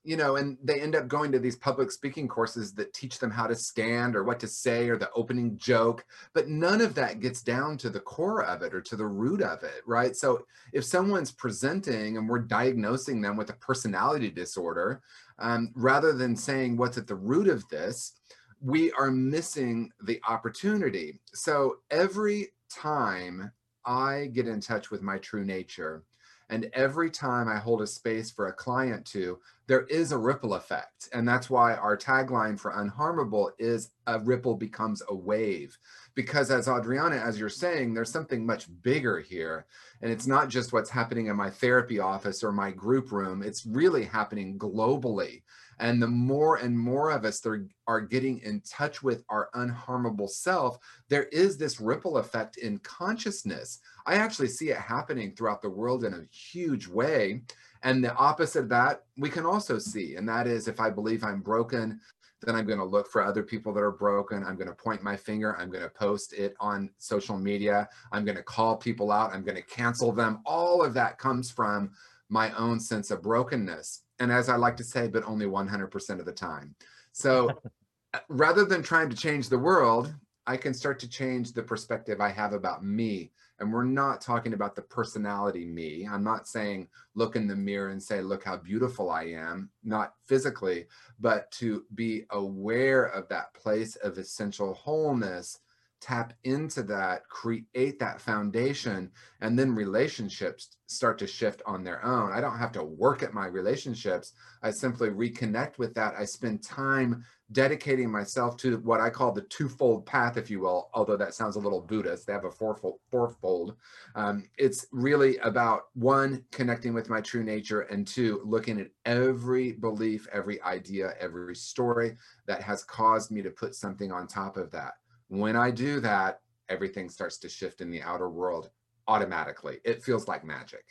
you 0.08 0.16
know, 0.16 0.38
and 0.38 0.58
they 0.64 0.80
end 0.80 0.95
up 0.95 1.10
going 1.10 1.34
to 1.34 1.39
these 1.39 1.58
public 1.58 1.91
speaking 1.91 2.30
courses 2.30 2.74
that 2.74 2.93
teach 2.93 3.20
them 3.20 3.30
how 3.30 3.45
to 3.45 3.53
stand 3.53 4.16
or 4.16 4.24
what 4.24 4.39
to 4.39 4.47
say 4.47 4.88
or 4.88 4.95
the 4.95 5.12
opening 5.12 5.58
joke, 5.58 6.05
but 6.34 6.47
none 6.47 6.80
of 6.80 6.95
that 6.95 7.20
gets 7.20 7.41
down 7.41 7.78
to 7.78 7.89
the 7.89 7.99
core 7.99 8.41
of 8.45 8.62
it 8.62 8.74
or 8.74 8.80
to 8.80 8.95
the 8.95 9.05
root 9.05 9.41
of 9.41 9.64
it, 9.64 9.82
right? 9.86 10.16
So 10.16 10.45
if 10.72 10.86
someone's 10.86 11.34
presenting 11.34 12.16
and 12.16 12.30
we're 12.30 12.39
diagnosing 12.39 13.20
them 13.20 13.36
with 13.36 13.49
a 13.49 13.55
personality 13.55 14.30
disorder, 14.32 15.01
um, 15.39 15.74
rather 15.76 16.14
than 16.14 16.38
saying 16.38 16.78
what's 16.78 16.97
at 16.97 17.05
the 17.05 17.16
root 17.16 17.49
of 17.49 17.68
this, 17.68 18.14
we 18.62 18.93
are 18.93 19.12
missing 19.12 19.91
the 20.05 20.22
opportunity. 20.26 21.20
So 21.34 21.80
every 21.91 22.53
time 22.70 23.51
I 23.86 24.30
get 24.32 24.47
in 24.47 24.62
touch 24.62 24.89
with 24.89 25.01
my 25.01 25.18
true 25.18 25.43
nature, 25.43 26.05
and 26.50 26.70
every 26.74 27.10
time 27.10 27.50
I 27.50 27.58
hold 27.58 27.82
a 27.82 27.88
space 27.88 28.32
for 28.32 28.48
a 28.48 28.54
client 28.54 29.06
to, 29.08 29.39
there 29.68 29.86
is 29.88 30.14
a 30.14 30.18
ripple 30.18 30.54
effect. 30.54 31.10
And 31.14 31.28
that's 31.28 31.50
why 31.50 31.76
our 31.76 31.98
tagline 31.98 32.58
for 32.58 32.72
Unharmable 32.72 33.52
is 33.60 33.89
a 34.08 34.20
ripple 34.20 34.56
becomes 34.56 35.04
a 35.10 35.16
wave. 35.16 35.78
Because 36.16 36.50
as 36.50 36.70
Adriana, 36.70 37.18
as 37.18 37.38
you're 37.38 37.50
saying, 37.50 37.93
there's 37.93 38.12
something 38.12 38.45
much 38.45 38.68
bigger 38.82 39.20
here. 39.20 39.66
And 40.02 40.10
it's 40.10 40.28
not 40.28 40.48
just 40.48 40.72
what's 40.72 40.89
happening 40.89 41.28
in 41.28 41.36
my 41.36 41.50
therapy 41.50 42.00
office 42.00 42.43
or 42.43 42.54
my 42.54 42.72
group 42.72 43.12
room, 43.12 43.43
it's 43.43 43.66
really 43.66 44.06
happening 44.06 44.58
globally. 44.58 45.41
And 45.80 46.01
the 46.01 46.07
more 46.07 46.57
and 46.57 46.78
more 46.78 47.11
of 47.11 47.23
us 47.25 47.39
that 47.41 47.67
are 47.88 48.01
getting 48.01 48.39
in 48.39 48.61
touch 48.61 49.03
with 49.03 49.23
our 49.30 49.49
unharmable 49.53 50.30
self, 50.30 50.78
there 51.09 51.25
is 51.25 51.57
this 51.57 51.80
ripple 51.80 52.17
effect 52.17 52.57
in 52.57 52.80
consciousness. 52.80 53.80
I 54.05 54.15
actually 54.15 54.47
see 54.47 54.69
it 54.69 54.78
happening 54.78 55.36
throughout 55.36 55.61
the 55.61 55.69
world 55.69 56.03
in 56.03 56.13
a 56.13 56.25
huge 56.36 56.88
way. 56.88 57.41
And 57.84 58.03
the 58.03 58.15
opposite 58.15 58.61
of 58.61 58.69
that, 58.69 59.03
we 59.17 59.30
can 59.30 59.45
also 59.45 59.78
see. 59.78 60.15
And 60.15 60.28
that 60.28 60.47
is 60.47 60.67
if 60.67 60.80
I 60.80 60.89
believe 60.89 61.23
I'm 61.23 61.41
broken, 61.41 61.99
then 62.41 62.55
I'm 62.55 62.65
going 62.65 62.80
to 62.80 62.86
look 62.86 63.07
for 63.07 63.23
other 63.23 63.43
people 63.43 63.73
that 63.73 63.82
are 63.82 63.91
broken. 63.91 64.43
I'm 64.43 64.55
going 64.55 64.67
to 64.67 64.75
point 64.75 65.01
my 65.01 65.15
finger. 65.15 65.57
I'm 65.57 65.71
going 65.71 65.84
to 65.84 65.89
post 65.89 66.34
it 66.34 66.55
on 66.59 66.89
social 66.97 67.38
media. 67.38 67.89
I'm 68.11 68.25
going 68.25 68.38
to 68.38 68.43
call 68.43 68.78
people 68.78 69.11
out. 69.11 69.34
I'm 69.34 69.43
going 69.43 69.55
to 69.55 69.63
cancel 69.63 70.11
them. 70.11 70.41
All 70.45 70.84
of 70.84 70.93
that 70.93 71.17
comes 71.17 71.49
from 71.49 71.91
my 72.30 72.51
own 72.51 72.80
sense 72.80 73.11
of 73.11 73.21
brokenness 73.21 74.03
and 74.19 74.32
as 74.32 74.49
I 74.49 74.55
like 74.55 74.78
to 74.78 74.84
say, 74.84 75.07
but 75.07 75.23
only 75.25 75.45
100% 75.45 76.19
of 76.19 76.25
the 76.25 76.32
time. 76.32 76.75
So 77.11 77.49
uh, 78.13 78.19
rather 78.30 78.65
than 78.65 78.84
trying 78.84 79.09
to 79.09 79.15
change 79.15 79.49
the 79.49 79.59
world, 79.59 80.13
I 80.45 80.57
can 80.57 80.73
start 80.73 80.99
to 80.99 81.09
change 81.09 81.53
the 81.53 81.63
perspective 81.63 82.21
I 82.21 82.30
have 82.30 82.53
about 82.53 82.84
me. 82.84 83.32
And 83.59 83.73
we're 83.73 83.84
not 83.84 84.21
talking 84.21 84.53
about 84.53 84.75
the 84.75 84.84
personality 84.84 85.65
me. 85.65 86.07
I'm 86.09 86.23
not 86.23 86.47
saying 86.47 86.88
look 87.15 87.36
in 87.36 87.47
the 87.47 87.55
mirror 87.55 87.89
and 87.89 88.01
say, 88.01 88.21
look 88.21 88.43
how 88.43 88.57
beautiful 88.57 89.09
I 89.09 89.23
am, 89.23 89.71
not 89.84 90.13
physically, 90.28 90.86
but 91.19 91.51
to 91.53 91.84
be 91.95 92.25
aware 92.30 93.05
of 93.05 93.28
that 93.30 93.53
place 93.55 93.95
of 93.97 94.17
essential 94.17 94.75
wholeness 94.75 95.59
tap 96.00 96.34
into 96.43 96.84
that, 96.84 97.28
create 97.30 98.00
that 98.00 98.22
foundation, 98.22 99.12
and 99.41 99.58
then 99.58 99.74
relationships 99.74 100.78
start 100.88 101.18
to 101.20 101.28
shift 101.28 101.62
on 101.66 101.84
their 101.84 102.04
own. 102.06 102.32
I 102.32 102.39
don't 102.39 102.58
have 102.58 102.72
to 102.74 102.84
work 102.84 103.24
at 103.24 103.34
my 103.34 103.48
relationships. 103.48 104.34
I 104.64 104.72
simply 104.72 105.10
reconnect 105.10 105.78
with 105.78 105.93
that. 105.95 106.14
I 106.18 106.26
spend 106.26 106.64
time 106.64 107.26
dedicating 107.52 108.12
myself 108.12 108.58
to 108.58 108.78
what 108.80 109.00
I 109.00 109.10
call 109.10 109.32
the 109.32 109.43
twofold 109.43 110.06
path, 110.06 110.38
if 110.38 110.50
you 110.50 110.60
will, 110.60 110.89
although 110.93 111.18
that 111.18 111.34
sounds 111.34 111.56
a 111.56 111.60
little 111.60 111.82
Buddhist. 111.82 112.28
They 112.28 112.34
have 112.34 112.45
a 112.45 112.52
fourfold. 112.52 113.00
fourfold. 113.10 113.76
Um, 114.16 114.43
it's 114.58 114.86
really 114.91 115.38
about 115.38 115.84
one, 115.93 116.43
connecting 116.52 116.93
with 116.93 117.10
my 117.10 117.22
true 117.22 117.43
nature, 117.43 117.82
and 117.82 118.06
two, 118.06 118.41
looking 118.43 118.80
at 118.80 118.91
every 119.06 119.74
belief, 119.74 120.28
every 120.32 120.62
idea, 120.62 121.14
every 121.20 121.56
story 121.56 122.18
that 122.48 122.62
has 122.62 122.84
caused 122.84 123.32
me 123.32 123.41
to 123.41 123.50
put 123.50 123.76
something 123.76 124.12
on 124.12 124.28
top 124.28 124.58
of 124.58 124.72
that 124.72 124.95
when 125.30 125.55
I 125.55 125.71
do 125.71 125.99
that, 126.01 126.39
everything 126.69 127.09
starts 127.09 127.38
to 127.39 127.49
shift 127.49 127.82
in 127.82 127.91
the 127.91 128.01
outer 128.01 128.30
world 128.30 128.69
automatically. 129.07 129.80
It 129.84 130.03
feels 130.03 130.28
like 130.28 130.43
magic. 130.43 130.84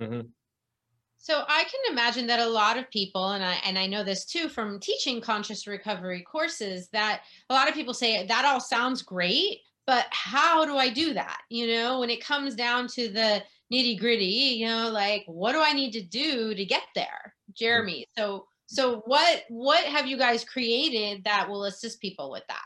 Mm-hmm. 0.00 0.28
So 1.18 1.44
I 1.46 1.64
can 1.64 1.92
imagine 1.92 2.26
that 2.26 2.40
a 2.40 2.48
lot 2.48 2.76
of 2.76 2.90
people, 2.90 3.30
and 3.30 3.44
I 3.44 3.54
and 3.64 3.78
I 3.78 3.86
know 3.86 4.02
this 4.02 4.24
too 4.24 4.48
from 4.48 4.80
teaching 4.80 5.20
conscious 5.20 5.68
recovery 5.68 6.22
courses, 6.22 6.88
that 6.92 7.22
a 7.48 7.54
lot 7.54 7.68
of 7.68 7.74
people 7.74 7.94
say 7.94 8.26
that 8.26 8.44
all 8.44 8.58
sounds 8.58 9.02
great, 9.02 9.60
but 9.86 10.06
how 10.10 10.64
do 10.64 10.76
I 10.76 10.88
do 10.88 11.14
that? 11.14 11.38
You 11.48 11.68
know, 11.68 12.00
when 12.00 12.10
it 12.10 12.24
comes 12.24 12.56
down 12.56 12.88
to 12.88 13.08
the 13.08 13.40
nitty 13.72 14.00
gritty, 14.00 14.24
you 14.24 14.66
know, 14.66 14.90
like 14.90 15.22
what 15.26 15.52
do 15.52 15.60
I 15.60 15.72
need 15.72 15.92
to 15.92 16.02
do 16.02 16.54
to 16.54 16.64
get 16.64 16.82
there, 16.96 17.34
Jeremy? 17.54 18.06
So 18.18 18.46
so 18.66 19.02
what 19.06 19.44
what 19.48 19.84
have 19.84 20.06
you 20.06 20.18
guys 20.18 20.44
created 20.44 21.22
that 21.24 21.48
will 21.48 21.66
assist 21.66 22.00
people 22.00 22.32
with 22.32 22.42
that? 22.48 22.64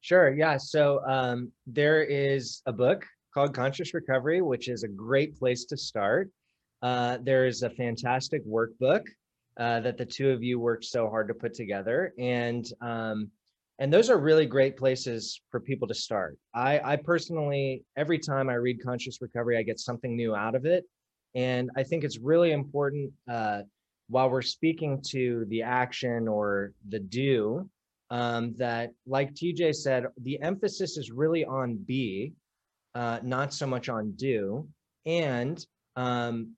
Sure. 0.00 0.34
Yeah. 0.34 0.56
So 0.56 1.02
um, 1.06 1.52
there 1.66 2.02
is 2.02 2.62
a 2.66 2.72
book 2.72 3.04
called 3.34 3.54
Conscious 3.54 3.92
Recovery, 3.94 4.40
which 4.40 4.68
is 4.68 4.82
a 4.82 4.88
great 4.88 5.38
place 5.38 5.64
to 5.66 5.76
start. 5.76 6.30
Uh, 6.82 7.18
there's 7.22 7.62
a 7.62 7.70
fantastic 7.70 8.44
workbook 8.46 9.02
uh, 9.58 9.80
that 9.80 9.98
the 9.98 10.06
two 10.06 10.30
of 10.30 10.42
you 10.42 10.58
worked 10.58 10.84
so 10.84 11.08
hard 11.10 11.28
to 11.28 11.34
put 11.34 11.52
together, 11.52 12.14
and 12.18 12.72
um, 12.80 13.30
and 13.78 13.92
those 13.92 14.08
are 14.10 14.18
really 14.18 14.46
great 14.46 14.76
places 14.76 15.40
for 15.50 15.60
people 15.60 15.86
to 15.88 15.94
start. 15.94 16.38
I, 16.54 16.80
I 16.80 16.96
personally, 16.96 17.84
every 17.96 18.18
time 18.18 18.48
I 18.48 18.54
read 18.54 18.82
Conscious 18.82 19.20
Recovery, 19.20 19.58
I 19.58 19.62
get 19.62 19.78
something 19.78 20.16
new 20.16 20.34
out 20.34 20.54
of 20.54 20.64
it, 20.64 20.84
and 21.34 21.70
I 21.76 21.82
think 21.82 22.04
it's 22.04 22.18
really 22.18 22.52
important 22.52 23.12
uh, 23.30 23.62
while 24.08 24.30
we're 24.30 24.42
speaking 24.42 25.02
to 25.08 25.44
the 25.48 25.62
action 25.62 26.26
or 26.26 26.72
the 26.88 27.00
do. 27.00 27.68
Um, 28.12 28.54
that, 28.56 28.90
like 29.06 29.34
TJ 29.34 29.74
said, 29.76 30.06
the 30.22 30.40
emphasis 30.42 30.96
is 30.96 31.12
really 31.12 31.44
on 31.44 31.76
be, 31.76 32.32
uh, 32.94 33.20
not 33.22 33.54
so 33.54 33.66
much 33.66 33.88
on 33.88 34.12
do. 34.12 34.66
And 35.06 35.64
um, 35.94 36.56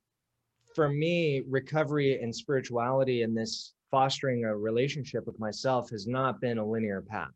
for 0.74 0.88
me, 0.88 1.42
recovery 1.46 2.22
and 2.22 2.34
spirituality 2.34 3.22
and 3.22 3.36
this 3.36 3.74
fostering 3.90 4.44
a 4.44 4.56
relationship 4.56 5.26
with 5.26 5.38
myself 5.38 5.90
has 5.90 6.06
not 6.06 6.40
been 6.40 6.58
a 6.58 6.64
linear 6.64 7.02
path. 7.02 7.34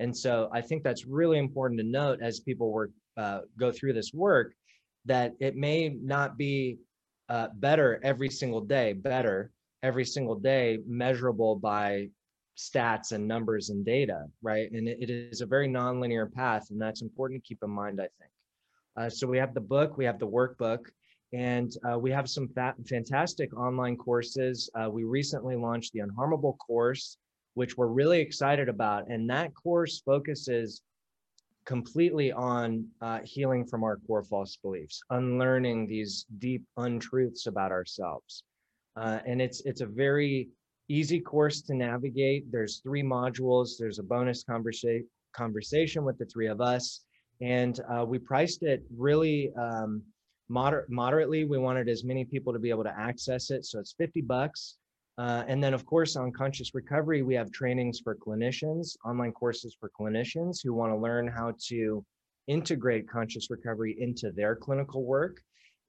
And 0.00 0.14
so 0.14 0.50
I 0.52 0.60
think 0.60 0.82
that's 0.82 1.06
really 1.06 1.38
important 1.38 1.80
to 1.80 1.86
note 1.86 2.18
as 2.20 2.40
people 2.40 2.70
work 2.70 2.90
uh, 3.16 3.40
go 3.58 3.72
through 3.72 3.94
this 3.94 4.12
work 4.12 4.52
that 5.06 5.34
it 5.40 5.56
may 5.56 5.88
not 5.88 6.36
be 6.36 6.78
uh, 7.28 7.48
better 7.54 8.00
every 8.02 8.28
single 8.28 8.60
day, 8.60 8.92
better 8.92 9.50
every 9.82 10.04
single 10.04 10.34
day, 10.34 10.78
measurable 10.86 11.56
by 11.56 12.08
stats 12.56 13.12
and 13.12 13.26
numbers 13.26 13.70
and 13.70 13.84
data, 13.84 14.24
right? 14.42 14.70
And 14.70 14.88
it, 14.88 14.98
it 15.00 15.10
is 15.10 15.40
a 15.40 15.46
very 15.46 15.68
nonlinear 15.68 16.32
path, 16.32 16.70
and 16.70 16.80
that's 16.80 17.02
important 17.02 17.42
to 17.42 17.48
keep 17.48 17.62
in 17.62 17.70
mind, 17.70 18.00
I 18.00 18.08
think. 18.18 18.30
Uh, 18.96 19.10
so 19.10 19.26
we 19.26 19.38
have 19.38 19.54
the 19.54 19.60
book, 19.60 19.98
we 19.98 20.06
have 20.06 20.18
the 20.18 20.26
workbook, 20.26 20.86
and 21.32 21.76
uh, 21.88 21.98
we 21.98 22.10
have 22.10 22.28
some 22.28 22.48
fa 22.48 22.74
fantastic 22.88 23.54
online 23.56 23.96
courses. 23.96 24.70
Uh, 24.74 24.88
we 24.90 25.04
recently 25.04 25.56
launched 25.56 25.92
the 25.92 26.00
Unharmable 26.00 26.56
course, 26.58 27.18
which 27.54 27.76
we're 27.76 27.88
really 27.88 28.20
excited 28.20 28.68
about. 28.68 29.08
And 29.08 29.28
that 29.28 29.54
course 29.54 30.00
focuses 30.00 30.82
completely 31.66 32.32
on 32.32 32.86
uh, 33.00 33.20
healing 33.24 33.66
from 33.66 33.82
our 33.82 33.98
core 34.06 34.22
false 34.22 34.56
beliefs, 34.56 35.02
unlearning 35.10 35.86
these 35.86 36.24
deep 36.38 36.64
untruths 36.76 37.46
about 37.46 37.72
ourselves. 37.72 38.44
Uh, 38.94 39.18
and 39.26 39.42
it's 39.42 39.60
it's 39.66 39.82
a 39.82 39.86
very 39.86 40.48
easy 40.88 41.20
course 41.20 41.62
to 41.62 41.74
navigate. 41.74 42.50
There's 42.50 42.78
three 42.78 43.02
modules. 43.02 43.70
There's 43.78 43.98
a 43.98 44.02
bonus 44.02 44.44
conversa 44.44 45.04
conversation 45.34 46.04
with 46.04 46.18
the 46.18 46.26
three 46.26 46.46
of 46.46 46.60
us. 46.60 47.02
And 47.40 47.80
uh, 47.90 48.04
we 48.06 48.18
priced 48.18 48.62
it 48.62 48.84
really 48.96 49.52
um, 49.54 50.02
moder 50.48 50.86
moderately. 50.88 51.44
We 51.44 51.58
wanted 51.58 51.88
as 51.88 52.04
many 52.04 52.24
people 52.24 52.52
to 52.52 52.58
be 52.58 52.70
able 52.70 52.84
to 52.84 52.98
access 52.98 53.50
it. 53.50 53.64
So 53.64 53.78
it's 53.78 53.94
50 53.98 54.22
bucks. 54.22 54.76
Uh, 55.18 55.44
and 55.48 55.62
then 55.62 55.72
of 55.74 55.86
course 55.86 56.16
on 56.16 56.30
conscious 56.30 56.74
recovery, 56.74 57.22
we 57.22 57.34
have 57.34 57.50
trainings 57.50 58.00
for 58.00 58.14
clinicians, 58.14 58.96
online 59.04 59.32
courses 59.32 59.76
for 59.78 59.90
clinicians 59.98 60.58
who 60.62 60.74
want 60.74 60.92
to 60.92 60.96
learn 60.96 61.26
how 61.26 61.54
to 61.68 62.04
integrate 62.48 63.08
conscious 63.08 63.50
recovery 63.50 63.96
into 63.98 64.30
their 64.30 64.54
clinical 64.54 65.04
work. 65.04 65.40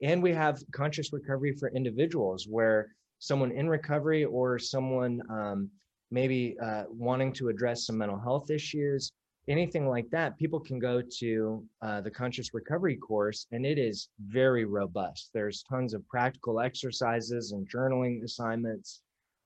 And 0.02 0.24
we 0.24 0.34
have 0.34 0.62
conscious 0.72 1.12
recovery 1.12 1.54
for 1.60 1.70
individuals 1.70 2.48
where 2.50 2.90
someone 3.20 3.52
in 3.52 3.68
recovery 3.70 4.26
or 4.26 4.60
someone 4.60 5.22
um, 5.30 5.70
maybe 6.12 6.56
uh, 6.64 6.84
wanting 6.90 7.34
to 7.34 7.50
address 7.50 7.86
some 7.86 7.98
mental 7.98 8.20
health 8.20 8.50
issues 8.50 9.12
anything 9.48 9.88
like 9.88 10.10
that, 10.10 10.38
people 10.38 10.60
can 10.60 10.80
go 10.80 11.02
to 11.20 11.64
uh, 11.82 12.02
the 12.02 12.12
conscious 12.12 12.54
recovery 12.54 12.96
course 12.96 13.48
and 13.52 13.66
it 13.66 13.78
is 13.78 14.10
very 14.28 14.66
robust. 14.66 15.30
There's 15.34 15.64
tons 15.64 15.94
of 15.94 16.08
practical 16.08 16.60
exercises 16.60 17.52
and 17.54 17.70
journaling 17.70 18.24
assignments. 18.24 19.02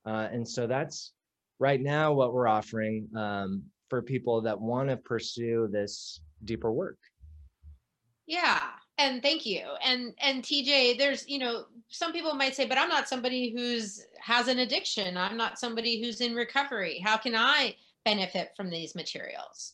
Uh, 0.06 0.28
and 0.32 0.48
so 0.48 0.66
that's 0.66 1.14
right 1.60 1.80
now 1.80 2.14
what 2.14 2.34
we're 2.34 2.48
offering 2.48 3.08
um, 3.16 3.64
for 3.90 4.02
people 4.02 4.42
that 4.42 4.60
want 4.60 4.90
to 4.90 4.98
pursue 4.98 5.68
this 5.72 6.22
deeper 6.46 6.72
work. 6.72 6.98
Yeah. 8.26 8.62
And 8.98 9.22
thank 9.22 9.46
you. 9.46 9.64
And 9.84 10.14
and 10.20 10.44
TJ, 10.44 10.98
there's, 10.98 11.28
you 11.28 11.40
know, 11.40 11.66
some 11.90 12.14
people 12.14 12.34
might 12.34 12.56
say, 12.56 12.66
but 12.66 12.78
I'm 12.78 12.90
not 12.90 13.10
somebody 13.10 13.52
who's 13.52 14.06
has 14.20 14.48
an 14.48 14.60
addiction. 14.60 15.18
I'm 15.18 15.38
not 15.38 15.60
somebody 15.60 16.02
who's 16.02 16.22
in 16.22 16.36
recovery. 16.36 17.00
How 17.00 17.18
can 17.18 17.36
I 17.36 17.76
benefit 18.06 18.52
from 18.56 18.70
these 18.70 18.96
materials? 18.96 19.74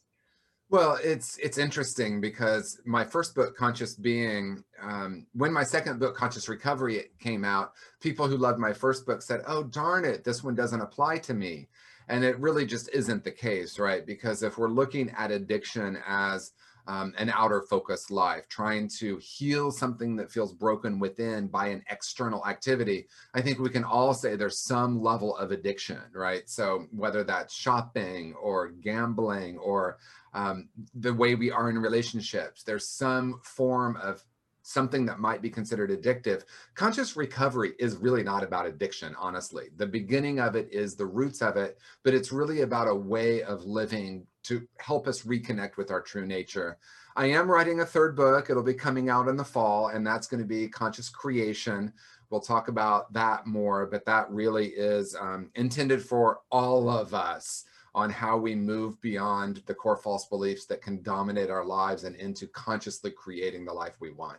Well, 0.70 1.00
it's 1.02 1.38
it's 1.38 1.58
interesting 1.58 2.20
because 2.20 2.82
my 2.86 3.06
first 3.06 3.36
book, 3.36 3.56
Conscious 3.56 3.96
Being, 3.96 4.64
um, 4.82 5.26
when 5.34 5.54
my 5.54 5.64
second 5.64 6.00
book, 6.00 6.16
Conscious 6.16 6.50
Recovery, 6.50 6.98
it 6.98 7.18
came 7.20 7.46
out, 7.46 7.72
people 8.02 8.28
who 8.28 8.36
loved 8.36 8.60
my 8.60 8.74
first 8.74 9.06
book 9.06 9.22
said, 9.22 9.44
"Oh, 9.48 9.64
darn 9.64 10.04
it, 10.04 10.26
this 10.26 10.44
one 10.44 10.56
doesn't 10.56 10.82
apply 10.82 11.20
to 11.20 11.34
me," 11.34 11.70
and 12.10 12.26
it 12.26 12.38
really 12.40 12.66
just 12.66 12.90
isn't 12.92 13.24
the 13.24 13.32
case, 13.32 13.80
right? 13.80 14.06
Because 14.06 14.44
if 14.44 14.58
we're 14.58 14.68
looking 14.68 15.10
at 15.12 15.32
addiction 15.32 16.00
as 16.06 16.52
um, 16.88 17.14
an 17.18 17.30
outer 17.30 17.62
focused 17.62 18.10
life, 18.10 18.48
trying 18.48 18.88
to 19.00 19.18
heal 19.18 19.72
something 19.72 20.16
that 20.16 20.32
feels 20.32 20.54
broken 20.54 21.00
within 21.00 21.48
by 21.48 21.68
an 21.68 21.84
external 21.90 22.46
activity, 22.48 23.08
I 23.34 23.42
think 23.42 23.60
we 23.60 23.70
can 23.70 23.84
all 23.84 24.14
say 24.14 24.36
there's 24.36 24.60
some 24.60 25.02
level 25.02 25.36
of 25.36 25.52
addiction, 25.52 26.02
right? 26.14 26.50
So 26.50 26.88
whether 26.92 27.24
that's 27.24 27.54
shopping 27.54 28.34
or 28.42 28.70
gambling 28.70 29.58
or 29.58 29.98
um, 30.34 30.70
the 30.96 31.14
way 31.14 31.36
we 31.36 31.52
are 31.52 31.70
in 31.70 31.78
relationships, 31.78 32.64
there's 32.64 32.88
some 32.88 33.42
form 33.44 33.98
of 33.98 34.24
something 34.68 35.06
that 35.06 35.20
might 35.20 35.42
be 35.42 35.50
considered 35.50 35.90
addictive. 35.90 36.44
Conscious 36.76 37.16
recovery 37.16 37.72
is 37.80 37.96
really 37.96 38.22
not 38.22 38.44
about 38.44 38.66
addiction, 38.66 39.16
honestly. 39.18 39.70
The 39.78 39.88
beginning 39.88 40.42
of 40.42 40.58
it 40.58 40.68
is 40.74 40.94
the 40.94 41.06
roots 41.06 41.42
of 41.42 41.56
it, 41.56 41.78
but 42.04 42.14
it's 42.14 42.34
really 42.34 42.62
about 42.62 42.90
a 42.90 42.94
way 42.94 43.44
of 43.44 43.64
living 43.64 44.28
to 44.44 44.68
help 44.78 45.08
us 45.08 45.22
reconnect 45.22 45.78
with 45.78 45.90
our 45.90 46.02
true 46.02 46.26
nature. 46.26 46.78
I 47.16 47.28
am 47.28 47.50
writing 47.50 47.80
a 47.80 47.86
third 47.86 48.14
book. 48.14 48.50
It'll 48.50 48.62
be 48.62 48.74
coming 48.74 49.10
out 49.10 49.30
in 49.30 49.38
the 49.38 49.44
fall, 49.44 49.88
and 49.88 50.06
that's 50.06 50.28
going 50.28 50.42
to 50.42 50.48
be 50.48 50.68
Conscious 50.68 51.08
Creation. 51.08 51.94
We'll 52.30 52.42
talk 52.42 52.68
about 52.68 53.14
that 53.14 53.48
more, 53.48 53.86
but 53.86 54.06
that 54.06 54.30
really 54.30 54.68
is 54.68 55.16
um, 55.16 55.50
intended 55.56 56.02
for 56.02 56.42
all 56.52 56.90
of 56.90 57.14
us 57.14 57.64
on 57.96 58.10
how 58.10 58.38
we 58.38 58.54
move 58.54 59.00
beyond 59.00 59.64
the 59.66 59.74
core 59.74 59.96
false 59.96 60.26
beliefs 60.26 60.66
that 60.66 60.82
can 60.82 61.02
dominate 61.04 61.50
our 61.50 61.64
lives 61.64 62.04
and 62.04 62.18
into 62.18 62.48
consciously 62.48 63.12
creating 63.12 63.64
the 63.64 63.74
life 63.74 63.96
we 64.02 64.12
want. 64.12 64.38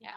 Yeah, 0.00 0.10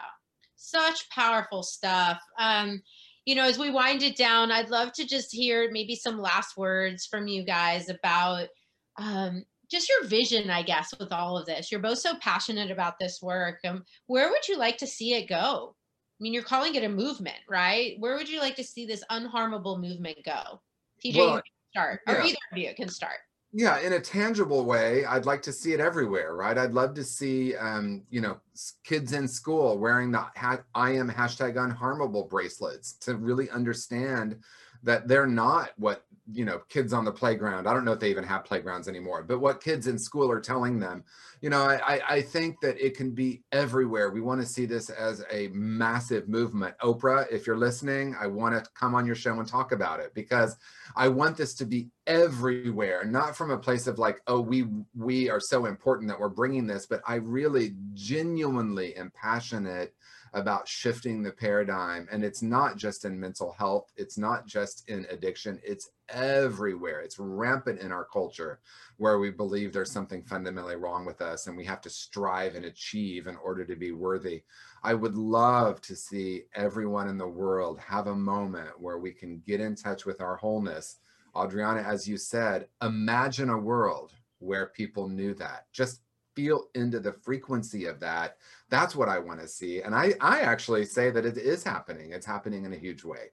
such 0.56 1.08
powerful 1.10 1.62
stuff. 1.62 2.20
Um, 2.38 2.82
you 3.24 3.34
know, 3.34 3.44
as 3.44 3.58
we 3.58 3.70
wind 3.70 4.02
it 4.02 4.16
down, 4.16 4.50
I'd 4.50 4.70
love 4.70 4.92
to 4.94 5.06
just 5.06 5.32
hear 5.32 5.70
maybe 5.70 5.94
some 5.94 6.20
last 6.20 6.56
words 6.56 7.06
from 7.06 7.26
you 7.26 7.44
guys 7.44 7.88
about 7.88 8.48
um, 8.96 9.44
just 9.70 9.88
your 9.88 10.06
vision, 10.06 10.50
I 10.50 10.62
guess, 10.62 10.94
with 10.98 11.12
all 11.12 11.38
of 11.38 11.46
this. 11.46 11.72
You're 11.72 11.80
both 11.80 11.98
so 11.98 12.16
passionate 12.20 12.70
about 12.70 12.98
this 12.98 13.20
work. 13.22 13.60
Um, 13.64 13.84
where 14.06 14.30
would 14.30 14.46
you 14.46 14.58
like 14.58 14.76
to 14.78 14.86
see 14.86 15.14
it 15.14 15.28
go? 15.28 15.74
I 15.74 16.22
mean, 16.22 16.32
you're 16.32 16.42
calling 16.42 16.74
it 16.74 16.84
a 16.84 16.88
movement, 16.88 17.38
right? 17.48 17.96
Where 17.98 18.16
would 18.16 18.28
you 18.28 18.40
like 18.40 18.56
to 18.56 18.64
see 18.64 18.86
this 18.86 19.02
unharmable 19.10 19.80
movement 19.80 20.18
go? 20.24 20.60
TJ, 21.04 21.16
well, 21.16 21.36
you 21.36 21.42
can 21.42 21.42
start, 21.72 22.00
or 22.06 22.22
either 22.22 22.38
of 22.52 22.58
you 22.58 22.74
can 22.76 22.88
start 22.88 23.18
yeah 23.54 23.78
in 23.78 23.92
a 23.92 24.00
tangible 24.00 24.64
way 24.64 25.04
i'd 25.06 25.26
like 25.26 25.40
to 25.40 25.52
see 25.52 25.72
it 25.72 25.80
everywhere 25.80 26.34
right? 26.34 26.58
I'd 26.58 26.74
love 26.74 26.92
to 26.94 27.04
see 27.04 27.54
um, 27.54 28.02
you 28.10 28.20
know 28.20 28.38
kids 28.82 29.12
in 29.12 29.28
school 29.28 29.78
wearing 29.78 30.10
the 30.10 30.26
i 30.74 30.90
am 30.90 31.08
hashtag 31.08 31.54
unharmable 31.54 32.28
bracelets 32.28 32.94
to 32.98 33.14
really 33.14 33.48
understand 33.50 34.40
that 34.82 35.06
they're 35.06 35.26
not 35.26 35.70
what 35.76 36.04
you 36.32 36.44
know 36.44 36.60
kids 36.68 36.92
on 36.92 37.04
the 37.04 37.12
playground. 37.12 37.66
I 37.66 37.74
don't 37.74 37.84
know 37.84 37.92
if 37.92 38.00
they 38.00 38.10
even 38.10 38.24
have 38.24 38.44
playgrounds 38.44 38.88
anymore 38.88 39.22
but 39.22 39.40
what 39.40 39.62
kids 39.62 39.86
in 39.86 39.98
school 39.98 40.30
are 40.30 40.40
telling 40.40 40.78
them 40.78 41.04
you 41.40 41.50
know 41.50 41.62
i 41.62 42.00
i 42.08 42.20
think 42.22 42.60
that 42.60 42.78
it 42.84 42.96
can 42.96 43.10
be 43.10 43.42
everywhere. 43.52 44.10
We 44.10 44.20
want 44.20 44.40
to 44.40 44.46
see 44.46 44.66
this 44.66 44.90
as 44.90 45.24
a 45.30 45.48
massive 45.48 46.28
movement. 46.28 46.76
Oprah 46.82 47.26
if 47.30 47.46
you're 47.46 47.56
listening 47.56 48.14
i 48.20 48.26
want 48.26 48.54
to 48.54 48.70
come 48.74 48.94
on 48.94 49.06
your 49.06 49.14
show 49.14 49.38
and 49.38 49.48
talk 49.48 49.72
about 49.72 50.00
it 50.00 50.12
because 50.14 50.56
i 50.96 51.08
want 51.08 51.36
this 51.36 51.54
to 51.54 51.64
be 51.64 51.88
everywhere 52.06 53.04
not 53.04 53.36
from 53.36 53.50
a 53.50 53.58
place 53.58 53.86
of 53.86 53.98
like 53.98 54.20
oh 54.26 54.40
we 54.40 54.66
we 54.94 55.28
are 55.30 55.40
so 55.40 55.66
important 55.66 56.08
that 56.08 56.18
we're 56.18 56.28
bringing 56.28 56.66
this 56.66 56.86
but 56.86 57.00
i 57.06 57.14
really 57.16 57.74
genuinely 57.94 58.94
am 58.96 59.10
passionate 59.14 59.94
about 60.34 60.68
shifting 60.68 61.22
the 61.22 61.30
paradigm. 61.30 62.08
And 62.10 62.24
it's 62.24 62.42
not 62.42 62.76
just 62.76 63.04
in 63.04 63.18
mental 63.18 63.52
health, 63.52 63.92
it's 63.96 64.18
not 64.18 64.46
just 64.46 64.88
in 64.88 65.06
addiction, 65.08 65.60
it's 65.64 65.90
everywhere. 66.08 67.00
It's 67.00 67.18
rampant 67.18 67.80
in 67.80 67.92
our 67.92 68.04
culture 68.04 68.60
where 68.96 69.18
we 69.18 69.30
believe 69.30 69.72
there's 69.72 69.90
something 69.90 70.22
fundamentally 70.22 70.76
wrong 70.76 71.06
with 71.06 71.22
us 71.22 71.46
and 71.46 71.56
we 71.56 71.64
have 71.64 71.80
to 71.82 71.90
strive 71.90 72.56
and 72.56 72.64
achieve 72.64 73.26
in 73.26 73.36
order 73.36 73.64
to 73.64 73.76
be 73.76 73.92
worthy. 73.92 74.42
I 74.82 74.94
would 74.94 75.16
love 75.16 75.80
to 75.82 75.96
see 75.96 76.42
everyone 76.54 77.08
in 77.08 77.16
the 77.16 77.26
world 77.26 77.78
have 77.78 78.08
a 78.08 78.14
moment 78.14 78.80
where 78.80 78.98
we 78.98 79.12
can 79.12 79.40
get 79.46 79.60
in 79.60 79.76
touch 79.76 80.04
with 80.04 80.20
our 80.20 80.36
wholeness. 80.36 80.98
Adriana, 81.36 81.80
as 81.80 82.06
you 82.06 82.16
said, 82.16 82.68
imagine 82.82 83.50
a 83.50 83.58
world 83.58 84.12
where 84.38 84.66
people 84.66 85.08
knew 85.08 85.32
that. 85.34 85.66
Just 85.72 86.00
feel 86.34 86.68
into 86.74 87.00
the 87.00 87.12
frequency 87.12 87.86
of 87.86 88.00
that. 88.00 88.36
That's 88.70 88.94
what 88.94 89.08
I 89.08 89.18
want 89.18 89.40
to 89.40 89.48
see. 89.48 89.82
And 89.82 89.94
I, 89.94 90.14
I 90.20 90.40
actually 90.40 90.84
say 90.84 91.10
that 91.10 91.24
it 91.24 91.38
is 91.38 91.62
happening. 91.62 92.12
It's 92.12 92.26
happening 92.26 92.64
in 92.64 92.72
a 92.72 92.78
huge 92.78 93.04
way. 93.04 93.30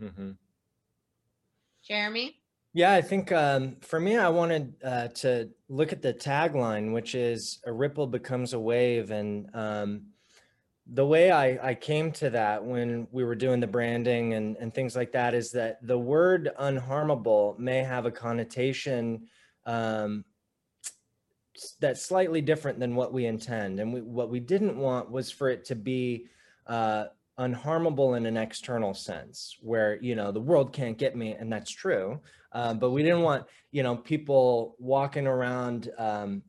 Mm-hmm. 0.00 0.32
Jeremy? 1.82 2.40
Yeah, 2.72 2.92
I 2.92 3.00
think 3.00 3.32
um, 3.32 3.76
for 3.80 3.98
me, 3.98 4.16
I 4.16 4.28
wanted 4.28 4.74
uh, 4.84 5.08
to 5.08 5.48
look 5.68 5.92
at 5.92 6.02
the 6.02 6.12
tagline, 6.12 6.92
which 6.92 7.14
is 7.14 7.58
a 7.64 7.72
ripple 7.72 8.06
becomes 8.06 8.52
a 8.52 8.58
wave. 8.58 9.10
And 9.10 9.48
um, 9.54 10.02
the 10.86 11.06
way 11.06 11.30
I, 11.30 11.70
I 11.70 11.74
came 11.74 12.12
to 12.12 12.28
that 12.30 12.62
when 12.62 13.08
we 13.10 13.24
were 13.24 13.34
doing 13.34 13.60
the 13.60 13.66
branding 13.66 14.34
and, 14.34 14.56
and 14.58 14.74
things 14.74 14.94
like 14.94 15.12
that 15.12 15.32
is 15.32 15.50
that 15.52 15.78
the 15.86 15.98
word 15.98 16.50
unharmable 16.60 17.58
may 17.58 17.78
have 17.78 18.04
a 18.04 18.10
connotation 18.10 19.26
um, 19.64 20.24
that's 21.80 22.02
slightly 22.02 22.40
different 22.40 22.78
than 22.78 22.94
what 22.94 23.12
we 23.12 23.26
intend. 23.26 23.80
And 23.80 23.92
we, 23.92 24.00
what 24.00 24.30
we 24.30 24.40
didn't 24.40 24.76
want 24.76 25.10
was 25.10 25.30
for 25.30 25.48
it 25.48 25.64
to 25.66 25.74
be 25.74 26.26
uh, 26.66 27.06
unharmable 27.38 28.16
in 28.16 28.24
an 28.24 28.36
external 28.36 28.94
sense 28.94 29.56
where 29.60 29.98
you 30.00 30.14
know 30.14 30.32
the 30.32 30.40
world 30.40 30.72
can't 30.72 30.96
get 30.96 31.14
me 31.14 31.32
and 31.32 31.52
that's 31.52 31.70
true 31.70 32.18
um, 32.52 32.78
but 32.78 32.90
we 32.90 33.02
didn't 33.02 33.20
want 33.20 33.44
you 33.72 33.82
know 33.82 33.94
people 33.94 34.74
walking 34.78 35.26
around 35.26 35.90
um, 35.98 36.42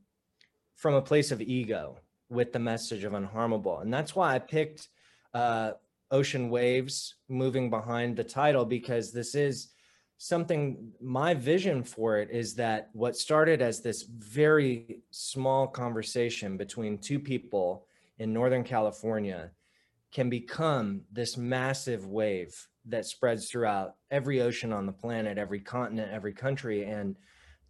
from 0.76 0.94
a 0.94 1.02
place 1.02 1.32
of 1.32 1.42
ego 1.42 1.98
with 2.30 2.54
the 2.54 2.60
message 2.60 3.04
of 3.04 3.12
unharmable 3.12 3.82
and 3.82 3.94
that's 3.94 4.16
why 4.16 4.34
i 4.34 4.40
picked 4.40 4.88
uh, 5.34 5.72
ocean 6.10 6.50
waves 6.50 7.16
moving 7.28 7.70
behind 7.70 8.16
the 8.16 8.24
title 8.24 8.64
because 8.64 9.12
this 9.12 9.36
is 9.36 9.74
something 10.18 10.92
my 11.00 11.34
vision 11.34 11.84
for 11.84 12.18
it 12.18 12.30
is 12.32 12.56
that 12.56 12.90
what 12.94 13.16
started 13.16 13.62
as 13.62 13.82
this 13.82 14.04
very 14.04 15.02
small 15.12 15.68
conversation 15.68 16.58
between 16.58 16.98
two 16.98 17.20
people 17.20 17.86
in 18.18 18.34
northern 18.34 18.64
california 18.64 19.52
can 20.12 20.30
become 20.30 21.02
this 21.12 21.38
massive 21.38 22.08
wave 22.08 22.68
that 22.86 23.06
spreads 23.06 23.50
throughout 23.50 23.96
every 24.12 24.42
ocean 24.42 24.72
on 24.72 24.86
the 24.86 24.92
planet, 24.92 25.38
every 25.38 25.60
continent, 25.60 26.12
every 26.12 26.34
country. 26.34 26.86
And 26.86 27.16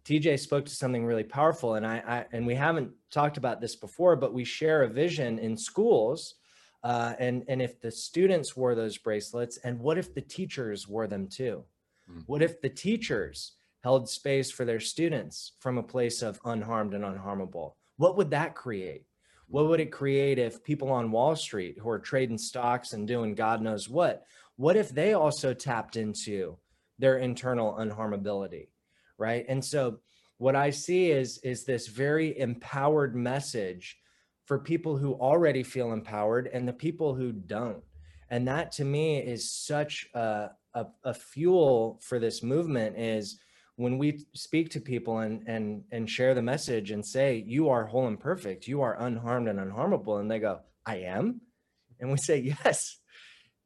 TJ 0.04 0.38
spoke 0.38 0.64
to 0.66 0.74
something 0.74 1.04
really 1.04 1.24
powerful, 1.24 1.74
and 1.74 1.86
I, 1.86 1.96
I 2.06 2.26
and 2.32 2.46
we 2.46 2.54
haven't 2.54 2.92
talked 3.10 3.36
about 3.36 3.60
this 3.60 3.76
before, 3.76 4.16
but 4.16 4.32
we 4.32 4.44
share 4.44 4.82
a 4.82 4.88
vision 4.88 5.38
in 5.38 5.56
schools. 5.56 6.36
Uh, 6.84 7.14
and 7.18 7.44
and 7.48 7.60
if 7.60 7.80
the 7.80 7.90
students 7.90 8.56
wore 8.56 8.74
those 8.74 8.96
bracelets, 8.96 9.58
and 9.58 9.78
what 9.80 9.98
if 9.98 10.14
the 10.14 10.20
teachers 10.20 10.86
wore 10.86 11.06
them 11.06 11.26
too? 11.26 11.64
Mm-hmm. 12.10 12.20
What 12.26 12.42
if 12.42 12.60
the 12.60 12.68
teachers 12.68 13.52
held 13.82 14.08
space 14.08 14.50
for 14.50 14.64
their 14.64 14.80
students 14.80 15.52
from 15.60 15.78
a 15.78 15.82
place 15.82 16.22
of 16.22 16.40
unharmed 16.44 16.94
and 16.94 17.04
unharmable? 17.04 17.72
What 17.96 18.16
would 18.16 18.30
that 18.30 18.54
create? 18.54 19.04
What 19.48 19.68
would 19.68 19.80
it 19.80 19.92
create 19.92 20.38
if 20.38 20.62
people 20.62 20.90
on 20.90 21.10
Wall 21.10 21.34
Street 21.34 21.78
who 21.80 21.88
are 21.88 21.98
trading 21.98 22.38
stocks 22.38 22.92
and 22.92 23.08
doing 23.08 23.34
God 23.34 23.62
knows 23.62 23.88
what, 23.88 24.24
what 24.56 24.76
if 24.76 24.90
they 24.90 25.14
also 25.14 25.54
tapped 25.54 25.96
into 25.96 26.58
their 26.98 27.18
internal 27.18 27.74
unharmability? 27.74 28.68
Right. 29.16 29.46
And 29.48 29.64
so 29.64 30.00
what 30.36 30.54
I 30.54 30.70
see 30.70 31.10
is, 31.10 31.38
is 31.38 31.64
this 31.64 31.88
very 31.88 32.38
empowered 32.38 33.16
message 33.16 33.98
for 34.44 34.58
people 34.58 34.96
who 34.96 35.14
already 35.14 35.62
feel 35.62 35.92
empowered 35.92 36.48
and 36.48 36.66
the 36.66 36.72
people 36.72 37.14
who 37.14 37.32
don't. 37.32 37.82
And 38.30 38.46
that 38.48 38.72
to 38.72 38.84
me 38.84 39.18
is 39.18 39.50
such 39.50 40.08
a, 40.14 40.50
a, 40.78 40.86
a 41.10 41.14
fuel 41.14 42.00
for 42.02 42.18
this 42.18 42.42
movement 42.42 42.98
is 42.98 43.40
when 43.76 43.98
we 43.98 44.24
speak 44.34 44.70
to 44.70 44.80
people 44.80 45.18
and 45.18 45.46
and 45.46 45.84
and 45.92 46.10
share 46.10 46.34
the 46.34 46.42
message 46.42 46.90
and 46.90 47.04
say 47.04 47.44
you 47.46 47.68
are 47.68 47.86
whole 47.86 48.06
and 48.06 48.18
perfect. 48.18 48.66
You 48.66 48.82
are 48.82 49.00
unharmed 49.00 49.48
and 49.48 49.58
unharmable 49.58 50.20
and 50.20 50.30
they 50.30 50.38
go 50.38 50.60
i 50.86 50.96
am? 50.96 51.40
And 52.00 52.10
we 52.10 52.16
say 52.18 52.38
yes. 52.38 52.98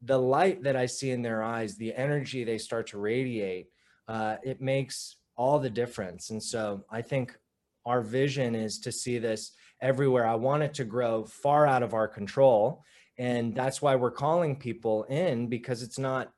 The 0.02 0.18
light 0.18 0.62
that 0.64 0.76
i 0.76 0.86
see 0.86 1.10
in 1.10 1.22
their 1.22 1.42
eyes 1.42 1.76
the 1.76 1.94
energy 1.94 2.44
they 2.44 2.58
start 2.58 2.88
to 2.88 2.98
radiate 2.98 3.68
uh, 4.08 4.36
it 4.42 4.60
makes 4.60 5.16
all 5.36 5.58
the 5.58 5.70
difference. 5.70 6.30
And 6.30 6.42
so 6.42 6.84
i 6.90 7.02
think 7.02 7.36
our 7.84 8.00
vision 8.00 8.54
is 8.54 8.78
to 8.80 8.92
see 8.92 9.18
this 9.18 9.52
everywhere. 9.80 10.26
I 10.26 10.36
want 10.36 10.62
it 10.62 10.74
to 10.74 10.84
grow 10.84 11.24
far 11.24 11.66
out 11.66 11.82
of 11.82 11.94
our 11.94 12.06
control 12.06 12.84
and 13.18 13.54
that's 13.54 13.82
why 13.82 13.96
we're 13.96 14.10
calling 14.10 14.56
people 14.56 15.04
in 15.04 15.48
because 15.48 15.82
it's 15.82 15.98
not 15.98 16.32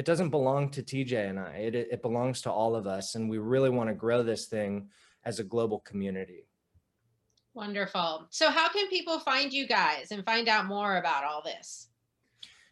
it 0.00 0.06
doesn't 0.06 0.30
belong 0.30 0.70
to 0.70 0.82
TJ 0.82 1.28
and 1.28 1.38
I. 1.38 1.50
It, 1.56 1.74
it 1.74 2.00
belongs 2.00 2.40
to 2.42 2.50
all 2.50 2.74
of 2.74 2.86
us. 2.86 3.16
And 3.16 3.28
we 3.28 3.36
really 3.36 3.68
want 3.68 3.90
to 3.90 3.94
grow 3.94 4.22
this 4.22 4.46
thing 4.46 4.88
as 5.26 5.40
a 5.40 5.44
global 5.44 5.80
community. 5.80 6.46
Wonderful. 7.52 8.26
So, 8.30 8.48
how 8.50 8.70
can 8.70 8.88
people 8.88 9.20
find 9.20 9.52
you 9.52 9.66
guys 9.66 10.10
and 10.10 10.24
find 10.24 10.48
out 10.48 10.64
more 10.64 10.96
about 10.96 11.24
all 11.24 11.42
this? 11.42 11.88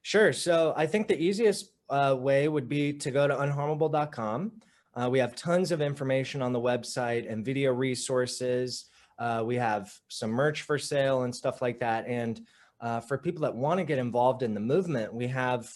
Sure. 0.01 0.33
So, 0.33 0.73
I 0.75 0.87
think 0.87 1.07
the 1.07 1.21
easiest 1.21 1.71
uh, 1.91 2.17
way 2.19 2.49
would 2.49 2.67
be 2.67 2.95
to 2.95 3.11
go 3.11 3.29
to 3.29 3.35
unharmable.com. 3.35 4.53
Uh, 4.95 5.11
we 5.11 5.19
have 5.19 5.37
tons 5.37 5.71
of 5.71 5.83
information 5.83 6.41
on 6.41 6.55
the 6.55 6.61
website 6.61 7.31
and 7.31 7.45
video 7.45 7.75
resources. 7.75 8.87
Uh, 9.19 9.43
we 9.45 9.57
have 9.57 9.93
some 10.09 10.31
merch 10.31 10.63
for 10.63 10.79
sale 10.79 11.25
and 11.25 11.37
stuff 11.37 11.61
like 11.61 11.79
that. 11.81 12.07
And 12.07 12.41
uh, 12.81 13.01
for 13.01 13.19
people 13.19 13.43
that 13.43 13.55
want 13.55 13.77
to 13.81 13.85
get 13.85 13.99
involved 13.99 14.43
in 14.43 14.55
the 14.55 14.61
movement, 14.61 15.13
we 15.13 15.27
have 15.27 15.71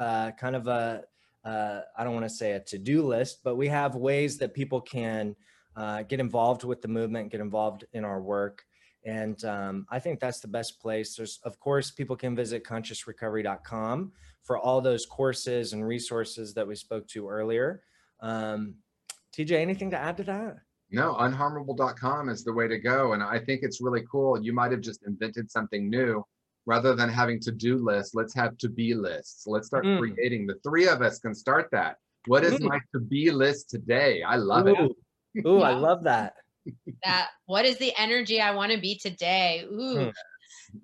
uh, 0.00 0.32
kind 0.32 0.56
of 0.56 0.66
a 0.66 1.04
uh, 1.44 1.80
I 1.96 2.04
don't 2.04 2.14
want 2.14 2.26
to 2.26 2.34
say 2.34 2.52
a 2.52 2.60
to-do 2.60 3.06
list, 3.06 3.40
but 3.42 3.56
we 3.56 3.68
have 3.68 3.94
ways 3.94 4.36
that 4.38 4.52
people 4.52 4.80
can 4.80 5.34
uh, 5.76 6.02
get 6.02 6.20
involved 6.20 6.64
with 6.64 6.82
the 6.82 6.88
movement, 6.88 7.30
get 7.30 7.40
involved 7.40 7.84
in 7.92 8.04
our 8.04 8.20
work. 8.20 8.64
And 9.06 9.42
um, 9.46 9.86
I 9.90 9.98
think 9.98 10.20
that's 10.20 10.40
the 10.40 10.48
best 10.48 10.80
place. 10.80 11.16
There's, 11.16 11.40
of 11.44 11.58
course, 11.58 11.90
people 11.90 12.16
can 12.16 12.36
visit 12.36 12.64
consciousrecovery.com 12.64 14.12
for 14.42 14.58
all 14.58 14.82
those 14.82 15.06
courses 15.06 15.72
and 15.72 15.86
resources 15.86 16.52
that 16.54 16.66
we 16.66 16.74
spoke 16.74 17.08
to 17.08 17.28
earlier. 17.28 17.82
Um, 18.20 18.74
TJ, 19.34 19.52
anything 19.52 19.90
to 19.92 19.96
add 19.96 20.18
to 20.18 20.24
that? 20.24 20.58
No, 20.90 21.14
unharmable.com 21.14 22.28
is 22.28 22.44
the 22.44 22.52
way 22.52 22.68
to 22.68 22.78
go. 22.78 23.14
And 23.14 23.22
I 23.22 23.38
think 23.38 23.62
it's 23.62 23.80
really 23.80 24.04
cool. 24.10 24.42
You 24.42 24.52
might 24.52 24.72
have 24.72 24.80
just 24.82 25.04
invented 25.06 25.50
something 25.50 25.88
new 25.88 26.22
rather 26.66 26.94
than 26.94 27.08
having 27.08 27.40
to 27.40 27.52
do 27.52 27.76
lists, 27.76 28.14
let's 28.14 28.34
have 28.34 28.56
to 28.58 28.68
be 28.68 28.94
lists. 28.94 29.46
Let's 29.46 29.66
start 29.66 29.84
mm. 29.84 29.98
creating. 29.98 30.46
The 30.46 30.58
three 30.62 30.88
of 30.88 31.02
us 31.02 31.18
can 31.18 31.34
start 31.34 31.68
that. 31.72 31.96
What 32.26 32.44
is 32.44 32.54
mm. 32.54 32.68
my 32.68 32.80
to 32.94 33.00
be 33.00 33.30
list 33.30 33.70
today? 33.70 34.22
I 34.22 34.36
love 34.36 34.66
Ooh. 34.68 34.94
it. 35.34 35.46
Ooh, 35.46 35.60
I 35.60 35.72
love 35.74 36.04
that. 36.04 36.34
that 37.04 37.28
what 37.46 37.64
is 37.64 37.78
the 37.78 37.92
energy 37.98 38.40
I 38.40 38.54
want 38.54 38.72
to 38.72 38.80
be 38.80 38.96
today? 38.96 39.64
Ooh. 39.70 39.96
Mm. 39.96 40.12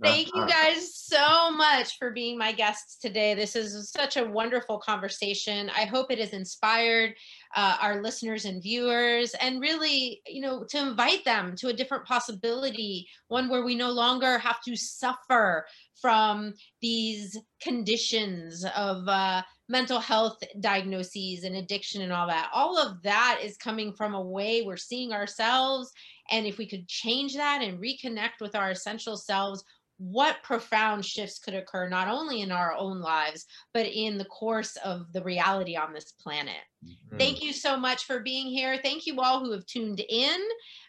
Thank 0.03 0.35
you 0.35 0.43
uh-huh. 0.43 0.49
guys 0.49 0.95
so 0.95 1.51
much 1.51 1.99
for 1.99 2.11
being 2.11 2.37
my 2.37 2.53
guests 2.53 2.99
today. 2.99 3.35
This 3.35 3.57
is 3.57 3.91
such 3.91 4.17
a 4.17 4.25
wonderful 4.25 4.79
conversation. 4.79 5.71
I 5.71 5.85
hope 5.85 6.11
it 6.11 6.19
has 6.19 6.31
inspired 6.31 7.15
uh, 7.55 7.77
our 7.81 8.03
listeners 8.03 8.45
and 8.45 8.63
viewers 8.63 9.35
and 9.41 9.61
really, 9.61 10.21
you 10.27 10.43
know, 10.43 10.65
to 10.71 10.79
invite 10.79 11.25
them 11.25 11.55
to 11.57 11.69
a 11.69 11.73
different 11.73 12.05
possibility, 12.05 13.09
one 13.29 13.49
where 13.49 13.65
we 13.65 13.75
no 13.75 13.91
longer 13.91 14.39
have 14.39 14.61
to 14.63 14.77
suffer 14.77 15.67
from 16.01 16.53
these 16.83 17.39
conditions 17.63 18.65
of 18.77 19.09
uh, 19.09 19.43
mental 19.69 19.99
health 19.99 20.39
diagnoses 20.61 21.45
and 21.45 21.57
addiction 21.57 22.03
and 22.03 22.13
all 22.13 22.27
that. 22.27 22.51
All 22.53 22.79
of 22.79 23.03
that 23.03 23.41
is 23.43 23.57
coming 23.57 23.93
from 23.93 24.15
a 24.15 24.21
way 24.21 24.63
we're 24.63 24.77
seeing 24.77 25.13
ourselves. 25.13 25.93
And 26.31 26.47
if 26.47 26.59
we 26.59 26.67
could 26.67 26.87
change 26.89 27.35
that 27.35 27.63
and 27.63 27.81
reconnect 27.81 28.41
with 28.41 28.55
our 28.55 28.71
essential 28.71 29.17
selves, 29.17 29.65
what 29.99 30.43
profound 30.43 31.05
shifts 31.05 31.39
could 31.39 31.55
occur 31.55 31.89
not 31.89 32.09
only 32.09 32.43
in 32.43 32.53
our 32.53 32.75
own 32.75 33.01
lives 33.01 33.47
but 33.73 33.87
in 33.87 34.19
the 34.19 34.25
course 34.27 34.77
of 34.85 35.13
the 35.13 35.23
reality 35.23 35.77
on 35.77 35.93
this 35.93 36.13
planet. 36.13 36.55
Mm-hmm. 36.85 37.17
thank 37.17 37.43
you 37.43 37.53
so 37.53 37.77
much 37.77 38.05
for 38.05 38.21
being 38.21 38.47
here. 38.47 38.79
Thank 38.83 39.07
you 39.07 39.19
all 39.21 39.41
who 39.41 39.51
have 39.53 39.65
tuned 39.67 40.01
in. 40.09 40.37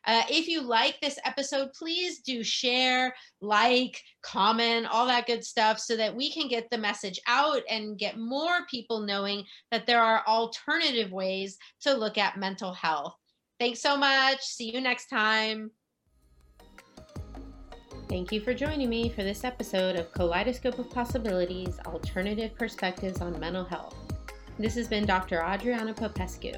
Uh, 0.05 0.23
if 0.29 0.47
you 0.47 0.61
like 0.61 0.99
this 1.01 1.17
episode 1.25 1.69
please 1.77 2.19
do 2.19 2.43
share 2.43 3.15
like 3.41 4.01
comment 4.21 4.87
all 4.91 5.07
that 5.07 5.27
good 5.27 5.43
stuff 5.43 5.79
so 5.79 5.95
that 5.95 6.15
we 6.15 6.31
can 6.31 6.49
get 6.49 6.69
the 6.69 6.77
message 6.77 7.19
out 7.27 7.61
and 7.69 7.97
get 7.97 8.17
more 8.17 8.65
people 8.69 8.99
knowing 8.99 9.43
that 9.71 9.87
there 9.87 10.01
are 10.01 10.27
alternative 10.27 11.11
ways 11.11 11.57
to 11.81 11.93
look 11.93 12.17
at 12.17 12.37
mental 12.37 12.73
health. 12.73 13.15
Thanks 13.59 13.81
so 13.81 13.97
much. 13.97 14.41
See 14.41 14.71
you 14.71 14.81
next 14.81 15.07
time 15.07 15.71
Thank 18.17 18.31
you 18.31 18.41
for 18.41 18.51
joining 18.51 18.89
me 18.89 19.09
for 19.09 19.21
this 19.21 19.43
episode 19.43 19.95
of 19.95 20.11
Kaleidoscope 20.11 20.79
of 20.79 20.89
Possibilities 20.89 21.77
Alternative 21.85 22.51
Perspectives 22.57 23.21
on 23.21 23.39
Mental 23.39 23.63
Health. 23.63 23.95
This 24.57 24.73
has 24.73 24.87
been 24.87 25.05
Dr. 25.05 25.43
Adriana 25.43 25.93
Popescu. 25.93 26.53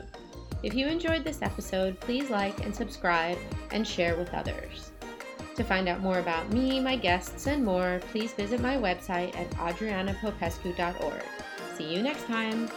If 0.63 0.73
you 0.73 0.87
enjoyed 0.87 1.25
this 1.25 1.41
episode, 1.41 1.99
please 1.99 2.29
like 2.29 2.63
and 2.63 2.73
subscribe 2.73 3.37
and 3.71 3.85
share 3.85 4.15
with 4.15 4.33
others. 4.33 4.93
To 5.57 5.65
find 5.65 5.89
out 5.89 5.99
more 5.99 6.19
about 6.19 6.49
me, 6.49 6.79
my 6.79 6.95
guests, 6.95 7.45
and 7.45 7.65
more, 7.65 7.99
please 8.09 8.31
visit 8.31 8.61
my 8.61 8.77
website 8.77 9.35
at 9.35 9.49
adrianapopescu.org. 9.49 11.23
See 11.75 11.93
you 11.93 12.01
next 12.01 12.23
time. 12.23 12.69